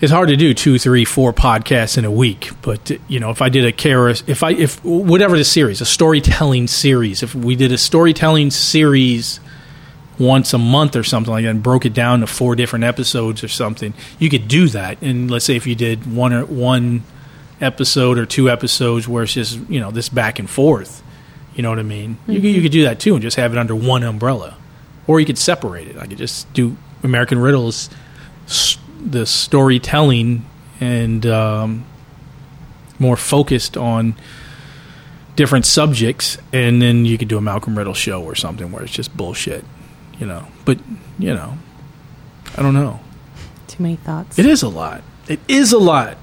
[0.00, 3.40] It's hard to do two, three, four podcasts in a week, but you know, if
[3.40, 7.54] I did a Karis, if I, if whatever the series, a storytelling series, if we
[7.54, 9.38] did a storytelling series
[10.18, 13.42] once a month or something like that and broke it down to four different episodes
[13.42, 15.00] or something, you could do that.
[15.02, 17.02] And let's say if you did one or one
[17.60, 21.02] episode or two episodes where it's just you know this back and forth,
[21.54, 22.18] you know what I mean?
[22.26, 24.56] You could, you could do that too and just have it under one umbrella,
[25.06, 25.96] or you could separate it.
[25.96, 27.90] I could just do American Riddles,
[29.00, 30.44] the storytelling
[30.80, 31.84] and um,
[32.98, 34.14] more focused on
[35.36, 38.92] different subjects, and then you could do a Malcolm Riddle show or something where it's
[38.92, 39.64] just bullshit,
[40.18, 40.46] you know.
[40.64, 40.78] But
[41.18, 41.58] you know,
[42.56, 43.00] I don't know.
[43.66, 44.38] Too many thoughts.
[44.38, 45.02] It is a lot.
[45.28, 46.18] It is a lot.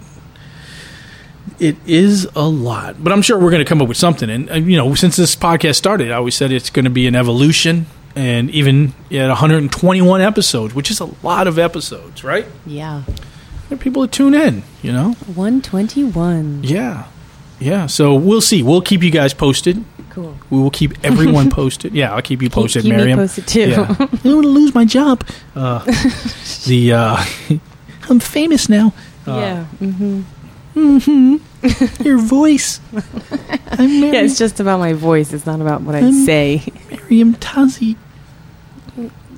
[1.59, 4.29] It is a lot, but I'm sure we're going to come up with something.
[4.29, 7.07] And uh, you know, since this podcast started, I always said it's going to be
[7.07, 7.85] an evolution.
[8.15, 12.45] And even at 121 episodes, which is a lot of episodes, right?
[12.65, 13.03] Yeah.
[13.69, 14.63] There are people that tune in.
[14.81, 16.63] You know, 121.
[16.63, 17.07] yeah,
[17.59, 17.85] yeah.
[17.87, 18.63] So we'll see.
[18.63, 19.83] We'll keep you guys posted.
[20.11, 20.35] Cool.
[20.49, 21.93] We will keep everyone posted.
[21.93, 23.15] Yeah, I'll keep you posted, keep me Meriem.
[23.15, 23.69] posted, too.
[23.69, 23.87] Yeah.
[23.89, 25.25] I don't want to lose my job.
[25.55, 25.79] Uh,
[26.67, 27.25] the uh,
[28.09, 28.93] I'm famous now.
[29.27, 29.63] Uh, yeah.
[29.65, 30.21] hmm
[30.73, 32.03] Mm-hmm.
[32.03, 32.79] Your voice.
[32.93, 33.01] I'm
[34.01, 35.33] Meriem, Yeah, it's just about my voice.
[35.33, 36.61] It's not about what I I'm- say.
[36.89, 37.97] Meriem Tazi.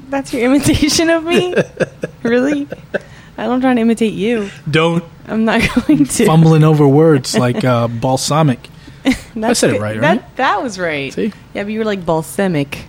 [0.09, 1.55] That's your imitation of me?
[2.21, 2.67] really?
[3.35, 4.49] I don't trying to imitate you.
[4.69, 6.25] Don't I'm not going to.
[6.25, 8.69] fumbling over words like uh, balsamic.
[9.35, 9.81] That's said it good.
[9.81, 11.11] right, That that was right.
[11.13, 11.33] See?
[11.53, 12.85] Yeah, but you were like balsamic.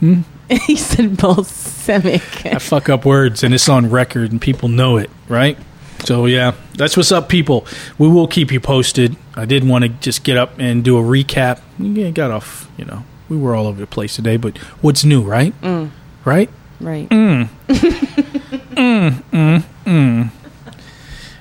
[0.00, 0.20] Hmm?
[0.66, 2.46] he said balsamic.
[2.46, 5.58] I fuck up words, and it's on record, and people know it, right?
[6.04, 7.66] So yeah, that's what's up, people.
[7.98, 9.16] We will keep you posted.
[9.34, 11.60] I did want to just get up and do a recap.
[11.78, 12.70] Yeah, got off.
[12.78, 15.52] You know, we were all over the place today, but what's new, right?
[15.60, 15.90] Mm,
[16.24, 16.48] Right?
[16.80, 17.08] right.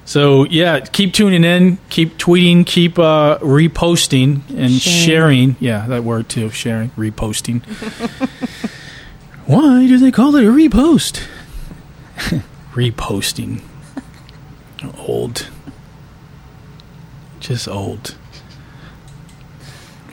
[0.07, 5.49] So yeah, keep tuning in, keep tweeting, keep uh, reposting and sharing.
[5.51, 5.55] Sharing.
[5.59, 7.61] Yeah, that word too, sharing, reposting.
[9.45, 11.27] Why do they call it a repost?
[12.71, 13.61] reposting.
[14.97, 15.49] Old.
[17.41, 18.15] Just old.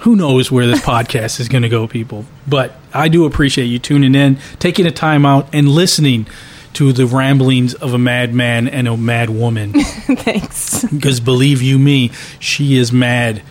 [0.00, 2.24] Who knows where this podcast is going to go, people?
[2.48, 6.26] But I do appreciate you tuning in, taking the time out, and listening
[6.74, 9.72] to the ramblings of a madman and a mad woman.
[9.82, 10.84] Thanks.
[10.84, 12.10] Because believe you me,
[12.40, 13.42] she is mad.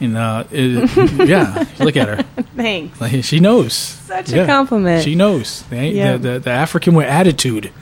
[0.00, 2.22] And uh, it- yeah, look at her.
[2.56, 3.00] Thanks.
[3.00, 3.72] Like, she knows.
[3.74, 4.42] Such Yeah.
[4.42, 5.02] a compliment.
[5.04, 5.62] She knows.
[5.70, 6.16] They, Yeah.
[6.16, 7.72] the, the, the African with attitude.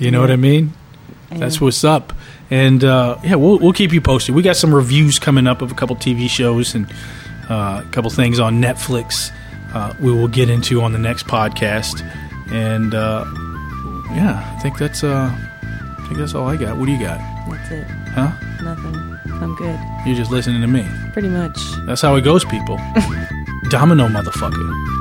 [0.00, 0.22] You know Yeah.
[0.22, 0.72] what I mean?
[1.30, 2.12] That's what's up.
[2.50, 4.34] And uh, yeah, we'll, we'll keep you posted.
[4.34, 6.86] We got some reviews coming up of a couple TV shows and
[7.50, 9.30] uh, a couple things on Netflix.
[9.74, 12.00] Uh, we will get into on the next podcast.
[12.50, 13.24] And uh,
[14.14, 16.76] yeah, I think that's uh, I think that's all I got.
[16.76, 17.18] What do you got?
[17.50, 17.86] That's it.
[18.14, 18.32] Huh?
[18.62, 19.18] Nothing.
[19.42, 19.78] I'm good.
[20.06, 20.86] You're just listening to me.
[21.12, 21.58] Pretty much.
[21.86, 22.76] That's how it goes, people.
[23.70, 24.95] Domino, motherfucker.